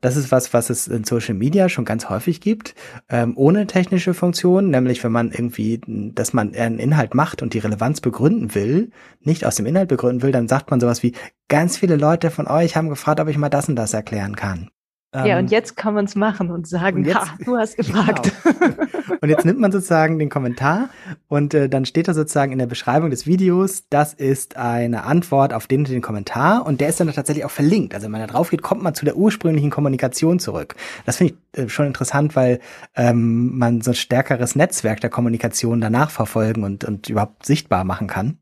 Das 0.00 0.16
ist 0.16 0.32
was, 0.32 0.54
was 0.54 0.70
es 0.70 0.88
in 0.88 1.04
Social 1.04 1.34
Media 1.34 1.68
schon 1.68 1.84
ganz 1.84 2.08
häufig 2.08 2.40
gibt, 2.40 2.74
ähm, 3.08 3.34
ohne 3.36 3.66
technische 3.66 4.14
Funktion, 4.14 4.70
nämlich 4.70 5.04
wenn 5.04 5.12
man 5.12 5.30
irgendwie, 5.30 5.80
dass 5.86 6.32
man 6.32 6.54
einen 6.54 6.78
Inhalt 6.78 7.14
macht 7.14 7.42
und 7.42 7.52
die 7.52 7.58
Relevanz 7.58 8.00
begründen 8.00 8.54
will, 8.54 8.90
nicht 9.20 9.44
aus 9.44 9.56
dem 9.56 9.66
Inhalt 9.66 9.88
begründen 9.88 10.22
will, 10.22 10.32
dann 10.32 10.48
sagt 10.48 10.70
man 10.70 10.80
sowas 10.80 11.02
wie, 11.02 11.12
ganz 11.48 11.76
viele 11.76 11.96
Leute 11.96 12.30
von 12.30 12.46
euch 12.46 12.76
haben 12.76 12.88
gefragt, 12.88 13.20
ob 13.20 13.28
ich 13.28 13.36
mal 13.36 13.50
das 13.50 13.68
und 13.68 13.76
das 13.76 13.92
erklären 13.92 14.36
kann. 14.36 14.70
Ja, 15.12 15.38
und 15.38 15.46
ähm, 15.46 15.46
jetzt 15.48 15.76
kann 15.76 15.94
man 15.94 16.04
es 16.04 16.14
machen 16.14 16.52
und 16.52 16.68
sagen, 16.68 16.98
und 16.98 17.04
jetzt, 17.04 17.16
ha, 17.16 17.34
du 17.44 17.56
hast 17.56 17.76
gefragt. 17.76 18.32
Genau. 18.60 19.22
Und 19.22 19.28
jetzt 19.28 19.44
nimmt 19.44 19.60
man 19.60 19.70
sozusagen 19.70 20.18
den 20.18 20.30
Kommentar 20.30 20.88
und 21.28 21.52
äh, 21.52 21.68
dann 21.68 21.84
steht 21.84 22.08
da 22.08 22.14
sozusagen 22.14 22.52
in 22.52 22.58
der 22.58 22.66
Beschreibung 22.66 23.10
des 23.10 23.26
Videos, 23.26 23.84
das 23.90 24.14
ist 24.14 24.56
eine 24.56 25.04
Antwort 25.04 25.52
auf 25.52 25.66
den, 25.66 25.84
den 25.84 26.00
Kommentar 26.00 26.64
und 26.64 26.80
der 26.80 26.88
ist 26.88 27.00
dann 27.00 27.12
tatsächlich 27.12 27.44
auch 27.44 27.50
verlinkt. 27.50 27.94
Also 27.94 28.04
wenn 28.04 28.12
man 28.12 28.22
da 28.22 28.28
drauf 28.28 28.48
geht, 28.48 28.62
kommt 28.62 28.82
man 28.82 28.94
zu 28.94 29.04
der 29.04 29.16
ursprünglichen 29.16 29.70
Kommunikation 29.70 30.38
zurück. 30.38 30.74
Das 31.04 31.18
finde 31.18 31.34
ich 31.52 31.58
äh, 31.58 31.68
schon 31.68 31.86
interessant, 31.86 32.34
weil 32.34 32.60
ähm, 32.94 33.58
man 33.58 33.82
so 33.82 33.90
ein 33.90 33.94
stärkeres 33.94 34.56
Netzwerk 34.56 35.00
der 35.00 35.10
Kommunikation 35.10 35.80
danach 35.82 36.10
verfolgen 36.10 36.64
und, 36.64 36.84
und 36.84 37.10
überhaupt 37.10 37.44
sichtbar 37.44 37.84
machen 37.84 38.06
kann. 38.06 38.38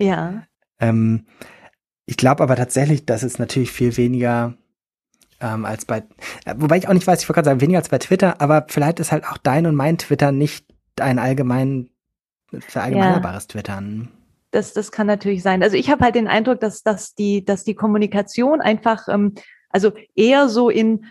Ja. 0.00 0.44
Ähm, 0.80 1.26
ich 2.06 2.16
glaube 2.16 2.42
aber 2.42 2.56
tatsächlich, 2.56 3.04
dass 3.04 3.22
es 3.22 3.38
natürlich 3.38 3.70
viel 3.72 3.96
weniger 3.96 4.54
ähm, 5.42 5.64
als 5.64 5.84
bei, 5.84 5.98
äh, 6.44 6.54
wobei 6.56 6.78
ich 6.78 6.88
auch 6.88 6.92
nicht 6.92 7.06
weiß, 7.06 7.22
ich 7.22 7.28
wollte 7.28 7.38
gerade 7.38 7.50
sagen, 7.50 7.60
weniger 7.60 7.78
als 7.78 7.88
bei 7.88 7.98
Twitter, 7.98 8.40
aber 8.40 8.66
vielleicht 8.68 9.00
ist 9.00 9.12
halt 9.12 9.24
auch 9.26 9.38
dein 9.38 9.66
und 9.66 9.74
mein 9.74 9.98
Twitter 9.98 10.32
nicht 10.32 10.66
ein 11.00 11.18
allgemein 11.18 11.90
verallgemeinerbares 12.60 13.44
ja. 13.44 13.48
Twittern. 13.48 14.08
Das, 14.50 14.74
das 14.74 14.92
kann 14.92 15.06
natürlich 15.06 15.42
sein. 15.42 15.62
Also 15.62 15.76
ich 15.76 15.90
habe 15.90 16.04
halt 16.04 16.14
den 16.14 16.28
Eindruck, 16.28 16.60
dass, 16.60 16.82
dass, 16.82 17.14
die, 17.14 17.44
dass 17.44 17.64
die 17.64 17.74
Kommunikation 17.74 18.60
einfach, 18.60 19.08
ähm, 19.08 19.34
also 19.70 19.92
eher 20.14 20.48
so 20.48 20.68
in 20.68 21.06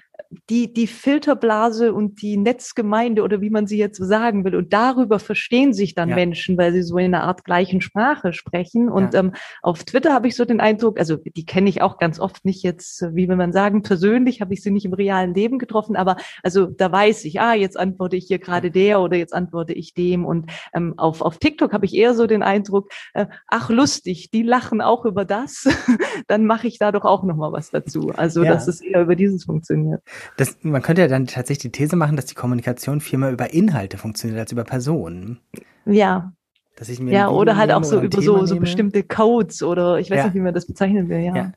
die, 0.50 0.74
die 0.74 0.88
Filterblase 0.88 1.94
und 1.94 2.22
die 2.22 2.38
Netzgemeinde 2.38 3.24
oder 3.24 3.42
wie 3.42 3.50
man 3.50 3.68
sie 3.68 3.78
jetzt 3.78 3.98
sagen 3.98 4.44
will. 4.44 4.56
Und 4.56 4.74
darüber 4.74 5.20
verstehen 5.20 5.74
sich 5.74 5.96
dann 5.96 6.10
ja. 6.10 6.16
Menschen, 6.16 6.58
weil 6.58 6.74
sie 6.74 6.82
so 6.82 6.98
in 6.98 7.14
einer 7.14 7.24
Art 7.24 7.44
gleichen 7.44 7.82
Sprache 7.82 8.34
sprechen. 8.34 8.90
Und 8.90 9.14
ja. 9.14 9.22
ähm, 9.22 9.34
auf 9.62 9.84
Twitter 9.84 10.14
habe 10.14 10.28
ich 10.28 10.36
so 10.36 10.46
den 10.46 10.60
Eindruck, 10.60 11.00
also 11.00 11.18
die 11.18 11.46
kenne 11.46 11.70
ich 11.70 11.82
auch 11.82 11.98
ganz 11.98 12.20
oft 12.20 12.46
nicht 12.46 12.64
jetzt, 12.64 13.04
wie 13.14 13.28
will 13.28 13.36
man 13.36 13.54
sagen, 13.54 13.84
persönlich 13.84 14.42
habe 14.42 14.54
ich 14.54 14.64
sie 14.64 14.72
nicht 14.72 14.86
im 14.86 14.94
realen 14.94 15.34
Leben 15.34 15.60
getroffen, 15.60 15.96
aber 15.96 16.18
also 16.44 16.66
da 16.66 16.92
weiß 16.92 17.26
ich, 17.26 17.40
ah, 17.40 17.54
jetzt 17.54 17.80
antworte 17.80 18.16
ich 18.16 18.26
hier 18.28 18.40
gerade 18.40 18.72
der 18.72 19.02
oder 19.02 19.18
jetzt 19.18 19.34
antworte 19.34 19.74
ich 19.74 19.94
dem. 19.94 20.26
Und 20.26 20.52
ähm, 20.74 20.94
auf, 20.98 21.22
auf 21.22 21.38
TikTok 21.38 21.74
habe 21.74 21.86
ich 21.86 21.96
eher 21.96 22.14
so 22.14 22.28
den 22.28 22.44
Eindruck, 22.44 22.92
äh, 23.14 23.28
ach 23.48 23.70
lustig, 23.70 24.32
die 24.32 24.44
lachen 24.44 24.82
auch 24.82 25.06
über 25.06 25.26
das, 25.26 25.68
dann 26.28 26.46
mache 26.46 26.68
ich 26.68 26.80
da 26.80 26.92
doch 26.92 27.06
auch 27.06 27.24
nochmal 27.24 27.52
was 27.52 27.72
dazu. 27.72 28.12
Also 28.16 28.44
ja. 28.44 28.54
dass 28.54 28.68
es 28.68 28.82
eher 28.82 29.02
über 29.02 29.16
dieses 29.16 29.46
funktioniert. 29.46 30.02
Das, 30.38 30.58
man 30.62 30.82
könnte 30.82 31.02
ja 31.02 31.08
dann 31.08 31.28
tatsächlich 31.28 31.72
die 31.72 31.72
These 31.72 31.96
machen, 31.96 32.16
dass 32.16 32.26
die 32.26 32.36
Kommunikation 32.36 33.02
viel 33.02 33.20
mehr 33.20 33.32
über 33.32 33.54
Inhalte 33.54 33.98
funktioniert 33.98 34.40
als 34.40 34.52
über 34.52 34.64
Personen. 34.64 35.40
Ja. 35.86 36.34
Dass 36.76 36.90
ich 36.90 37.00
mir 37.00 37.12
Ja, 37.12 37.30
oder 37.30 37.58
halt 37.58 37.72
auch 37.72 37.84
so 37.84 38.02
über 38.02 38.22
so, 38.22 38.46
so 38.46 38.56
bestimmte 38.58 39.04
Codes 39.04 39.62
oder 39.64 40.00
ich 40.00 40.10
weiß 40.10 40.18
Ja. 40.18 40.26
nicht, 40.26 40.36
wie 40.36 40.40
man 40.40 40.54
das 40.54 40.66
bezeichnen 40.68 41.10
will, 41.10 41.20
ja. 41.20 41.36
Ja. 41.36 41.52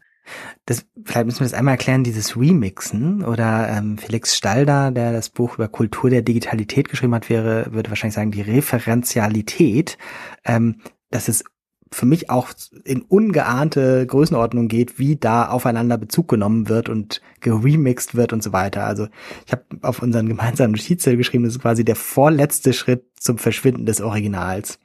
Das, 0.65 0.87
vielleicht 1.05 1.27
müssen 1.27 1.41
wir 1.41 1.45
das 1.45 1.55
einmal 1.55 1.75
erklären, 1.75 2.03
dieses 2.03 2.35
Remixen 2.37 3.23
oder 3.25 3.69
ähm, 3.69 3.99
Felix 3.99 4.35
Stalder, 4.37 4.91
der 4.91 5.13
das 5.13 5.29
Buch 5.29 5.57
über 5.57 5.69
Kultur 5.69 6.09
der 6.09 6.23
Digitalität 6.23 6.89
geschrieben 6.89 7.15
hat, 7.15 7.29
wäre, 7.29 7.67
würde 7.73 7.91
wahrscheinlich 7.91 8.15
sagen, 8.15 8.31
die 8.31 8.41
Referenzialität, 8.41 9.99
ähm, 10.45 10.81
dass 11.11 11.29
es 11.29 11.45
für 11.93 12.07
mich 12.07 12.29
auch 12.31 12.51
in 12.85 13.03
ungeahnte 13.03 14.07
Größenordnung 14.07 14.69
geht, 14.69 14.99
wie 14.99 15.17
da 15.17 15.49
aufeinander 15.49 15.97
Bezug 15.97 16.29
genommen 16.29 16.69
wird 16.69 16.89
und 16.89 17.21
geremixed 17.41 18.15
wird 18.15 18.33
und 18.33 18.43
so 18.43 18.53
weiter. 18.53 18.85
Also 18.85 19.07
ich 19.47 19.53
habe 19.53 19.65
auf 19.83 20.03
unseren 20.03 20.29
gemeinsamen 20.29 20.73
Notizzettel 20.73 21.17
geschrieben, 21.17 21.45
das 21.45 21.55
ist 21.55 21.63
quasi 21.63 21.85
der 21.85 21.97
vorletzte 21.97 22.73
Schritt 22.73 23.05
zum 23.19 23.39
Verschwinden 23.39 23.87
des 23.87 24.01
Originals. 24.01 24.79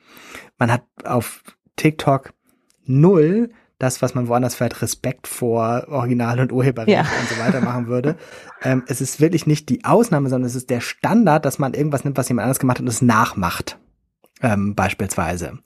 Man 0.58 0.72
hat 0.72 0.84
auf 1.04 1.44
TikTok 1.78 2.34
null 2.86 3.50
das, 3.80 4.02
was 4.02 4.14
man 4.14 4.28
woanders 4.28 4.56
vielleicht 4.56 4.82
Respekt 4.82 5.26
vor 5.26 5.86
Original- 5.88 6.42
und 6.42 6.52
Urheberrecht 6.52 6.94
Ja. 6.94 7.02
und 7.02 7.30
so 7.30 7.40
weiter 7.42 7.62
machen 7.62 7.88
würde. 7.88 8.18
ähm, 8.62 8.84
es 8.88 9.00
ist 9.00 9.22
wirklich 9.22 9.48
nicht 9.48 9.70
die 9.70 9.86
Ausnahme, 9.86 10.30
sondern 10.30 10.48
es 10.48 10.56
ist 10.56 10.70
der 10.70 10.82
Standard, 10.82 11.46
dass 11.46 11.60
man 11.60 11.74
irgendwas 11.74 12.04
nimmt, 12.04 12.18
was 12.18 12.28
jemand 12.28 12.44
anders 12.44 12.60
gemacht 12.60 12.78
hat 12.78 12.82
und 12.82 12.90
es 12.90 13.02
nachmacht. 13.02 13.80
Ähm, 14.42 14.76
beispielsweise. 14.76 15.60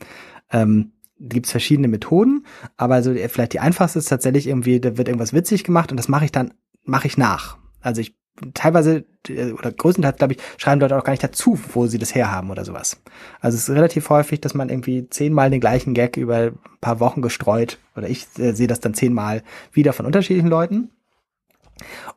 Ähm, 0.51 0.92
gibt 1.19 1.45
es 1.45 1.51
verschiedene 1.51 1.87
Methoden, 1.87 2.45
aber 2.77 3.01
so 3.03 3.13
die- 3.13 3.27
vielleicht 3.29 3.53
die 3.53 3.59
einfachste 3.59 3.99
ist 3.99 4.09
tatsächlich 4.09 4.47
irgendwie, 4.47 4.79
da 4.79 4.97
wird 4.97 5.07
irgendwas 5.07 5.33
witzig 5.33 5.63
gemacht 5.63 5.91
und 5.91 5.97
das 5.97 6.07
mache 6.07 6.25
ich 6.25 6.31
dann, 6.31 6.53
mache 6.83 7.07
ich 7.07 7.17
nach. 7.17 7.57
Also 7.81 8.01
ich 8.01 8.15
teilweise 8.53 9.05
äh, 9.29 9.51
oder 9.51 9.71
größtenteils, 9.71 10.17
glaube 10.17 10.33
ich, 10.33 10.39
schreiben 10.57 10.81
Leute 10.81 10.97
auch 10.97 11.03
gar 11.03 11.11
nicht 11.13 11.23
dazu, 11.23 11.59
wo 11.73 11.85
sie 11.87 11.99
das 11.99 12.15
herhaben 12.15 12.49
oder 12.49 12.65
sowas. 12.65 13.01
Also 13.39 13.55
es 13.55 13.69
ist 13.69 13.75
relativ 13.75 14.09
häufig, 14.09 14.41
dass 14.41 14.53
man 14.53 14.69
irgendwie 14.69 15.07
zehnmal 15.09 15.49
den 15.49 15.59
gleichen 15.59 15.93
Gag 15.93 16.17
über 16.17 16.37
ein 16.37 16.59
paar 16.81 16.99
Wochen 16.99 17.21
gestreut 17.21 17.77
oder 17.95 18.09
ich 18.09 18.27
äh, 18.39 18.53
sehe 18.53 18.67
das 18.67 18.79
dann 18.79 18.93
zehnmal 18.95 19.43
wieder 19.71 19.93
von 19.93 20.05
unterschiedlichen 20.05 20.49
Leuten. 20.49 20.89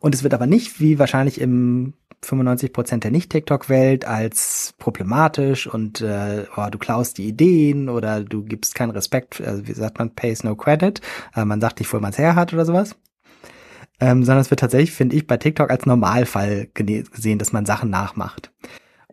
Und 0.00 0.14
es 0.14 0.22
wird 0.22 0.34
aber 0.34 0.46
nicht, 0.46 0.80
wie 0.80 0.98
wahrscheinlich 0.98 1.40
im 1.40 1.94
95 2.22 2.72
Prozent 2.72 3.04
der 3.04 3.10
Nicht-TikTok-Welt 3.10 4.04
als 4.06 4.74
problematisch 4.78 5.66
und 5.66 6.00
äh, 6.00 6.44
oh, 6.56 6.66
du 6.70 6.78
klaust 6.78 7.18
die 7.18 7.26
Ideen 7.28 7.88
oder 7.88 8.22
du 8.24 8.42
gibst 8.44 8.74
keinen 8.74 8.90
Respekt, 8.90 9.40
also 9.40 9.66
wie 9.66 9.72
sagt 9.72 9.98
man, 9.98 10.14
pays 10.14 10.42
no 10.44 10.56
credit, 10.56 11.00
äh, 11.34 11.44
man 11.44 11.60
sagt 11.60 11.78
nicht, 11.80 11.92
wo 11.92 11.98
man 12.00 12.10
es 12.10 12.18
her 12.18 12.34
hat 12.34 12.52
oder 12.52 12.64
sowas. 12.64 12.96
Ähm, 13.98 14.24
sondern 14.24 14.42
es 14.42 14.50
wird 14.50 14.60
tatsächlich, 14.60 14.92
finde 14.92 15.16
ich, 15.16 15.26
bei 15.26 15.38
TikTok 15.38 15.70
als 15.70 15.86
Normalfall 15.86 16.68
gesehen, 16.74 17.38
dass 17.38 17.52
man 17.52 17.64
Sachen 17.64 17.88
nachmacht. 17.88 18.52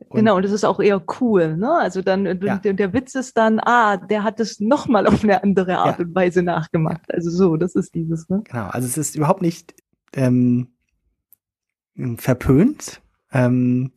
Und- 0.10 0.18
Genau, 0.20 0.36
und 0.36 0.44
das 0.44 0.52
ist 0.52 0.66
auch 0.66 0.82
eher 0.82 1.02
cool, 1.22 1.56
ne? 1.56 1.72
Also 1.80 2.02
dann, 2.02 2.26
äh, 2.26 2.38
Ja. 2.42 2.58
der, 2.58 2.74
der 2.74 2.92
Witz 2.92 3.16
ist 3.16 3.38
dann, 3.38 3.60
ah, 3.62 3.96
der 3.96 4.24
hat 4.26 4.42
es 4.42 4.60
nochmal 4.60 5.08
auf 5.08 5.24
eine 5.24 5.42
andere 5.42 5.78
Art 5.78 6.00
Ja. 6.00 6.06
und 6.06 6.14
Weise 6.14 6.44
nachgemacht. 6.44 7.02
Also 7.14 7.30
so, 7.30 7.56
das 7.56 7.76
ist 7.76 7.96
dieses, 7.96 8.28
ne? 8.28 8.42
Genau, 8.44 8.68
also 8.68 8.86
es 8.86 8.98
ist 8.98 9.16
überhaupt 9.16 9.42
nicht 9.42 9.74
ähm, 10.16 10.68
verpönt. 12.18 13.02
Ähm, 13.32 13.92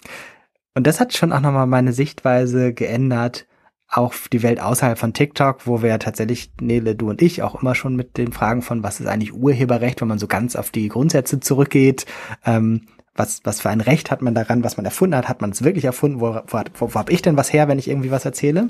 und 0.74 0.86
das 0.86 1.00
hat 1.00 1.14
schon 1.14 1.32
auch 1.32 1.40
nochmal 1.40 1.66
meine 1.66 1.92
Sichtweise 1.92 2.72
geändert 2.74 3.46
auf 3.88 4.28
die 4.28 4.42
Welt 4.42 4.60
außerhalb 4.60 4.98
von 4.98 5.12
TikTok, 5.12 5.66
wo 5.66 5.80
wir 5.80 5.90
ja 5.90 5.98
tatsächlich, 5.98 6.50
Nele, 6.60 6.96
du 6.96 7.08
und 7.08 7.22
ich, 7.22 7.42
auch 7.42 7.62
immer 7.62 7.74
schon 7.74 7.96
mit 7.96 8.16
den 8.18 8.32
Fragen 8.32 8.62
von, 8.62 8.82
was 8.82 9.00
ist 9.00 9.06
eigentlich 9.06 9.32
Urheberrecht, 9.32 10.00
wenn 10.00 10.08
man 10.08 10.18
so 10.18 10.26
ganz 10.26 10.56
auf 10.56 10.70
die 10.70 10.88
Grundsätze 10.88 11.40
zurückgeht, 11.40 12.04
ähm, 12.44 12.82
was, 13.14 13.40
was 13.44 13.60
für 13.60 13.70
ein 13.70 13.80
Recht 13.80 14.10
hat 14.10 14.22
man 14.22 14.34
daran, 14.34 14.64
was 14.64 14.76
man 14.76 14.84
erfunden 14.84 15.16
hat, 15.16 15.28
hat 15.28 15.40
man 15.40 15.50
es 15.50 15.64
wirklich 15.64 15.84
erfunden, 15.84 16.20
wo, 16.20 16.34
wo, 16.34 16.60
wo, 16.78 16.94
wo 16.94 16.94
habe 16.94 17.12
ich 17.12 17.22
denn 17.22 17.36
was 17.36 17.52
her, 17.52 17.68
wenn 17.68 17.78
ich 17.78 17.88
irgendwie 17.88 18.10
was 18.10 18.24
erzähle? 18.24 18.66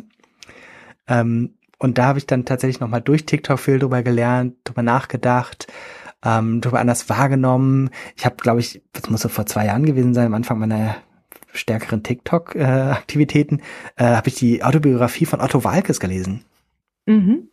Ähm, 1.09 1.55
und 1.79 1.99
da 1.99 2.07
habe 2.07 2.19
ich 2.19 2.27
dann 2.27 2.45
tatsächlich 2.45 2.81
nochmal 2.81 3.03
durch 3.03 3.27
TikTok 3.27 3.59
viel 3.59 3.79
drüber 3.79 4.03
gelernt, 4.03 4.55
drüber 4.65 4.83
nachgedacht, 4.83 5.67
ähm, 6.25 6.61
drüber 6.61 6.81
anders 6.81 7.09
wahrgenommen. 7.09 7.91
Ich 8.17 8.25
habe, 8.25 8.37
glaube 8.37 8.61
ich, 8.61 8.83
das 8.93 9.11
muss 9.11 9.23
so 9.23 9.29
vor 9.29 9.47
zwei 9.47 9.67
Jahren 9.67 9.87
gewesen 9.87 10.15
sein, 10.15 10.27
am 10.27 10.35
Anfang 10.35 10.59
meiner 10.59 10.97
stärkeren 11.53 12.03
TikTok-Aktivitäten, 12.03 13.61
äh, 13.97 14.05
habe 14.05 14.29
ich 14.29 14.35
die 14.35 14.63
Autobiografie 14.63 15.27
von 15.27 15.41
Otto 15.41 15.65
Walkes 15.65 16.01
gelesen. 16.01 16.45
Mhm. 17.07 17.49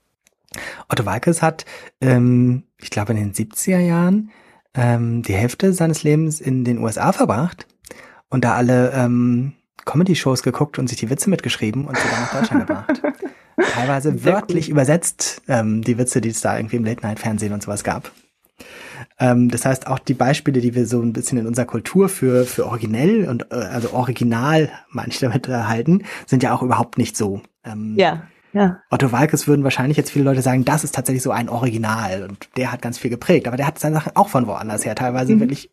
Otto 0.90 1.06
Walkes 1.06 1.42
hat, 1.42 1.66
ähm, 2.02 2.64
ich 2.80 2.90
glaube 2.90 3.14
in 3.14 3.20
den 3.20 3.34
70er 3.34 3.80
Jahren, 3.80 4.32
ähm, 4.76 5.22
die 5.24 5.34
Hälfte 5.34 5.74
seines 5.74 6.04
Lebens 6.04 6.42
in 6.42 6.64
den 6.64 6.80
USA 6.80 7.12
verbracht 7.12 7.68
und 8.30 8.44
da 8.44 8.56
alle 8.56 8.92
ähm, 8.92 9.54
Comedy-Shows 9.86 10.44
geguckt 10.44 10.80
und 10.80 10.88
sich 10.88 10.98
die 10.98 11.10
Witze 11.10 11.30
mitgeschrieben 11.30 11.86
und 11.86 11.98
sie 11.98 12.08
dann 12.10 12.22
nach 12.22 12.34
Deutschland 12.34 12.68
gebracht. 12.68 13.02
Teilweise 13.74 14.18
Sehr 14.18 14.34
wörtlich 14.34 14.70
übersetzt, 14.70 15.44
ähm, 15.48 15.82
die 15.82 15.98
Witze, 15.98 16.22
die 16.22 16.30
es 16.30 16.42
da 16.42 16.58
irgendwie 16.58 16.78
im 16.78 16.86
Late-Night-Fernsehen 16.86 17.54
und 17.54 17.62
sowas 17.62 17.84
gab. 17.84 18.12
Ähm, 19.20 19.50
das 19.50 19.66
heißt, 19.66 19.88
auch 19.88 20.00
die 20.00 20.14
Beispiele, 20.14 20.62
die 20.62 20.76
wir 20.76 20.86
so 20.86 21.02
ein 21.02 21.14
bisschen 21.14 21.38
in 21.38 21.48
unserer 21.48 21.66
Kultur 21.66 22.10
für, 22.10 22.46
für 22.46 22.66
originell 22.66 23.28
und 23.28 23.52
äh, 23.52 23.56
also 23.56 23.92
original, 23.94 24.70
ich 25.08 25.20
damit, 25.20 25.48
äh, 25.48 25.54
halten, 25.64 26.04
sind 26.26 26.44
ja 26.44 26.54
auch 26.56 26.62
überhaupt 26.64 26.98
nicht 26.98 27.18
so. 27.18 27.42
Ähm, 27.66 27.96
Ja, 27.98 28.24
ja. 28.54 28.80
Otto 28.90 29.12
Walkes 29.12 29.48
würden 29.48 29.64
wahrscheinlich 29.64 29.98
jetzt 29.98 30.12
viele 30.12 30.26
Leute 30.26 30.42
sagen, 30.42 30.64
das 30.64 30.84
ist 30.84 30.94
tatsächlich 30.96 31.24
so 31.24 31.32
ein 31.32 31.50
Original 31.50 32.24
und 32.30 32.50
der 32.56 32.72
hat 32.72 32.82
ganz 32.82 32.98
viel 32.98 33.10
geprägt, 33.10 33.48
aber 33.48 33.58
der 33.58 33.68
hat 33.68 33.80
seine 33.80 33.96
Sachen 33.96 34.16
auch 34.16 34.30
von 34.30 34.48
woanders 34.48 34.86
her 34.86 34.96
teilweise 34.96 35.36
Mhm. 35.36 35.40
wirklich 35.42 35.72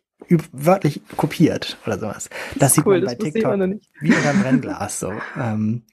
wörtlich 0.51 1.01
kopiert 1.17 1.77
oder 1.85 1.99
sowas. 1.99 2.29
Das 2.55 2.73
sieht 2.73 2.85
cool, 2.85 2.99
man 3.01 3.05
bei 3.05 3.15
das 3.15 3.33
TikTok 3.33 3.59
wie 4.01 4.13
unter 4.13 4.33
Brennglas 4.33 4.99
so. 4.99 5.11
Ähm, 5.39 5.83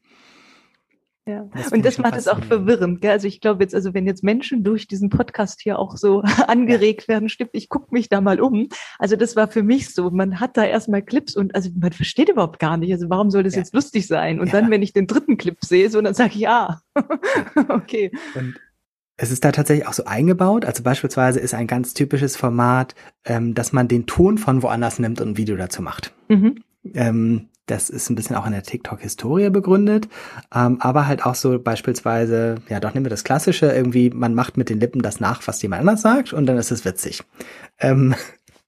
Ja. 1.29 1.47
Das 1.55 1.70
Und 1.72 1.85
das 1.85 1.99
macht 1.99 2.16
es 2.16 2.26
auch 2.26 2.43
verwirrend. 2.43 3.03
Gell? 3.03 3.11
Also 3.11 3.26
ich 3.29 3.41
glaube 3.43 3.62
jetzt, 3.62 3.74
also 3.74 3.93
wenn 3.93 4.07
jetzt 4.07 4.24
Menschen 4.24 4.64
durch 4.64 4.87
diesen 4.89 5.11
Podcast 5.11 5.61
hier 5.61 5.79
auch 5.79 5.99
so 5.99 6.22
angeregt 6.47 7.07
werden, 7.07 7.29
stimmt, 7.29 7.51
ich 7.53 7.68
gucke 7.68 7.89
mich 7.91 8.09
da 8.09 8.22
mal 8.22 8.41
um. 8.41 8.68
Also 8.99 9.14
das 9.14 9.37
war 9.37 9.47
für 9.49 9.62
mich 9.62 9.95
so, 9.95 10.11
man 10.11 10.41
hat 10.41 10.57
da 10.57 10.64
erstmal 10.64 11.03
Clips 11.03 11.37
und 11.37 11.55
also 11.55 11.68
man 11.79 11.93
versteht 11.93 12.31
überhaupt 12.31 12.59
gar 12.59 12.79
nicht. 12.79 12.91
Also 12.93 13.11
warum 13.11 13.31
soll 13.31 13.43
das 13.43 13.55
Ja. 13.55 13.61
jetzt 13.61 13.74
lustig 13.74 14.07
sein? 14.07 14.41
Und 14.41 14.47
Ja. 14.47 14.55
dann, 14.61 14.70
wenn 14.70 14.83
ich 14.83 14.95
den 14.95 15.07
dritten 15.07 15.37
Clip 15.37 15.59
sehe, 15.62 15.91
so 15.91 16.01
dann 16.01 16.14
sage 16.14 16.31
ich 16.35 16.41
ja. 16.41 16.81
okay. 17.68 18.11
Und 18.35 18.55
es 19.18 19.31
ist 19.31 19.45
da 19.45 19.53
tatsächlich 19.53 19.87
auch 19.87 19.93
so 19.93 20.05
eingebaut. 20.05 20.64
Also 20.64 20.83
beispielsweise 20.83 21.41
ist 21.41 21.53
ein 21.53 21.66
ganz 21.66 21.93
typisches 21.93 22.37
Format, 22.37 22.95
ähm, 23.26 23.53
dass 23.53 23.72
man 23.72 23.87
den 23.89 24.07
Ton 24.07 24.39
von 24.39 24.62
woanders 24.62 24.99
nimmt 24.99 25.20
und 25.20 25.31
ein 25.31 25.37
Video 25.37 25.57
dazu 25.57 25.83
macht. 25.83 26.14
Mhm. 26.29 26.62
Ähm, 26.95 27.49
das 27.71 27.91
ist 27.91 28.11
ein 28.11 28.14
bisschen 28.14 28.37
auch 28.37 28.47
in 28.47 28.53
der 28.53 28.62
TikTok-Historie 28.62 29.51
begründet, 29.51 30.09
ähm, 30.55 30.79
aber 30.81 31.07
halt 31.07 31.25
auch 31.25 31.35
so 31.35 31.59
beispielsweise, 31.59 32.57
ja 32.69 32.81
doch 32.81 32.95
nehmen 32.95 33.07
wir 33.07 33.11
das 33.11 33.25
Klassische, 33.25 33.66
irgendwie 33.66 34.11
man 34.11 34.35
macht 34.35 34.57
mit 34.57 34.69
den 34.69 34.81
Lippen 34.81 35.03
das 35.03 35.21
nach, 35.21 35.47
was 35.47 35.62
jemand 35.62 35.81
anders 35.81 36.03
sagt 36.03 36.33
und 36.33 36.47
dann 36.47 36.59
ist 36.59 36.71
es 36.71 36.85
witzig. 36.85 37.23
Ähm, 37.79 38.14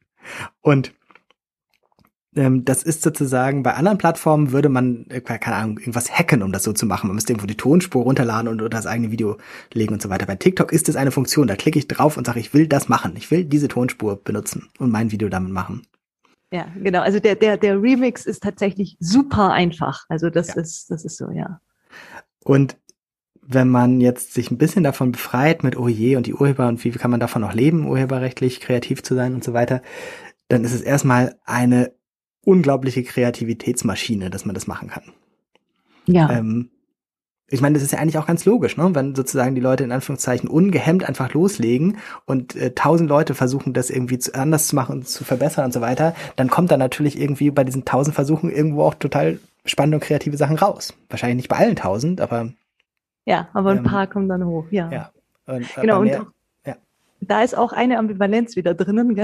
und 0.60 0.92
ähm, 2.36 2.64
das 2.64 2.84
ist 2.84 3.02
sozusagen, 3.02 3.64
bei 3.64 3.74
anderen 3.74 3.98
Plattformen 3.98 4.52
würde 4.52 4.68
man, 4.68 5.06
äh, 5.08 5.20
keine 5.20 5.56
Ahnung, 5.56 5.78
irgendwas 5.78 6.12
hacken, 6.12 6.42
um 6.42 6.52
das 6.52 6.62
so 6.62 6.72
zu 6.72 6.86
machen. 6.86 7.08
Man 7.08 7.16
müsste 7.16 7.32
irgendwo 7.32 7.48
die 7.48 7.56
Tonspur 7.56 8.04
runterladen 8.04 8.46
und 8.48 8.60
unter 8.60 8.68
das 8.68 8.86
eigene 8.86 9.10
Video 9.10 9.36
legen 9.72 9.94
und 9.94 10.02
so 10.02 10.10
weiter. 10.10 10.26
Bei 10.26 10.36
TikTok 10.36 10.72
ist 10.72 10.88
es 10.88 10.96
eine 10.96 11.10
Funktion, 11.10 11.48
da 11.48 11.56
klicke 11.56 11.78
ich 11.78 11.88
drauf 11.88 12.16
und 12.16 12.26
sage, 12.26 12.38
ich 12.38 12.54
will 12.54 12.68
das 12.68 12.88
machen. 12.88 13.14
Ich 13.16 13.30
will 13.32 13.44
diese 13.44 13.66
Tonspur 13.68 14.22
benutzen 14.22 14.68
und 14.78 14.90
mein 14.90 15.10
Video 15.10 15.28
damit 15.28 15.52
machen. 15.52 15.82
Ja, 16.52 16.66
genau. 16.76 17.00
Also 17.00 17.20
der, 17.20 17.36
der, 17.36 17.56
der 17.56 17.80
Remix 17.80 18.26
ist 18.26 18.42
tatsächlich 18.42 18.96
super 18.98 19.52
einfach. 19.52 20.04
Also 20.08 20.30
das 20.30 20.48
Ja. 20.48 20.54
ist, 20.54 20.90
das 20.90 21.04
ist 21.04 21.16
so, 21.16 21.30
ja. 21.30 21.60
Und 22.44 22.76
wenn 23.42 23.68
man 23.68 24.00
jetzt 24.00 24.34
sich 24.34 24.50
ein 24.50 24.58
bisschen 24.58 24.84
davon 24.84 25.12
befreit 25.12 25.64
mit, 25.64 25.76
oh 25.76 25.88
je, 25.88 26.16
und 26.16 26.26
die 26.26 26.34
Urheber 26.34 26.68
und 26.68 26.84
wie 26.84 26.90
kann 26.90 27.10
man 27.10 27.20
davon 27.20 27.42
noch 27.42 27.52
leben, 27.52 27.86
urheberrechtlich 27.86 28.60
kreativ 28.60 29.02
zu 29.02 29.14
sein 29.14 29.34
und 29.34 29.44
so 29.44 29.52
weiter, 29.52 29.82
dann 30.48 30.64
ist 30.64 30.74
es 30.74 30.82
erstmal 30.82 31.36
eine 31.44 31.92
unglaubliche 32.44 33.02
Kreativitätsmaschine, 33.02 34.30
dass 34.30 34.44
man 34.44 34.54
das 34.54 34.66
machen 34.66 34.88
kann. 34.88 35.12
Ja. 36.06 36.30
Ähm, 36.30 36.70
ich 37.50 37.60
meine, 37.60 37.74
das 37.74 37.82
ist 37.82 37.92
ja 37.92 37.98
eigentlich 37.98 38.18
auch 38.18 38.26
ganz 38.26 38.44
logisch, 38.44 38.76
ne? 38.76 38.94
wenn 38.94 39.14
sozusagen 39.14 39.54
die 39.54 39.60
Leute 39.60 39.84
in 39.84 39.92
Anführungszeichen 39.92 40.48
ungehemmt 40.48 41.04
einfach 41.04 41.32
loslegen 41.34 41.98
und 42.24 42.54
äh, 42.54 42.72
tausend 42.74 43.08
Leute 43.08 43.34
versuchen, 43.34 43.72
das 43.72 43.90
irgendwie 43.90 44.18
zu, 44.18 44.34
anders 44.34 44.68
zu 44.68 44.76
machen 44.76 44.96
und 44.96 45.08
zu 45.08 45.24
verbessern 45.24 45.64
und 45.64 45.72
so 45.72 45.80
weiter, 45.80 46.14
dann 46.36 46.48
kommt 46.48 46.70
da 46.70 46.76
natürlich 46.76 47.20
irgendwie 47.20 47.50
bei 47.50 47.64
diesen 47.64 47.84
tausend 47.84 48.14
Versuchen 48.14 48.50
irgendwo 48.50 48.84
auch 48.84 48.94
total 48.94 49.40
spannende 49.64 49.96
und 49.96 50.04
kreative 50.04 50.36
Sachen 50.36 50.56
raus. 50.56 50.94
Wahrscheinlich 51.08 51.36
nicht 51.36 51.48
bei 51.48 51.56
allen 51.56 51.76
tausend, 51.76 52.20
aber 52.20 52.50
ja, 53.26 53.48
aber 53.52 53.70
ein 53.70 53.78
ähm, 53.78 53.84
paar 53.84 54.06
kommen 54.06 54.28
dann 54.28 54.44
hoch, 54.44 54.66
ja. 54.70 54.90
ja. 54.90 55.10
Und, 55.46 55.66
Genau, 55.74 55.96
aber 55.96 56.02
und 56.02 56.16
auch. 56.16 56.26
Da 57.20 57.42
ist 57.42 57.56
auch 57.56 57.72
eine 57.72 57.98
Ambivalenz 57.98 58.56
wieder 58.56 58.74
drinnen. 58.74 59.18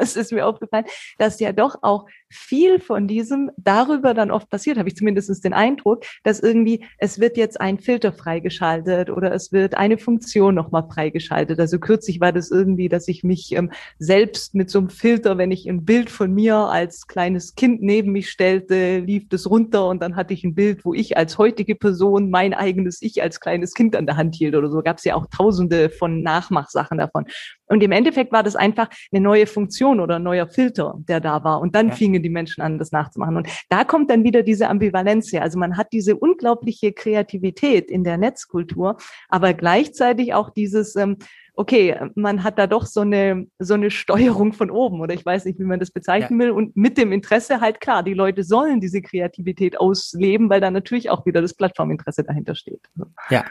Es 0.00 0.16
ist 0.16 0.32
mir 0.32 0.46
aufgefallen, 0.46 0.84
dass 1.18 1.40
ja 1.40 1.52
doch 1.52 1.76
auch 1.82 2.06
viel 2.28 2.78
von 2.80 3.08
diesem 3.08 3.50
darüber 3.56 4.14
dann 4.14 4.30
oft 4.30 4.48
passiert, 4.48 4.78
habe 4.78 4.88
ich 4.88 4.96
zumindest 4.96 5.44
den 5.44 5.52
Eindruck, 5.52 6.04
dass 6.22 6.40
irgendwie 6.40 6.84
es 6.98 7.18
wird 7.18 7.36
jetzt 7.36 7.60
ein 7.60 7.78
Filter 7.78 8.12
freigeschaltet 8.12 9.10
oder 9.10 9.32
es 9.32 9.52
wird 9.52 9.74
eine 9.74 9.98
Funktion 9.98 10.54
nochmal 10.54 10.88
freigeschaltet. 10.88 11.58
Also 11.58 11.78
kürzlich 11.78 12.20
war 12.20 12.32
das 12.32 12.50
irgendwie, 12.50 12.88
dass 12.88 13.08
ich 13.08 13.24
mich 13.24 13.52
ähm, 13.52 13.70
selbst 13.98 14.54
mit 14.54 14.70
so 14.70 14.78
einem 14.78 14.90
Filter, 14.90 15.38
wenn 15.38 15.50
ich 15.50 15.68
ein 15.68 15.84
Bild 15.84 16.10
von 16.10 16.32
mir 16.32 16.56
als 16.56 17.06
kleines 17.06 17.54
Kind 17.54 17.82
neben 17.82 18.12
mich 18.12 18.30
stellte, 18.30 18.98
lief 19.00 19.28
das 19.28 19.48
runter 19.48 19.88
und 19.88 20.00
dann 20.02 20.16
hatte 20.16 20.34
ich 20.34 20.44
ein 20.44 20.54
Bild, 20.54 20.84
wo 20.84 20.94
ich 20.94 21.16
als 21.16 21.38
heutige 21.38 21.74
Person 21.74 22.30
mein 22.30 22.54
eigenes 22.54 23.02
Ich 23.02 23.22
als 23.22 23.40
kleines 23.40 23.74
Kind 23.74 23.96
an 23.96 24.06
der 24.06 24.16
Hand 24.16 24.34
hielt 24.34 24.54
oder 24.54 24.70
so. 24.70 24.82
Gab 24.82 24.98
es 24.98 25.04
ja 25.04 25.14
auch 25.14 25.26
tausende 25.26 25.90
von 25.90 26.22
Nachmachsachen 26.22 26.98
davon. 26.98 27.26
Und 27.66 27.82
im 27.84 27.92
Endeffekt 27.92 28.32
war 28.32 28.42
das 28.42 28.56
einfach 28.56 28.88
eine 29.12 29.20
neue 29.20 29.46
Funktion 29.46 30.00
oder 30.00 30.16
ein 30.16 30.24
neuer 30.24 30.48
Filter, 30.48 30.96
der 31.08 31.20
da 31.20 31.44
war. 31.44 31.60
Und 31.60 31.76
dann 31.76 31.88
ja. 31.88 31.94
fingen 31.94 32.22
die 32.22 32.28
Menschen 32.28 32.62
an, 32.62 32.78
das 32.78 32.90
nachzumachen. 32.90 33.36
Und 33.36 33.48
da 33.68 33.84
kommt 33.84 34.10
dann 34.10 34.24
wieder 34.24 34.42
diese 34.42 34.68
Ambivalenz 34.68 35.32
her. 35.32 35.42
Also 35.42 35.58
man 35.58 35.76
hat 35.76 35.92
diese 35.92 36.16
unglaubliche 36.16 36.92
Kreativität 36.92 37.88
in 37.88 38.02
der 38.02 38.18
Netzkultur, 38.18 38.96
aber 39.28 39.54
gleichzeitig 39.54 40.34
auch 40.34 40.50
dieses, 40.50 40.96
ähm, 40.96 41.18
okay, 41.54 41.96
man 42.16 42.42
hat 42.42 42.58
da 42.58 42.66
doch 42.66 42.86
so 42.86 43.02
eine, 43.02 43.46
so 43.60 43.74
eine 43.74 43.92
Steuerung 43.92 44.52
von 44.52 44.70
oben 44.70 45.00
oder 45.00 45.14
ich 45.14 45.24
weiß 45.24 45.44
nicht, 45.44 45.60
wie 45.60 45.64
man 45.64 45.78
das 45.78 45.92
bezeichnen 45.92 46.40
ja. 46.40 46.46
will. 46.46 46.52
Und 46.52 46.76
mit 46.76 46.98
dem 46.98 47.12
Interesse 47.12 47.60
halt 47.60 47.80
klar, 47.80 48.02
die 48.02 48.14
Leute 48.14 48.42
sollen 48.42 48.80
diese 48.80 49.00
Kreativität 49.00 49.78
ausleben, 49.78 50.50
weil 50.50 50.60
da 50.60 50.72
natürlich 50.72 51.08
auch 51.08 51.24
wieder 51.24 51.40
das 51.40 51.54
Plattforminteresse 51.54 52.24
dahinter 52.24 52.56
steht. 52.56 52.80
Ja. 53.28 53.44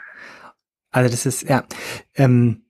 Also 0.92 1.10
das 1.10 1.26
ist, 1.26 1.48
ja. 1.48 1.64
Ähm 2.16 2.66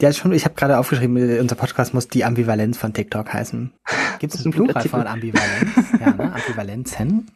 ja, 0.00 0.12
schon, 0.12 0.32
ich 0.32 0.44
habe 0.44 0.54
gerade 0.54 0.78
aufgeschrieben, 0.78 1.40
unser 1.40 1.56
Podcast 1.56 1.94
muss 1.94 2.08
die 2.08 2.24
Ambivalenz 2.24 2.78
von 2.78 2.92
TikTok 2.92 3.32
heißen. 3.32 3.72
Gibt 4.18 4.34
es 4.34 4.44
einen 4.44 4.52
Plural 4.52 4.88
von 4.88 5.06
Ambivalenz? 5.06 5.70
ja, 6.00 6.10
ne? 6.12 6.32
Ambivalenzen? 6.32 7.30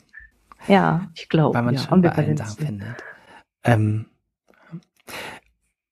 Ja, 0.66 1.08
ich 1.14 1.28
glaube. 1.28 1.56
Weil 1.56 1.64
man 1.64 1.74
ja, 1.74 1.80
schon 1.80 2.02
bei 2.02 2.10
allen 2.10 2.36
Sachen 2.36 2.66
findet. 2.66 3.04
Ähm, 3.64 4.06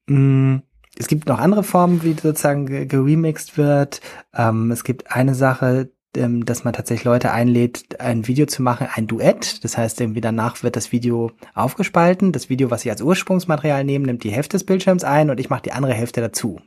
mh, 0.07 0.19
mm, 0.19 0.63
es 0.99 1.09
gibt 1.09 1.29
noch 1.29 1.39
andere 1.39 1.63
Formen, 1.63 2.03
wie 2.03 2.13
sozusagen 2.13 2.67
geremixed 2.67 3.57
wird. 3.57 4.01
Ähm, 4.35 4.71
es 4.71 4.85
gibt 4.85 5.11
eine 5.11 5.35
Sache, 5.35 5.91
ähm, 6.17 6.45
dass 6.45 6.65
man 6.65 6.75
tatsächlich 6.75 7.05
Leute 7.05 7.33
einlädt, 7.33 8.01
ein 8.01 8.27
Video 8.27 8.47
zu 8.47 8.63
machen, 8.63 8.89
ein 8.95 9.07
Duett. 9.07 9.65
Das 9.65 9.79
heißt, 9.79 10.01
irgendwie 10.01 10.21
danach 10.21 10.63
wird 10.63 10.77
das 10.77 10.93
Video 10.93 11.33
aufgespalten. 11.55 12.33
Das 12.33 12.49
Video, 12.49 12.71
was 12.71 12.85
ich 12.85 12.91
als 12.91 13.03
Ursprungsmaterial 13.03 13.85
nehme, 13.85 14.07
nimmt 14.07 14.25
die 14.25 14.31
Hälfte 14.31 14.57
des 14.57 14.65
Bildschirms 14.65 15.05
ein 15.05 15.31
und 15.31 15.41
ich 15.41 15.51
mache 15.51 15.63
die 15.63 15.73
andere 15.73 15.95
Hälfte 15.95 16.21
dazu. 16.21 16.61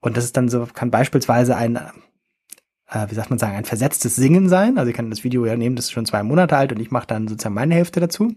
Und 0.00 0.16
das 0.16 0.24
ist 0.24 0.36
dann 0.36 0.48
so, 0.48 0.66
kann 0.72 0.90
beispielsweise 0.90 1.56
ein, 1.56 1.76
äh, 1.76 3.06
wie 3.08 3.14
sagt 3.14 3.30
man 3.30 3.38
sagen, 3.38 3.56
ein 3.56 3.64
versetztes 3.64 4.16
Singen 4.16 4.48
sein. 4.48 4.78
Also 4.78 4.90
ich 4.90 4.96
kann 4.96 5.10
das 5.10 5.24
Video 5.24 5.46
ja 5.46 5.56
nehmen, 5.56 5.76
das 5.76 5.86
ist 5.86 5.92
schon 5.92 6.06
zwei 6.06 6.22
Monate 6.22 6.56
alt 6.56 6.72
und 6.72 6.80
ich 6.80 6.90
mache 6.90 7.06
dann 7.06 7.28
sozusagen 7.28 7.54
meine 7.54 7.74
Hälfte 7.74 8.00
dazu. 8.00 8.34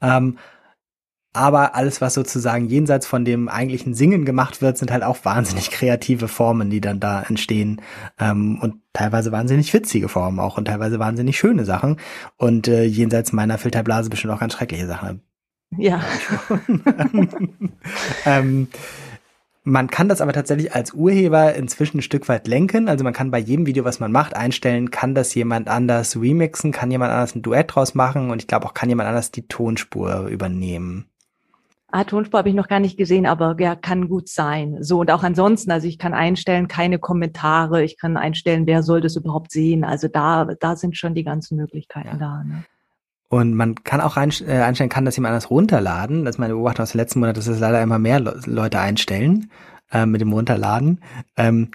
Ähm, 0.00 0.38
aber 1.32 1.74
alles, 1.74 2.00
was 2.00 2.14
sozusagen 2.14 2.68
jenseits 2.68 3.06
von 3.06 3.24
dem 3.24 3.48
eigentlichen 3.48 3.94
Singen 3.94 4.24
gemacht 4.24 4.60
wird, 4.60 4.76
sind 4.76 4.92
halt 4.92 5.02
auch 5.02 5.24
wahnsinnig 5.24 5.70
kreative 5.70 6.28
Formen, 6.28 6.68
die 6.68 6.80
dann 6.80 7.00
da 7.00 7.22
entstehen. 7.22 7.80
Ähm, 8.18 8.58
und 8.60 8.74
teilweise 8.92 9.32
wahnsinnig 9.32 9.72
witzige 9.72 10.08
Formen 10.08 10.38
auch 10.38 10.58
und 10.58 10.66
teilweise 10.66 10.98
wahnsinnig 10.98 11.38
schöne 11.38 11.64
Sachen. 11.64 11.96
Und 12.36 12.68
äh, 12.68 12.84
jenseits 12.84 13.32
meiner 13.32 13.56
Filterblase 13.56 14.10
bestimmt 14.10 14.34
auch 14.34 14.40
ganz 14.40 14.52
schreckliche 14.52 14.86
Sachen. 14.86 15.22
Ja. 15.78 16.02
ähm, 18.26 18.68
man 19.64 19.88
kann 19.88 20.08
das 20.08 20.20
aber 20.20 20.32
tatsächlich 20.32 20.74
als 20.74 20.92
Urheber 20.92 21.54
inzwischen 21.54 21.98
ein 21.98 22.02
Stück 22.02 22.28
weit 22.28 22.48
lenken. 22.48 22.88
Also 22.88 23.04
man 23.04 23.12
kann 23.12 23.30
bei 23.30 23.38
jedem 23.38 23.64
Video, 23.64 23.84
was 23.84 24.00
man 24.00 24.10
macht, 24.12 24.34
einstellen, 24.34 24.90
kann 24.90 25.14
das 25.14 25.34
jemand 25.34 25.68
anders 25.68 26.16
remixen, 26.16 26.72
kann 26.72 26.90
jemand 26.90 27.12
anders 27.12 27.34
ein 27.34 27.42
Duett 27.42 27.74
draus 27.74 27.94
machen 27.94 28.30
und 28.30 28.42
ich 28.42 28.48
glaube 28.48 28.66
auch 28.66 28.74
kann 28.74 28.88
jemand 28.88 29.08
anders 29.08 29.30
die 29.30 29.46
Tonspur 29.46 30.26
übernehmen. 30.26 31.06
Ah, 31.92 32.04
Tonspur 32.04 32.38
habe 32.38 32.48
ich 32.48 32.54
noch 32.54 32.68
gar 32.68 32.80
nicht 32.80 32.96
gesehen, 32.96 33.26
aber 33.26 33.54
ja, 33.60 33.76
kann 33.76 34.08
gut 34.08 34.28
sein. 34.28 34.78
So 34.80 35.00
und 35.00 35.10
auch 35.10 35.22
ansonsten, 35.22 35.70
also 35.70 35.86
ich 35.86 35.98
kann 35.98 36.14
einstellen, 36.14 36.66
keine 36.66 36.98
Kommentare, 36.98 37.84
ich 37.84 37.98
kann 37.98 38.16
einstellen, 38.16 38.66
wer 38.66 38.82
soll 38.82 39.02
das 39.02 39.14
überhaupt 39.14 39.52
sehen. 39.52 39.84
Also 39.84 40.08
da, 40.08 40.46
da 40.58 40.74
sind 40.74 40.96
schon 40.96 41.14
die 41.14 41.22
ganzen 41.22 41.56
Möglichkeiten 41.56 42.08
ja. 42.12 42.16
da. 42.16 42.44
Ne? 42.44 42.64
Und 43.28 43.54
man 43.54 43.76
kann 43.76 44.00
auch 44.00 44.16
äh, 44.16 44.20
einstellen, 44.20 44.90
kann 44.90 45.04
das 45.04 45.16
jemand 45.16 45.32
anders 45.32 45.50
runterladen. 45.50 46.24
Das 46.24 46.36
ist 46.36 46.38
meine 46.38 46.54
Beobachtung 46.54 46.82
aus 46.82 46.92
dem 46.92 46.98
letzten 46.98 47.20
Monat, 47.20 47.36
dass 47.36 47.46
es 47.46 47.60
leider 47.60 47.82
immer 47.82 47.98
mehr 47.98 48.20
Leute 48.20 48.78
einstellen 48.78 49.50
äh, 49.90 50.06
mit 50.06 50.20
dem 50.22 50.32
Runterladen. 50.32 51.00
Ähm, 51.36 51.70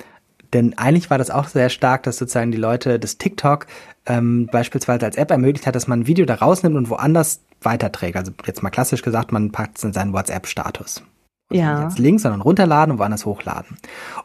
denn 0.53 0.78
eigentlich 0.78 1.09
war 1.09 1.18
das 1.18 1.30
auch 1.30 1.47
sehr 1.47 1.70
stark, 1.70 2.03
dass 2.03 2.18
sozusagen 2.18 2.51
die 2.51 2.57
Leute 2.57 2.99
das 2.99 3.18
TikTok 3.18 3.68
ähm, 4.05 4.47
beispielsweise 4.51 5.05
als 5.05 5.18
App 5.18 5.30
ermöglicht 5.30 5.68
hat, 5.68 5.76
dass 5.76 5.88
man 5.88 6.01
ein 6.01 6.07
Video 6.07 6.26
da 6.26 6.36
rausnimmt 6.36 6.76
und 6.76 6.89
woanders 6.89 7.41
weiterträgt. 7.62 8.16
Also 8.16 8.32
jetzt 8.45 8.64
mal 8.64 8.70
klassisch 8.70 9.01
gesagt, 9.01 9.32
man 9.32 9.51
packt 9.51 9.78
es 9.78 9.84
in 9.84 9.93
seinen 9.93 10.14
WhatsApp-Status. 10.14 11.03
Also 11.49 11.62
ja. 11.62 11.76
Nicht 11.76 11.89
jetzt 11.89 11.99
Links, 11.99 12.24
sondern 12.24 12.41
runterladen 12.41 12.93
und 12.93 12.99
woanders 12.99 13.26
hochladen. 13.26 13.78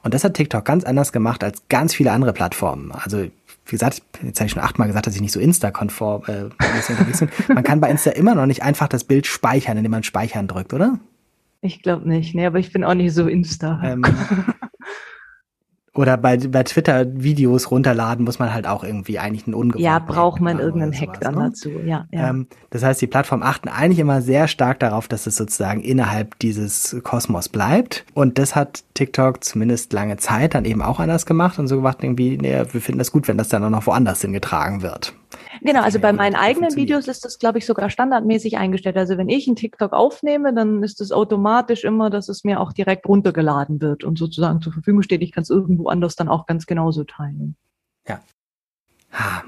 Und 0.03 0.15
das 0.15 0.25
hat 0.25 0.35
TikTok 0.35 0.65
ganz 0.65 0.85
anders 0.85 1.13
gemacht 1.13 1.45
als 1.45 1.63
ganz 1.69 1.95
viele 1.95 2.13
andere 2.13 2.33
Plattformen. 2.33 2.93
Also 2.93 3.23
wie 3.65 3.71
gesagt, 3.71 4.03
jetzt 4.23 4.41
habe 4.41 4.47
ich 4.47 4.53
schon 4.53 4.63
achtmal 4.63 4.89
gesagt, 4.89 5.07
dass 5.07 5.15
ich 5.15 5.21
nicht 5.21 5.33
so 5.33 5.39
Insta-konform 5.39 6.23
äh, 6.27 6.45
bin. 6.49 7.31
Man 7.55 7.63
kann 7.63 7.81
bei 7.81 7.91
Insta 7.91 8.11
immer 8.11 8.35
noch 8.35 8.47
nicht 8.47 8.63
einfach 8.63 8.89
das 8.89 9.05
Bild 9.05 9.27
speichern, 9.27 9.77
indem 9.77 9.93
man 9.93 10.03
Speichern 10.03 10.49
drückt, 10.49 10.75
oder? 10.75 10.99
Ich 11.61 11.81
glaube 11.83 12.09
nicht, 12.09 12.35
nee, 12.35 12.45
aber 12.45 12.59
ich 12.59 12.73
bin 12.73 12.83
auch 12.83 12.95
nicht 12.95 13.15
so 13.15 13.29
Insta. 13.29 13.81
Ähm, 13.85 14.03
Oder 15.95 16.17
bei, 16.17 16.39
bei 16.39 16.63
Twitter 16.63 17.05
Videos 17.13 17.71
runterladen 17.71 18.25
muss 18.25 18.39
man 18.39 18.55
halt 18.55 18.67
auch 18.67 18.83
irgendwie 18.83 19.19
eigentlich 19.19 19.47
einen 19.47 19.53
ungewohnten 19.53 19.85
Ja, 19.85 19.99
braucht 19.99 20.41
man 20.41 20.59
irgendeinen 20.59 20.95
Hack 20.95 21.21
dann 21.21 21.35
ne? 21.35 21.51
dazu, 21.51 21.69
ja. 21.85 22.07
ja. 22.11 22.31
Ähm, 22.31 22.47
das 22.71 22.83
heißt, 22.83 23.03
die 23.03 23.07
Plattformen 23.07 23.43
achten 23.43 23.69
eigentlich 23.69 23.99
immer 23.99 24.23
sehr 24.23 24.49
stark 24.49 24.81
darauf, 24.81 25.07
dass 25.07 25.27
es 25.27 25.37
sozusagen 25.37 25.81
innerhalb 25.81 26.39
dieses 26.39 26.97
Kosmos 27.03 27.51
bleibt. 27.51 28.07
Und 28.15 28.39
das 28.39 28.57
hat 28.57 28.85
TikTok 28.95 29.45
zumindest 29.45 29.93
lange 29.93 30.17
Zeit 30.17 30.55
dann 30.55 30.65
eben 30.65 30.81
auch 30.81 30.99
anders 30.99 31.27
gemacht 31.27 31.59
und 31.59 31.69
so 31.69 31.77
gemacht 31.77 31.99
irgendwie, 32.01 32.39
nee, 32.39 32.65
wir 32.73 32.81
finden 32.81 32.99
das 32.99 33.13
gut, 33.13 33.29
wenn 33.29 33.37
das 33.37 33.49
dann 33.49 33.63
auch 33.63 33.71
noch 33.71 33.87
woanders 33.87 34.23
hingetragen 34.23 34.81
wird. 34.81 35.13
Genau, 35.65 35.83
also 35.83 36.01
bei 36.01 36.13
meinen 36.13 36.35
eigenen 36.35 36.75
Videos 36.75 37.07
ist 37.07 37.25
das, 37.25 37.39
glaube 37.39 37.59
ich, 37.59 37.67
sogar 37.67 37.89
standardmäßig 37.89 38.59
eingestellt. 38.59 38.97
Also 38.97 39.17
wenn 39.17 39.29
ich 39.29 39.47
einen 39.47 39.55
TikTok 39.55 39.93
aufnehme, 39.93 40.53
dann 40.53 40.83
ist 40.83 41.01
es 41.01 41.13
automatisch 41.13 41.85
immer, 41.85 42.11
dass 42.11 42.29
es 42.29 42.43
mir 42.43 42.61
auch 42.61 42.73
direkt 42.73 43.07
runtergeladen 43.07 43.81
wird 43.81 44.03
und 44.03 44.19
sozusagen 44.19 44.61
zur 44.61 44.73
Verfügung 44.73 45.03
steht. 45.03 45.23
Ich 45.23 45.31
kann 45.31 45.43
es 45.43 45.51
irgendwo 45.51 45.89
anders 45.89 46.17
dann 46.17 46.29
auch 46.29 46.47
ganz 46.47 46.67
genauso 46.67 47.05
teilen. 47.05 47.57
Ja. 48.09 48.21
Ha. 49.13 49.45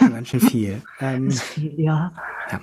Ganz 0.10 0.28
schön 0.28 0.40
viel. 0.40 0.82
Ähm, 1.00 1.30
viel, 1.30 1.80
ja. 1.80 2.12
ja. 2.52 2.60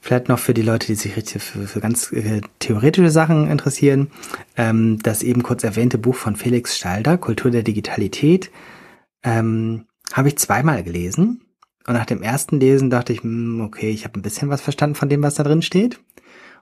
Vielleicht 0.00 0.28
noch 0.28 0.40
für 0.40 0.54
die 0.54 0.62
Leute, 0.62 0.88
die 0.88 0.96
sich 0.96 1.16
richtig 1.16 1.40
für, 1.40 1.68
für 1.68 1.80
ganz 1.80 2.10
äh, 2.10 2.40
theoretische 2.58 3.10
Sachen 3.10 3.48
interessieren, 3.48 4.10
ähm, 4.56 4.98
das 5.00 5.22
eben 5.22 5.44
kurz 5.44 5.62
erwähnte 5.62 5.98
Buch 5.98 6.16
von 6.16 6.34
Felix 6.34 6.76
Stalder, 6.76 7.16
Kultur 7.16 7.52
der 7.52 7.62
Digitalität, 7.62 8.50
ähm, 9.22 9.86
habe 10.12 10.28
ich 10.28 10.38
zweimal 10.38 10.82
gelesen. 10.82 11.42
Und 11.86 11.94
nach 11.94 12.06
dem 12.06 12.22
ersten 12.22 12.60
Lesen 12.60 12.90
dachte 12.90 13.12
ich, 13.12 13.22
hm, 13.22 13.60
okay, 13.60 13.90
ich 13.90 14.04
habe 14.04 14.18
ein 14.18 14.22
bisschen 14.22 14.50
was 14.50 14.60
verstanden 14.60 14.96
von 14.96 15.08
dem, 15.08 15.22
was 15.22 15.34
da 15.34 15.42
drin 15.42 15.62
steht. 15.62 15.98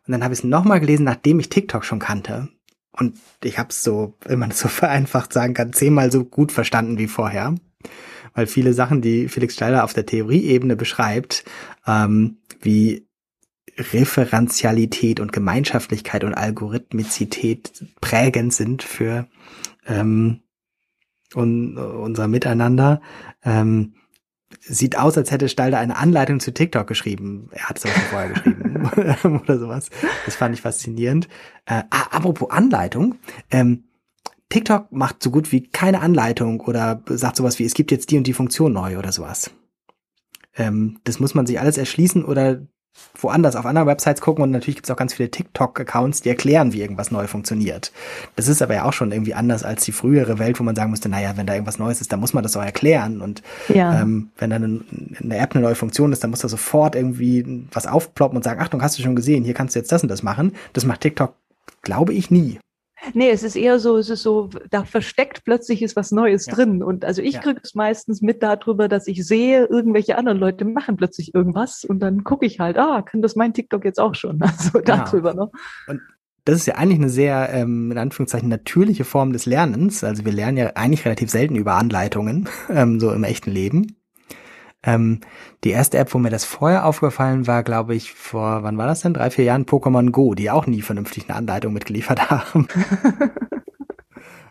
Und 0.06 0.12
dann 0.12 0.24
habe 0.24 0.32
ich 0.32 0.40
es 0.40 0.44
nochmal 0.44 0.80
gelesen, 0.80 1.04
nachdem 1.04 1.40
ich 1.40 1.48
TikTok 1.48 1.84
schon 1.84 1.98
kannte. 1.98 2.48
Und 2.92 3.18
ich 3.44 3.58
habe 3.58 3.68
es 3.70 3.82
so, 3.82 4.14
wenn 4.24 4.38
man 4.38 4.50
es 4.50 4.60
so 4.60 4.68
vereinfacht 4.68 5.32
sagen 5.32 5.54
kann, 5.54 5.72
zehnmal 5.72 6.10
so 6.10 6.24
gut 6.24 6.52
verstanden 6.52 6.98
wie 6.98 7.08
vorher. 7.08 7.54
Weil 8.34 8.46
viele 8.46 8.72
Sachen, 8.72 9.02
die 9.02 9.28
Felix 9.28 9.54
Steiler 9.54 9.84
auf 9.84 9.94
der 9.94 10.06
Theorieebene 10.06 10.76
beschreibt, 10.76 11.44
ähm, 11.86 12.38
wie 12.60 13.06
Referenzialität 13.76 15.20
und 15.20 15.32
Gemeinschaftlichkeit 15.32 16.24
und 16.24 16.34
Algorithmizität 16.34 17.84
prägend 18.00 18.52
sind 18.52 18.82
für 18.82 19.28
ähm, 19.86 20.40
un 21.34 21.76
unser 21.76 22.26
Miteinander, 22.26 23.00
ähm, 23.44 23.94
sieht 24.60 24.98
aus, 24.98 25.16
als 25.16 25.30
hätte 25.30 25.48
Stalder 25.48 25.78
eine 25.78 25.96
Anleitung 25.96 26.40
zu 26.40 26.52
TikTok 26.52 26.86
geschrieben. 26.86 27.48
Er 27.52 27.68
hat 27.68 27.78
es 27.78 27.84
aber 27.84 27.94
schon 27.94 28.02
vorher 28.04 28.28
geschrieben 28.30 29.38
oder 29.42 29.58
sowas. 29.58 29.90
Das 30.24 30.36
fand 30.36 30.54
ich 30.54 30.62
faszinierend. 30.62 31.28
Äh, 31.66 31.82
ah, 31.90 32.08
apropos 32.10 32.50
Anleitung. 32.50 33.16
Ähm, 33.50 33.84
TikTok 34.48 34.90
macht 34.90 35.22
so 35.22 35.30
gut 35.30 35.52
wie 35.52 35.68
keine 35.68 36.00
Anleitung 36.00 36.60
oder 36.60 37.02
sagt 37.06 37.36
sowas 37.36 37.58
wie, 37.58 37.64
es 37.64 37.74
gibt 37.74 37.90
jetzt 37.90 38.10
die 38.10 38.16
und 38.16 38.26
die 38.26 38.32
Funktion 38.32 38.72
neu 38.72 38.98
oder 38.98 39.12
sowas. 39.12 39.50
Ähm, 40.56 41.00
das 41.04 41.20
muss 41.20 41.34
man 41.34 41.46
sich 41.46 41.60
alles 41.60 41.76
erschließen 41.76 42.24
oder 42.24 42.66
woanders 43.20 43.56
auf 43.56 43.66
anderen 43.66 43.88
Websites 43.88 44.20
gucken 44.20 44.42
und 44.42 44.50
natürlich 44.50 44.76
gibt 44.76 44.86
es 44.86 44.90
auch 44.90 44.96
ganz 44.96 45.14
viele 45.14 45.30
TikTok-Accounts, 45.30 46.22
die 46.22 46.28
erklären, 46.28 46.72
wie 46.72 46.80
irgendwas 46.80 47.10
neu 47.10 47.26
funktioniert. 47.26 47.92
Das 48.36 48.48
ist 48.48 48.62
aber 48.62 48.74
ja 48.74 48.84
auch 48.84 48.92
schon 48.92 49.12
irgendwie 49.12 49.34
anders 49.34 49.64
als 49.64 49.84
die 49.84 49.92
frühere 49.92 50.38
Welt, 50.38 50.58
wo 50.60 50.64
man 50.64 50.76
sagen 50.76 50.90
musste, 50.90 51.08
naja, 51.08 51.36
wenn 51.36 51.46
da 51.46 51.54
irgendwas 51.54 51.78
Neues 51.78 52.00
ist, 52.00 52.12
dann 52.12 52.20
muss 52.20 52.34
man 52.34 52.42
das 52.42 52.56
auch 52.56 52.62
erklären. 52.62 53.20
Und 53.20 53.42
ja. 53.68 54.00
ähm, 54.00 54.30
wenn 54.38 54.50
dann 54.50 54.84
in 55.20 55.28
der 55.28 55.40
App 55.40 55.54
eine 55.54 55.64
neue 55.64 55.74
Funktion 55.74 56.12
ist, 56.12 56.22
dann 56.22 56.30
muss 56.30 56.40
da 56.40 56.48
sofort 56.48 56.94
irgendwie 56.94 57.66
was 57.72 57.86
aufploppen 57.86 58.36
und 58.36 58.42
sagen, 58.42 58.60
Achtung, 58.60 58.82
hast 58.82 58.98
du 58.98 59.02
schon 59.02 59.16
gesehen, 59.16 59.44
hier 59.44 59.54
kannst 59.54 59.74
du 59.74 59.80
jetzt 59.80 59.92
das 59.92 60.02
und 60.02 60.08
das 60.08 60.22
machen. 60.22 60.52
Das 60.72 60.84
macht 60.84 61.00
TikTok 61.00 61.34
glaube 61.82 62.12
ich 62.12 62.30
nie. 62.30 62.58
Nee, 63.14 63.30
es 63.30 63.42
ist 63.42 63.56
eher 63.56 63.78
so, 63.78 63.96
es 63.96 64.10
ist 64.10 64.22
so, 64.22 64.50
da 64.70 64.84
versteckt 64.84 65.44
plötzlich 65.44 65.82
ist 65.82 65.96
was 65.96 66.12
Neues 66.12 66.46
ja. 66.46 66.54
drin. 66.54 66.82
Und 66.82 67.04
also 67.04 67.22
ich 67.22 67.34
ja. 67.34 67.40
kriege 67.40 67.60
es 67.62 67.74
meistens 67.74 68.22
mit 68.22 68.42
darüber, 68.42 68.88
dass 68.88 69.06
ich 69.06 69.26
sehe, 69.26 69.66
irgendwelche 69.66 70.18
anderen 70.18 70.38
Leute 70.38 70.64
machen 70.64 70.96
plötzlich 70.96 71.34
irgendwas 71.34 71.84
und 71.84 72.00
dann 72.00 72.24
gucke 72.24 72.46
ich 72.46 72.60
halt, 72.60 72.78
ah, 72.78 73.02
kann 73.02 73.22
das 73.22 73.36
mein 73.36 73.54
TikTok 73.54 73.84
jetzt 73.84 74.00
auch 74.00 74.14
schon? 74.14 74.40
Also 74.58 74.80
genau. 74.80 75.04
darüber, 75.04 75.34
ne? 75.34 75.50
Und 75.86 76.00
das 76.44 76.56
ist 76.56 76.66
ja 76.66 76.76
eigentlich 76.76 76.98
eine 76.98 77.10
sehr, 77.10 77.50
ähm, 77.52 77.92
in 77.92 77.98
Anführungszeichen, 77.98 78.48
natürliche 78.48 79.04
Form 79.04 79.34
des 79.34 79.44
Lernens. 79.44 80.02
Also 80.02 80.24
wir 80.24 80.32
lernen 80.32 80.56
ja 80.56 80.72
eigentlich 80.76 81.04
relativ 81.04 81.30
selten 81.30 81.56
über 81.56 81.74
Anleitungen, 81.74 82.48
ähm, 82.70 82.98
so 82.98 83.12
im 83.12 83.22
echten 83.22 83.50
Leben. 83.50 83.97
Ähm, 84.84 85.20
die 85.64 85.70
erste 85.70 85.98
App, 85.98 86.14
wo 86.14 86.18
mir 86.18 86.30
das 86.30 86.44
vorher 86.44 86.86
aufgefallen 86.86 87.46
war, 87.46 87.62
glaube 87.64 87.94
ich, 87.94 88.12
vor, 88.12 88.62
wann 88.62 88.78
war 88.78 88.86
das 88.86 89.00
denn? 89.00 89.14
Drei, 89.14 89.30
vier 89.30 89.44
Jahren 89.44 89.66
Pokémon 89.66 90.10
Go, 90.10 90.34
die 90.34 90.50
auch 90.50 90.66
nie 90.66 90.82
vernünftig 90.82 91.28
eine 91.28 91.36
Anleitung 91.36 91.72
mitgeliefert 91.72 92.30
haben. 92.30 92.68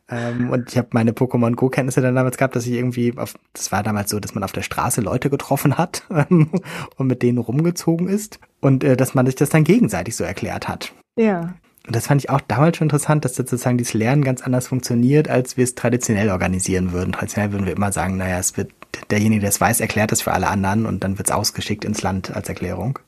ähm, 0.10 0.50
und 0.50 0.70
ich 0.70 0.78
habe 0.78 0.90
meine 0.92 1.12
Pokémon 1.12 1.56
Go-Kenntnisse 1.56 2.02
dann 2.02 2.16
damals 2.16 2.38
gehabt, 2.38 2.58
dass 2.58 2.66
ich 2.66 2.74
irgendwie 2.74 3.18
auf, 3.18 3.36
das 3.54 3.72
war 3.72 3.84
damals 3.84 4.10
so, 4.10 4.20
dass 4.20 4.36
man 4.36 4.44
auf 4.44 4.52
der 4.52 4.64
Straße 4.64 5.00
Leute 5.00 5.30
getroffen 5.30 5.78
hat 5.78 6.04
ähm, 6.12 6.50
und 6.98 7.08
mit 7.08 7.22
denen 7.22 7.38
rumgezogen 7.38 8.10
ist 8.10 8.40
und 8.60 8.84
äh, 8.84 8.98
dass 8.98 9.14
man 9.14 9.26
sich 9.26 9.36
das 9.36 9.50
dann 9.50 9.64
gegenseitig 9.64 10.16
so 10.16 10.26
erklärt 10.26 10.68
hat. 10.68 10.94
Ja. 11.18 11.56
Und 11.88 11.96
das 11.96 12.08
fand 12.08 12.22
ich 12.22 12.30
auch 12.30 12.42
damals 12.42 12.76
schon 12.76 12.88
interessant, 12.88 13.24
dass 13.24 13.36
sozusagen 13.36 13.78
dieses 13.78 13.94
Lernen 13.94 14.22
ganz 14.22 14.42
anders 14.42 14.68
funktioniert, 14.68 15.30
als 15.30 15.56
wir 15.56 15.64
es 15.64 15.74
traditionell 15.74 16.30
organisieren 16.30 16.92
würden. 16.92 17.14
Traditionell 17.14 17.54
würden 17.54 17.66
wir 17.66 17.78
immer 17.78 17.94
sagen, 17.94 18.18
naja, 18.18 18.40
es 18.40 18.58
wird 18.58 18.72
derjenige, 19.10 19.42
der 19.42 19.50
es 19.50 19.62
weiß, 19.62 19.80
erklärt 19.80 20.12
es 20.12 20.22
für 20.22 20.34
alle 20.34 20.48
anderen 20.48 20.86
und 20.86 21.04
dann 21.04 21.18
wird 21.18 21.30
es 21.30 21.36
ausgeschickt 21.36 21.86
ins 21.86 22.02
Land 22.02 22.36
als 22.36 22.50
Erklärung. 22.50 23.00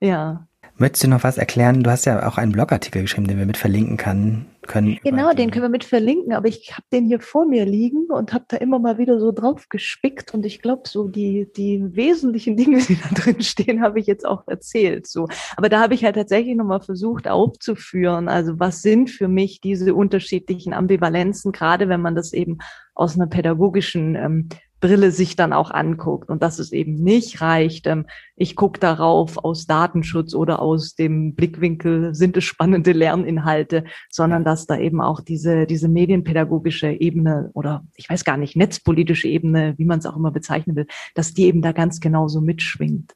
Ja. 0.00 0.48
Möchtest 0.80 1.04
du 1.04 1.08
noch 1.08 1.24
was 1.24 1.38
erklären? 1.38 1.82
Du 1.82 1.90
hast 1.90 2.04
ja 2.04 2.28
auch 2.28 2.38
einen 2.38 2.52
Blogartikel 2.52 3.02
geschrieben, 3.02 3.26
den 3.26 3.36
wir 3.36 3.46
mit 3.46 3.56
verlinken 3.56 3.96
kann, 3.96 4.46
können. 4.68 4.96
Genau, 5.02 5.32
den 5.32 5.50
können 5.50 5.64
wir 5.64 5.68
mit 5.70 5.82
verlinken, 5.82 6.32
aber 6.32 6.46
ich 6.46 6.70
habe 6.72 6.84
den 6.92 7.06
hier 7.06 7.18
vor 7.18 7.46
mir 7.46 7.64
liegen 7.64 8.06
und 8.10 8.32
habe 8.32 8.44
da 8.46 8.58
immer 8.58 8.78
mal 8.78 8.96
wieder 8.96 9.18
so 9.18 9.32
drauf 9.32 9.68
gespickt 9.68 10.34
und 10.34 10.46
ich 10.46 10.62
glaube, 10.62 10.82
so 10.86 11.08
die, 11.08 11.50
die 11.56 11.82
wesentlichen 11.96 12.56
Dinge, 12.56 12.78
die 12.78 12.96
da 12.96 13.08
drin 13.08 13.42
stehen, 13.42 13.82
habe 13.82 13.98
ich 13.98 14.06
jetzt 14.06 14.24
auch 14.24 14.46
erzählt. 14.46 15.08
So. 15.08 15.26
Aber 15.56 15.68
da 15.68 15.80
habe 15.80 15.94
ich 15.94 16.04
halt 16.04 16.14
tatsächlich 16.14 16.54
nochmal 16.54 16.80
versucht 16.80 17.26
aufzuführen. 17.26 18.28
Also 18.28 18.60
was 18.60 18.80
sind 18.80 19.10
für 19.10 19.26
mich 19.26 19.60
diese 19.60 19.94
unterschiedlichen 19.94 20.74
Ambivalenzen, 20.74 21.50
gerade 21.50 21.88
wenn 21.88 22.00
man 22.00 22.14
das 22.14 22.32
eben 22.32 22.58
aus 22.94 23.16
einer 23.16 23.26
pädagogischen 23.26 24.14
ähm, 24.14 24.48
Brille 24.80 25.10
sich 25.10 25.34
dann 25.36 25.52
auch 25.52 25.70
anguckt 25.70 26.30
und 26.30 26.42
dass 26.42 26.58
es 26.58 26.72
eben 26.72 26.94
nicht 26.94 27.40
reicht, 27.40 27.86
ähm, 27.86 28.06
ich 28.36 28.54
gucke 28.54 28.78
darauf 28.78 29.38
aus 29.38 29.66
Datenschutz 29.66 30.34
oder 30.34 30.60
aus 30.60 30.94
dem 30.94 31.34
Blickwinkel, 31.34 32.14
sind 32.14 32.36
es 32.36 32.44
spannende 32.44 32.92
Lerninhalte, 32.92 33.84
sondern 34.10 34.44
dass 34.44 34.66
da 34.66 34.78
eben 34.78 35.00
auch 35.00 35.20
diese, 35.20 35.66
diese 35.66 35.88
medienpädagogische 35.88 36.90
Ebene 36.90 37.50
oder 37.54 37.84
ich 37.96 38.08
weiß 38.08 38.24
gar 38.24 38.36
nicht, 38.36 38.56
netzpolitische 38.56 39.28
Ebene, 39.28 39.74
wie 39.78 39.84
man 39.84 39.98
es 39.98 40.06
auch 40.06 40.16
immer 40.16 40.30
bezeichnen 40.30 40.76
will, 40.76 40.86
dass 41.14 41.34
die 41.34 41.46
eben 41.46 41.62
da 41.62 41.72
ganz 41.72 42.00
genauso 42.00 42.40
mitschwingt. 42.40 43.14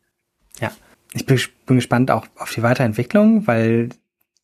Ja, 0.61 0.73
ich 1.13 1.27
bin, 1.27 1.39
bin 1.67 1.77
gespannt 1.77 2.11
auch 2.11 2.27
auf 2.37 2.53
die 2.53 2.63
Weiterentwicklung, 2.63 3.47
weil 3.47 3.91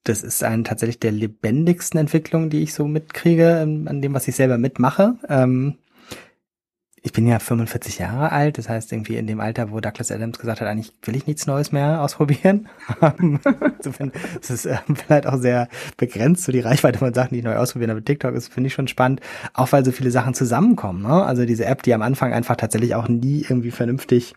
das 0.04 0.22
ist 0.22 0.42
eine 0.42 0.62
tatsächlich 0.62 1.00
der 1.00 1.12
lebendigsten 1.12 1.98
Entwicklung, 1.98 2.50
die 2.50 2.62
ich 2.62 2.72
so 2.72 2.86
mitkriege 2.86 3.60
ähm, 3.62 3.88
an 3.88 4.00
dem, 4.00 4.14
was 4.14 4.28
ich 4.28 4.36
selber 4.36 4.56
mitmache. 4.56 5.16
Ähm, 5.28 5.76
ich 7.08 7.14
bin 7.14 7.26
ja 7.26 7.38
45 7.38 8.00
Jahre 8.00 8.32
alt, 8.32 8.58
das 8.58 8.68
heißt 8.68 8.92
irgendwie 8.92 9.16
in 9.16 9.26
dem 9.26 9.40
Alter, 9.40 9.70
wo 9.70 9.80
Douglas 9.80 10.12
Adams 10.12 10.38
gesagt 10.38 10.60
hat, 10.60 10.68
eigentlich 10.68 10.92
will 11.04 11.16
ich 11.16 11.26
nichts 11.26 11.46
Neues 11.46 11.72
mehr 11.72 12.02
ausprobieren. 12.02 12.68
Insofern 13.78 14.12
ist 14.38 14.50
es 14.50 14.66
äh, 14.66 14.76
vielleicht 14.94 15.26
auch 15.26 15.38
sehr 15.38 15.68
begrenzt, 15.96 16.44
so 16.44 16.52
die 16.52 16.60
Reichweite 16.60 16.98
von 16.98 17.14
Sachen, 17.14 17.30
die 17.32 17.38
ich 17.38 17.44
neu 17.44 17.56
ausprobieren, 17.56 17.92
aber 17.92 18.04
TikTok 18.04 18.34
ist, 18.34 18.52
finde 18.52 18.66
ich 18.66 18.74
schon 18.74 18.88
spannend, 18.88 19.20
auch 19.54 19.72
weil 19.72 19.86
so 19.86 19.90
viele 19.90 20.10
Sachen 20.10 20.34
zusammenkommen. 20.34 21.02
Ne? 21.02 21.24
Also 21.24 21.46
diese 21.46 21.64
App, 21.64 21.82
die 21.82 21.94
am 21.94 22.02
Anfang 22.02 22.34
einfach 22.34 22.56
tatsächlich 22.56 22.94
auch 22.94 23.08
nie 23.08 23.40
irgendwie 23.48 23.70
vernünftig 23.70 24.34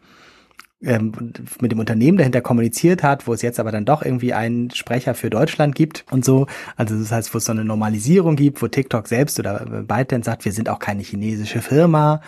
ähm, 0.84 1.12
mit 1.60 1.72
dem 1.72 1.80
Unternehmen 1.80 2.18
dahinter 2.18 2.42
kommuniziert 2.42 3.04
hat, 3.04 3.28
wo 3.28 3.34
es 3.34 3.42
jetzt 3.42 3.60
aber 3.60 3.72
dann 3.72 3.86
doch 3.86 4.02
irgendwie 4.04 4.34
einen 4.34 4.72
Sprecher 4.72 5.14
für 5.14 5.30
Deutschland 5.30 5.76
gibt 5.76 6.06
und 6.12 6.26
so. 6.26 6.48
Also 6.76 6.98
das 6.98 7.12
heißt, 7.12 7.34
wo 7.34 7.38
es 7.38 7.46
so 7.46 7.52
eine 7.52 7.66
Normalisierung 7.66 8.36
gibt, 8.36 8.62
wo 8.62 8.68
TikTok 8.68 9.08
selbst 9.08 9.40
oder 9.40 9.66
ByteDance 9.84 10.26
sagt, 10.26 10.46
wir 10.46 10.52
sind 10.52 10.70
auch 10.70 10.80
keine 10.80 11.04
chinesische 11.04 11.62
Firma 11.62 12.22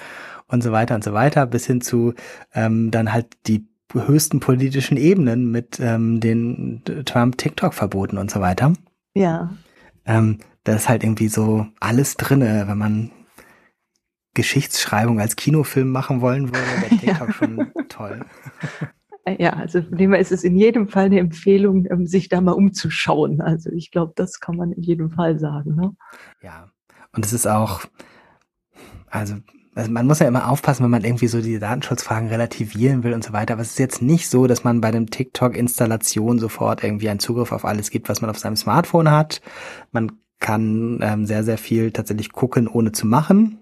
und 0.47 0.61
so 0.63 0.71
weiter 0.71 0.95
und 0.95 1.03
so 1.03 1.13
weiter, 1.13 1.45
bis 1.45 1.65
hin 1.65 1.81
zu 1.81 2.13
ähm, 2.53 2.91
dann 2.91 3.11
halt 3.11 3.27
die 3.47 3.67
höchsten 3.93 4.39
politischen 4.39 4.97
Ebenen 4.97 5.51
mit 5.51 5.79
ähm, 5.79 6.19
den 6.19 6.81
Trump-TikTok-Verboten 7.05 8.17
und 8.17 8.31
so 8.31 8.39
weiter. 8.39 8.73
Ja. 9.13 9.51
Ähm, 10.05 10.39
da 10.63 10.75
ist 10.75 10.89
halt 10.89 11.03
irgendwie 11.03 11.27
so 11.27 11.67
alles 11.79 12.15
drinne, 12.15 12.65
wenn 12.67 12.77
man 12.77 13.11
Geschichtsschreibung 14.33 15.19
als 15.19 15.35
Kinofilm 15.35 15.89
machen 15.89 16.21
wollen 16.21 16.47
würde, 16.47 16.81
wäre 16.81 16.89
TikTok 16.99 17.27
ja. 17.27 17.33
schon 17.33 17.71
toll. 17.89 18.25
Ja, 19.39 19.53
also 19.53 19.81
von 19.81 19.97
dem 19.97 20.11
her 20.11 20.19
ist 20.19 20.33
es 20.33 20.43
in 20.43 20.57
jedem 20.57 20.89
Fall 20.89 21.05
eine 21.05 21.19
Empfehlung, 21.19 21.85
ähm, 21.89 22.05
sich 22.05 22.27
da 22.27 22.41
mal 22.41 22.51
umzuschauen. 22.51 23.39
Also 23.39 23.69
ich 23.71 23.89
glaube, 23.89 24.11
das 24.15 24.39
kann 24.41 24.57
man 24.57 24.73
in 24.73 24.83
jedem 24.83 25.11
Fall 25.11 25.39
sagen. 25.39 25.75
Ne? 25.75 25.95
Ja, 26.41 26.69
und 27.15 27.25
es 27.25 27.31
ist 27.31 27.47
auch, 27.47 27.85
also, 29.09 29.35
also 29.75 29.91
man 29.91 30.07
muss 30.07 30.19
ja 30.19 30.27
immer 30.27 30.49
aufpassen, 30.49 30.83
wenn 30.83 30.91
man 30.91 31.05
irgendwie 31.05 31.27
so 31.27 31.41
die 31.41 31.57
Datenschutzfragen 31.57 32.27
relativieren 32.27 33.03
will 33.03 33.13
und 33.13 33.23
so 33.23 33.31
weiter. 33.31 33.53
Aber 33.53 33.61
es 33.61 33.71
ist 33.71 33.79
jetzt 33.79 34.01
nicht 34.01 34.29
so, 34.29 34.45
dass 34.45 34.65
man 34.65 34.81
bei 34.81 34.91
dem 34.91 35.09
TikTok-Installation 35.09 36.39
sofort 36.39 36.83
irgendwie 36.83 37.07
einen 37.07 37.19
Zugriff 37.19 37.53
auf 37.53 37.63
alles 37.63 37.91
gibt, 37.91 38.09
was 38.09 38.19
man 38.19 38.29
auf 38.29 38.39
seinem 38.39 38.57
Smartphone 38.57 39.09
hat. 39.09 39.41
Man 39.91 40.11
kann 40.39 40.99
ähm, 41.01 41.25
sehr, 41.25 41.45
sehr 41.45 41.57
viel 41.57 41.91
tatsächlich 41.91 42.33
gucken, 42.33 42.67
ohne 42.67 42.91
zu 42.91 43.07
machen. 43.07 43.59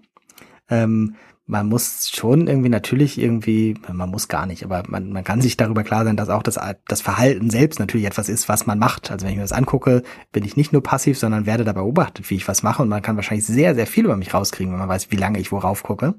Ähm, 0.68 1.16
man 1.46 1.68
muss 1.68 2.10
schon 2.10 2.46
irgendwie 2.46 2.68
natürlich 2.68 3.18
irgendwie, 3.18 3.76
man 3.92 4.08
muss 4.08 4.28
gar 4.28 4.46
nicht, 4.46 4.64
aber 4.64 4.84
man, 4.86 5.12
man 5.12 5.24
kann 5.24 5.40
sich 5.40 5.56
darüber 5.56 5.82
klar 5.82 6.04
sein, 6.04 6.16
dass 6.16 6.28
auch 6.28 6.42
das, 6.42 6.58
das 6.86 7.00
Verhalten 7.00 7.50
selbst 7.50 7.80
natürlich 7.80 8.06
etwas 8.06 8.28
ist, 8.28 8.48
was 8.48 8.66
man 8.66 8.78
macht. 8.78 9.10
Also 9.10 9.24
wenn 9.24 9.32
ich 9.32 9.36
mir 9.36 9.42
das 9.42 9.52
angucke, 9.52 10.02
bin 10.30 10.44
ich 10.44 10.56
nicht 10.56 10.72
nur 10.72 10.82
passiv, 10.82 11.18
sondern 11.18 11.44
werde 11.44 11.64
dabei 11.64 11.80
beobachtet, 11.80 12.30
wie 12.30 12.36
ich 12.36 12.48
was 12.48 12.62
mache 12.62 12.82
und 12.82 12.88
man 12.88 13.02
kann 13.02 13.16
wahrscheinlich 13.16 13.46
sehr, 13.46 13.74
sehr 13.74 13.86
viel 13.86 14.04
über 14.04 14.16
mich 14.16 14.32
rauskriegen, 14.32 14.72
wenn 14.72 14.78
man 14.78 14.88
weiß, 14.88 15.10
wie 15.10 15.16
lange 15.16 15.40
ich 15.40 15.52
worauf 15.52 15.82
gucke. 15.82 16.14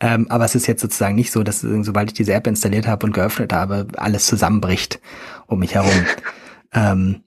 Ähm, 0.00 0.26
aber 0.30 0.44
es 0.44 0.54
ist 0.54 0.66
jetzt 0.66 0.80
sozusagen 0.80 1.14
nicht 1.14 1.32
so, 1.32 1.42
dass 1.42 1.60
sobald 1.60 2.10
ich 2.10 2.14
diese 2.14 2.34
App 2.34 2.46
installiert 2.46 2.86
habe 2.86 3.06
und 3.06 3.12
geöffnet 3.12 3.52
habe, 3.52 3.88
alles 3.96 4.26
zusammenbricht 4.26 5.00
um 5.46 5.58
mich 5.58 5.74
herum. 5.74 5.90
ähm, 6.72 7.24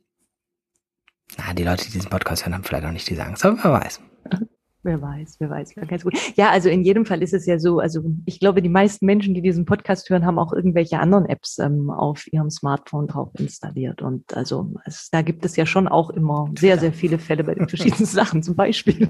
na, 1.38 1.54
die 1.54 1.64
Leute, 1.64 1.86
die 1.86 1.92
diesen 1.92 2.10
Podcast 2.10 2.46
hören, 2.46 2.54
haben 2.54 2.64
vielleicht 2.64 2.86
auch 2.86 2.92
nicht 2.92 3.10
diese 3.10 3.26
Angst, 3.26 3.44
aber 3.46 3.58
wer 3.62 3.72
weiß. 3.72 4.00
Wer 4.86 5.02
weiß, 5.02 5.38
wer 5.40 5.50
weiß, 5.50 5.74
ganz 5.88 6.04
gut. 6.04 6.14
Ja, 6.36 6.52
also 6.52 6.70
in 6.70 6.84
jedem 6.84 7.08
Fall 7.08 7.24
ist 7.24 7.34
es 7.34 7.48
ja 7.48 7.58
so, 7.58 7.80
also 7.80 8.04
ich 8.26 8.40
glaube, 8.40 8.62
die 8.62 8.70
meisten 8.70 9.08
Menschen, 9.08 9.34
die 9.34 9.42
diesen 9.42 9.66
Podcast 9.66 10.08
hören, 10.12 10.28
haben 10.28 10.38
auch 10.38 10.54
irgendwelche 10.54 11.00
anderen 11.00 11.26
Apps 11.26 11.58
ähm, 11.58 11.90
auf 11.90 12.32
ihrem 12.32 12.52
Smartphone 12.52 13.08
drauf 13.08 13.32
installiert. 13.40 14.04
Und 14.04 14.38
also 14.38 14.76
es, 14.86 15.10
da 15.10 15.24
gibt 15.24 15.44
es 15.44 15.56
ja 15.56 15.66
schon 15.66 15.88
auch 15.88 16.12
immer 16.12 16.52
sehr, 16.56 16.78
sehr 16.78 16.94
viele 16.94 17.18
Fälle 17.18 17.44
bei 17.44 17.56
den 17.56 17.68
verschiedenen 17.68 18.06
Sachen, 18.06 18.44
zum 18.44 18.56
Beispiel. 18.56 19.10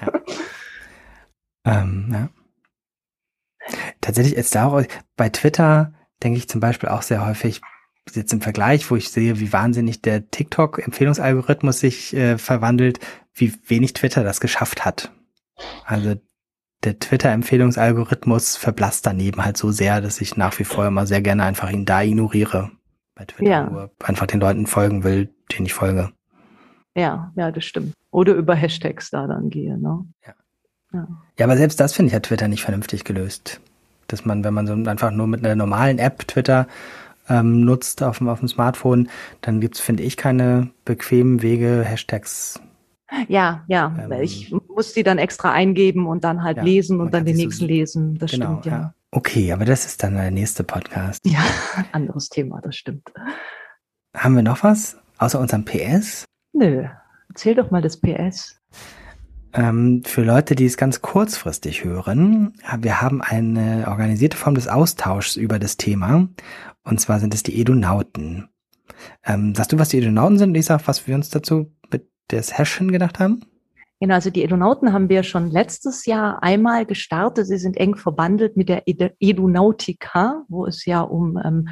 ja. 0.00 0.12
Ähm, 1.64 2.10
ja. 2.12 2.28
Tatsächlich 4.00 4.36
ist 4.36 4.54
da 4.54 4.66
auch 4.66 4.84
bei 5.16 5.28
Twitter, 5.28 5.92
denke 6.22 6.38
ich 6.38 6.48
zum 6.48 6.60
Beispiel 6.60 6.88
auch 6.88 7.02
sehr 7.02 7.26
häufig, 7.26 7.62
jetzt 8.14 8.32
im 8.32 8.40
Vergleich, 8.40 8.88
wo 8.92 8.94
ich 8.94 9.10
sehe, 9.10 9.40
wie 9.40 9.52
wahnsinnig 9.52 10.02
der 10.02 10.30
TikTok-Empfehlungsalgorithmus 10.30 11.80
sich 11.80 12.14
äh, 12.14 12.38
verwandelt, 12.38 13.00
wie 13.40 13.54
wenig 13.66 13.92
Twitter 13.92 14.24
das 14.24 14.40
geschafft 14.40 14.84
hat. 14.84 15.10
Also 15.84 16.16
der 16.84 16.98
Twitter-Empfehlungsalgorithmus 16.98 18.56
verblasst 18.56 19.06
daneben 19.06 19.44
halt 19.44 19.56
so 19.56 19.70
sehr, 19.70 20.00
dass 20.00 20.20
ich 20.20 20.36
nach 20.36 20.58
wie 20.58 20.64
vor 20.64 20.86
immer 20.86 21.06
sehr 21.06 21.22
gerne 21.22 21.44
einfach 21.44 21.70
ihn 21.70 21.84
da 21.84 22.02
ignoriere. 22.02 22.70
Bei 23.14 23.24
Twitter 23.24 23.50
ja. 23.50 23.68
nur 23.68 23.90
einfach 24.02 24.26
den 24.26 24.40
Leuten 24.40 24.66
folgen 24.66 25.02
will, 25.02 25.34
denen 25.52 25.66
ich 25.66 25.74
folge. 25.74 26.12
Ja, 26.94 27.32
ja, 27.36 27.50
das 27.50 27.64
stimmt. 27.64 27.94
Oder 28.10 28.34
über 28.34 28.54
Hashtags 28.54 29.10
da 29.10 29.26
dann 29.26 29.50
gehe, 29.50 29.76
ne? 29.78 30.04
Ja. 30.24 30.34
Ja, 30.92 31.08
ja 31.36 31.46
aber 31.46 31.56
selbst 31.56 31.80
das 31.80 31.94
finde 31.94 32.10
ich 32.10 32.14
hat 32.14 32.24
Twitter 32.24 32.48
nicht 32.48 32.62
vernünftig 32.62 33.04
gelöst. 33.04 33.60
Dass 34.06 34.24
man, 34.24 34.44
wenn 34.44 34.54
man 34.54 34.66
so 34.66 34.72
einfach 34.72 35.10
nur 35.10 35.26
mit 35.26 35.44
einer 35.44 35.56
normalen 35.56 35.98
App 35.98 36.26
Twitter 36.28 36.66
ähm, 37.28 37.64
nutzt 37.64 38.02
auf 38.02 38.18
dem, 38.18 38.28
auf 38.28 38.38
dem 38.38 38.48
Smartphone, 38.48 39.08
dann 39.42 39.60
gibt's, 39.60 39.80
finde 39.80 40.04
ich, 40.04 40.16
keine 40.16 40.70
bequemen 40.84 41.42
Wege, 41.42 41.84
Hashtags 41.84 42.60
ja, 43.28 43.64
ja. 43.68 43.94
Ähm, 43.98 44.22
ich 44.22 44.54
muss 44.68 44.92
die 44.92 45.02
dann 45.02 45.18
extra 45.18 45.52
eingeben 45.52 46.06
und 46.06 46.24
dann 46.24 46.42
halt 46.42 46.58
ja, 46.58 46.62
lesen 46.62 47.00
und 47.00 47.12
dann 47.14 47.24
den 47.24 47.36
nächsten 47.36 47.62
so 47.62 47.66
lesen. 47.66 48.18
Das 48.18 48.30
genau, 48.30 48.60
stimmt, 48.60 48.66
ja. 48.66 48.72
ja. 48.72 48.94
Okay, 49.10 49.52
aber 49.52 49.64
das 49.64 49.86
ist 49.86 50.02
dann 50.02 50.14
der 50.14 50.30
nächste 50.30 50.64
Podcast. 50.64 51.24
Ja, 51.24 51.40
anderes 51.92 52.28
Thema, 52.28 52.60
das 52.60 52.76
stimmt. 52.76 53.10
Haben 54.14 54.36
wir 54.36 54.42
noch 54.42 54.62
was 54.62 54.98
außer 55.18 55.40
unserem 55.40 55.64
PS? 55.64 56.24
Nö. 56.52 56.86
Erzähl 57.28 57.54
doch 57.54 57.70
mal 57.70 57.82
das 57.82 58.00
PS. 58.00 58.60
Ähm, 59.54 60.02
für 60.04 60.22
Leute, 60.22 60.54
die 60.54 60.66
es 60.66 60.76
ganz 60.76 61.00
kurzfristig 61.00 61.84
hören, 61.84 62.52
wir 62.78 63.00
haben 63.00 63.22
eine 63.22 63.86
organisierte 63.88 64.36
Form 64.36 64.54
des 64.54 64.68
Austauschs 64.68 65.36
über 65.36 65.58
das 65.58 65.78
Thema. 65.78 66.28
Und 66.84 67.00
zwar 67.00 67.18
sind 67.20 67.34
es 67.34 67.42
die 67.42 67.60
Edunauten. 67.60 68.48
Ähm, 69.24 69.54
sagst 69.54 69.72
du, 69.72 69.78
was 69.78 69.88
die 69.88 69.98
Edonauten 69.98 70.38
sind? 70.38 70.54
Lisa, 70.54 70.78
was 70.84 71.06
wir 71.06 71.14
uns 71.14 71.30
dazu 71.30 71.72
mit 72.28 72.32
der 72.32 72.42
Session 72.42 72.92
gedacht 72.92 73.18
haben? 73.18 73.42
Genau, 74.00 74.14
also 74.14 74.30
die 74.30 74.44
Edonauten 74.44 74.92
haben 74.92 75.08
wir 75.08 75.22
schon 75.24 75.50
letztes 75.50 76.06
Jahr 76.06 76.42
einmal 76.42 76.86
gestartet. 76.86 77.46
Sie 77.46 77.58
sind 77.58 77.76
eng 77.76 77.96
verbandelt 77.96 78.56
mit 78.56 78.68
der 78.68 78.84
Edonautica, 78.86 80.44
wo 80.48 80.66
es 80.66 80.84
ja 80.84 81.00
um 81.00 81.40
ähm, 81.42 81.68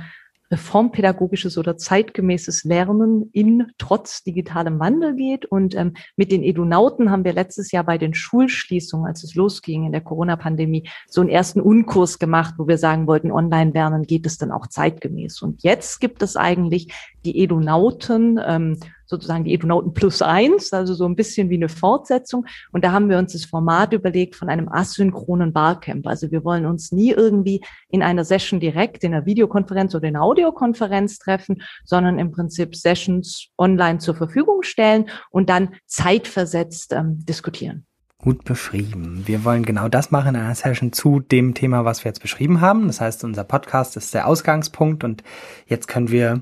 reformpädagogisches 0.51 1.59
oder 1.59 1.77
zeitgemäßes 1.77 2.65
Lernen 2.65 3.31
in 3.33 3.67
trotz 3.79 4.25
digitalem 4.25 4.81
Wandel 4.81 5.15
geht. 5.15 5.45
Und 5.45 5.77
ähm, 5.77 5.95
mit 6.17 6.33
den 6.33 6.43
Edunauten 6.43 7.11
haben 7.11 7.25
wir 7.25 7.33
letztes 7.33 7.71
Jahr 7.71 7.85
bei 7.85 7.99
den 7.99 8.15
Schulschließungen, 8.15 9.07
als 9.07 9.23
es 9.23 9.35
losging 9.35 9.87
in 9.87 9.93
der 9.93 10.01
Corona-Pandemie, 10.01 10.89
so 11.09 11.21
einen 11.21 11.31
ersten 11.31 11.61
Unkurs 11.61 12.19
gemacht, 12.19 12.55
wo 12.59 12.67
wir 12.67 12.79
sagen 12.79 13.07
wollten, 13.07 13.31
Online-Lernen 13.31 14.03
geht 14.03 14.27
es 14.27 14.39
dann 14.39 14.51
auch 14.51 14.67
zeitgemäß. 14.67 15.43
Und 15.43 15.63
jetzt 15.63 16.01
gibt 16.01 16.23
es 16.23 16.37
eigentlich 16.37 16.93
die 17.25 17.43
Edunauten, 17.43 18.41
ähm, 18.45 18.79
sozusagen 19.07 19.45
die 19.45 19.55
Edunauten 19.55 19.95
plus 19.95 20.23
eins, 20.23 20.73
also 20.73 20.95
so 20.95 21.07
ein 21.07 21.17
bisschen 21.17 21.49
wie 21.49 21.57
eine 21.57 21.69
Fortsetzung. 21.69 22.47
Und 22.73 22.85
da 22.85 22.93
haben 22.93 23.09
wir 23.09 23.19
uns 23.19 23.33
das 23.33 23.45
Format 23.45 23.93
überlegt 23.93 24.37
von 24.37 24.49
einem 24.49 24.69
asynchronen 24.69 25.53
Barcamp. 25.53 26.07
Also 26.07 26.31
wir 26.31 26.45
wollen 26.45 26.67
uns 26.67 26.93
nie 26.93 27.13
irgendwie 27.13 27.63
in 27.89 28.03
einer 28.03 28.25
Session 28.25 28.61
direkt 28.61 29.05
in 29.05 29.15
einer 29.15 29.27
Videokonferenz 29.27 29.95
oder 29.95 30.09
in 30.09 30.17
einer 30.17 30.25
Audiokonferenz 30.25 31.19
treffen, 31.19 31.63
sondern 31.85 32.19
im 32.19 32.33
Prinzip 32.33 32.77
Sessions 32.77 33.49
online 33.59 33.99
zur 33.99 34.15
Verfügung 34.15 34.63
stellen 34.63 35.09
und 35.31 35.49
dann 35.49 35.75
zeitversetzt 35.87 36.93
ähm, 36.93 37.25
diskutieren. 37.25 37.87
Gut 38.19 38.45
beschrieben. 38.45 39.23
Wir 39.27 39.45
wollen 39.45 39.65
genau 39.65 39.89
das 39.89 40.11
machen 40.11 40.35
in 40.35 40.41
einer 40.41 40.55
Session 40.55 40.93
zu 40.93 41.21
dem 41.21 41.55
Thema, 41.55 41.85
was 41.85 42.03
wir 42.03 42.09
jetzt 42.09 42.23
beschrieben 42.23 42.61
haben. 42.61 42.87
Das 42.87 43.01
heißt, 43.01 43.25
unser 43.25 43.45
Podcast 43.45 43.97
ist 43.97 44.15
der 44.15 44.27
Ausgangspunkt 44.27 45.05
und 45.05 45.23
jetzt 45.67 45.87
können 45.87 46.11
wir 46.11 46.41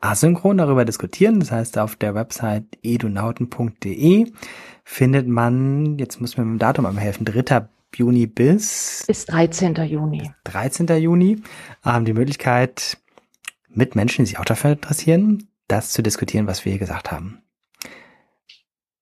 asynchron 0.00 0.58
darüber 0.58 0.84
diskutieren. 0.84 1.40
Das 1.40 1.52
heißt, 1.52 1.78
auf 1.78 1.96
der 1.96 2.14
Website 2.14 2.64
edunauten.de 2.82 4.32
findet 4.84 5.28
man, 5.28 5.98
jetzt 5.98 6.20
muss 6.20 6.36
mir 6.36 6.44
mit 6.44 6.54
dem 6.54 6.58
Datum 6.58 6.86
einmal 6.86 7.04
helfen, 7.04 7.24
3. 7.24 7.68
Juni 7.94 8.26
bis 8.26 9.04
bis 9.06 9.26
13. 9.26 9.74
Juni. 9.86 10.30
13. 10.44 10.86
Juni 11.00 11.42
ähm, 11.84 12.04
die 12.04 12.12
Möglichkeit, 12.12 12.98
mit 13.68 13.94
Menschen, 13.94 14.24
die 14.24 14.30
sich 14.30 14.38
auch 14.38 14.44
dafür 14.44 14.72
interessieren, 14.72 15.48
das 15.68 15.90
zu 15.90 16.02
diskutieren, 16.02 16.46
was 16.46 16.64
wir 16.64 16.72
hier 16.72 16.78
gesagt 16.78 17.10
haben. 17.10 17.42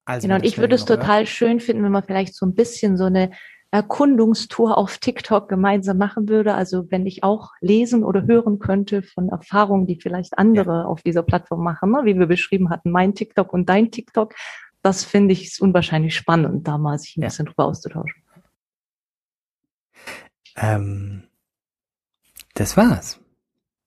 Also, 0.05 0.27
genau, 0.27 0.37
und 0.37 0.45
ich 0.45 0.59
würde 0.59 0.75
es 0.75 0.85
total 0.85 1.27
schön 1.27 1.61
finden, 1.61 1.85
wenn 1.85 1.93
man 1.93 2.03
vielleicht 2.03 2.35
so 2.35 2.47
ein 2.47 2.55
bisschen 2.55 2.97
so 2.97 3.05
eine 3.05 3.31
Erkundungstour 3.71 4.79
auf 4.79 4.99
TikTok 4.99 5.49
gemeinsam 5.49 5.99
machen 5.99 6.29
würde. 6.29 6.55
Also 6.55 6.91
wenn 6.91 7.07
ich 7.07 7.23
auch 7.23 7.53
lesen 7.61 8.03
oder 8.03 8.27
hören 8.27 8.59
könnte 8.59 9.03
von 9.03 9.29
Erfahrungen, 9.29 9.87
die 9.87 10.01
vielleicht 10.01 10.39
andere 10.39 10.73
ja. 10.73 10.85
auf 10.85 11.03
dieser 11.03 11.23
Plattform 11.23 11.63
machen, 11.63 11.91
ne? 11.91 12.01
wie 12.05 12.19
wir 12.19 12.27
beschrieben 12.27 12.71
hatten, 12.71 12.91
mein 12.91 13.15
TikTok 13.15 13.53
und 13.53 13.69
dein 13.69 13.91
TikTok, 13.91 14.35
das 14.83 15.05
finde 15.05 15.33
ich 15.33 15.61
unwahrscheinlich 15.61 16.17
spannend, 16.17 16.67
da 16.67 16.79
mal 16.79 16.99
sich 16.99 17.17
ein 17.17 17.23
ja. 17.23 17.29
bisschen 17.29 17.47
drüber 17.47 17.67
auszutauschen. 17.67 18.23
Ähm, 20.57 21.25
das 22.55 22.77
war's. 22.77 23.21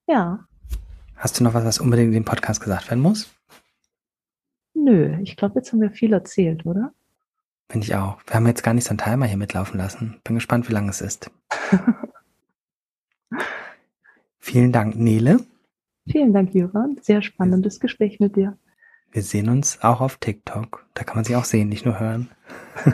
Ja. 0.08 0.46
Hast 1.16 1.40
du 1.40 1.44
noch 1.44 1.54
was, 1.54 1.66
was 1.66 1.80
unbedingt 1.80 2.10
in 2.10 2.14
dem 2.14 2.26
Podcast 2.26 2.62
gesagt 2.62 2.90
werden 2.90 3.02
muss? 3.02 3.34
Nö, 4.74 5.18
ich 5.22 5.36
glaube, 5.36 5.56
jetzt 5.60 5.72
haben 5.72 5.82
wir 5.82 5.92
viel 5.92 6.14
erzählt, 6.14 6.66
oder? 6.66 6.94
Finde 7.72 7.88
ich 7.88 7.96
auch. 7.96 8.18
Wir 8.28 8.34
haben 8.34 8.48
jetzt 8.48 8.64
gar 8.64 8.74
nicht 8.74 8.84
so 8.84 8.90
einen 8.90 8.98
Timer 8.98 9.26
hier 9.28 9.38
mitlaufen 9.38 9.78
lassen. 9.78 10.20
Bin 10.26 10.36
gespannt, 10.36 10.68
wie 10.68 10.74
lange 10.74 10.90
es 10.90 11.00
ist. 11.00 11.32
Vielen 14.40 14.74
Dank, 14.74 14.98
Nele. 14.98 15.40
Vielen 16.06 16.34
Dank, 16.34 16.54
Jürgen. 16.54 16.98
Sehr 17.02 17.22
spannendes 17.22 17.80
Gespräch 17.80 18.20
mit 18.20 18.36
dir. 18.36 18.58
Wir 19.14 19.22
sehen 19.24 19.48
uns 19.48 19.82
auch 19.84 20.02
auf 20.02 20.18
TikTok. 20.18 20.86
Da 20.96 21.06
kann 21.06 21.16
man 21.16 21.24
sich 21.24 21.38
auch 21.38 21.46
sehen, 21.46 21.70
nicht 21.70 21.86
nur 21.86 21.98
hören. 21.98 22.30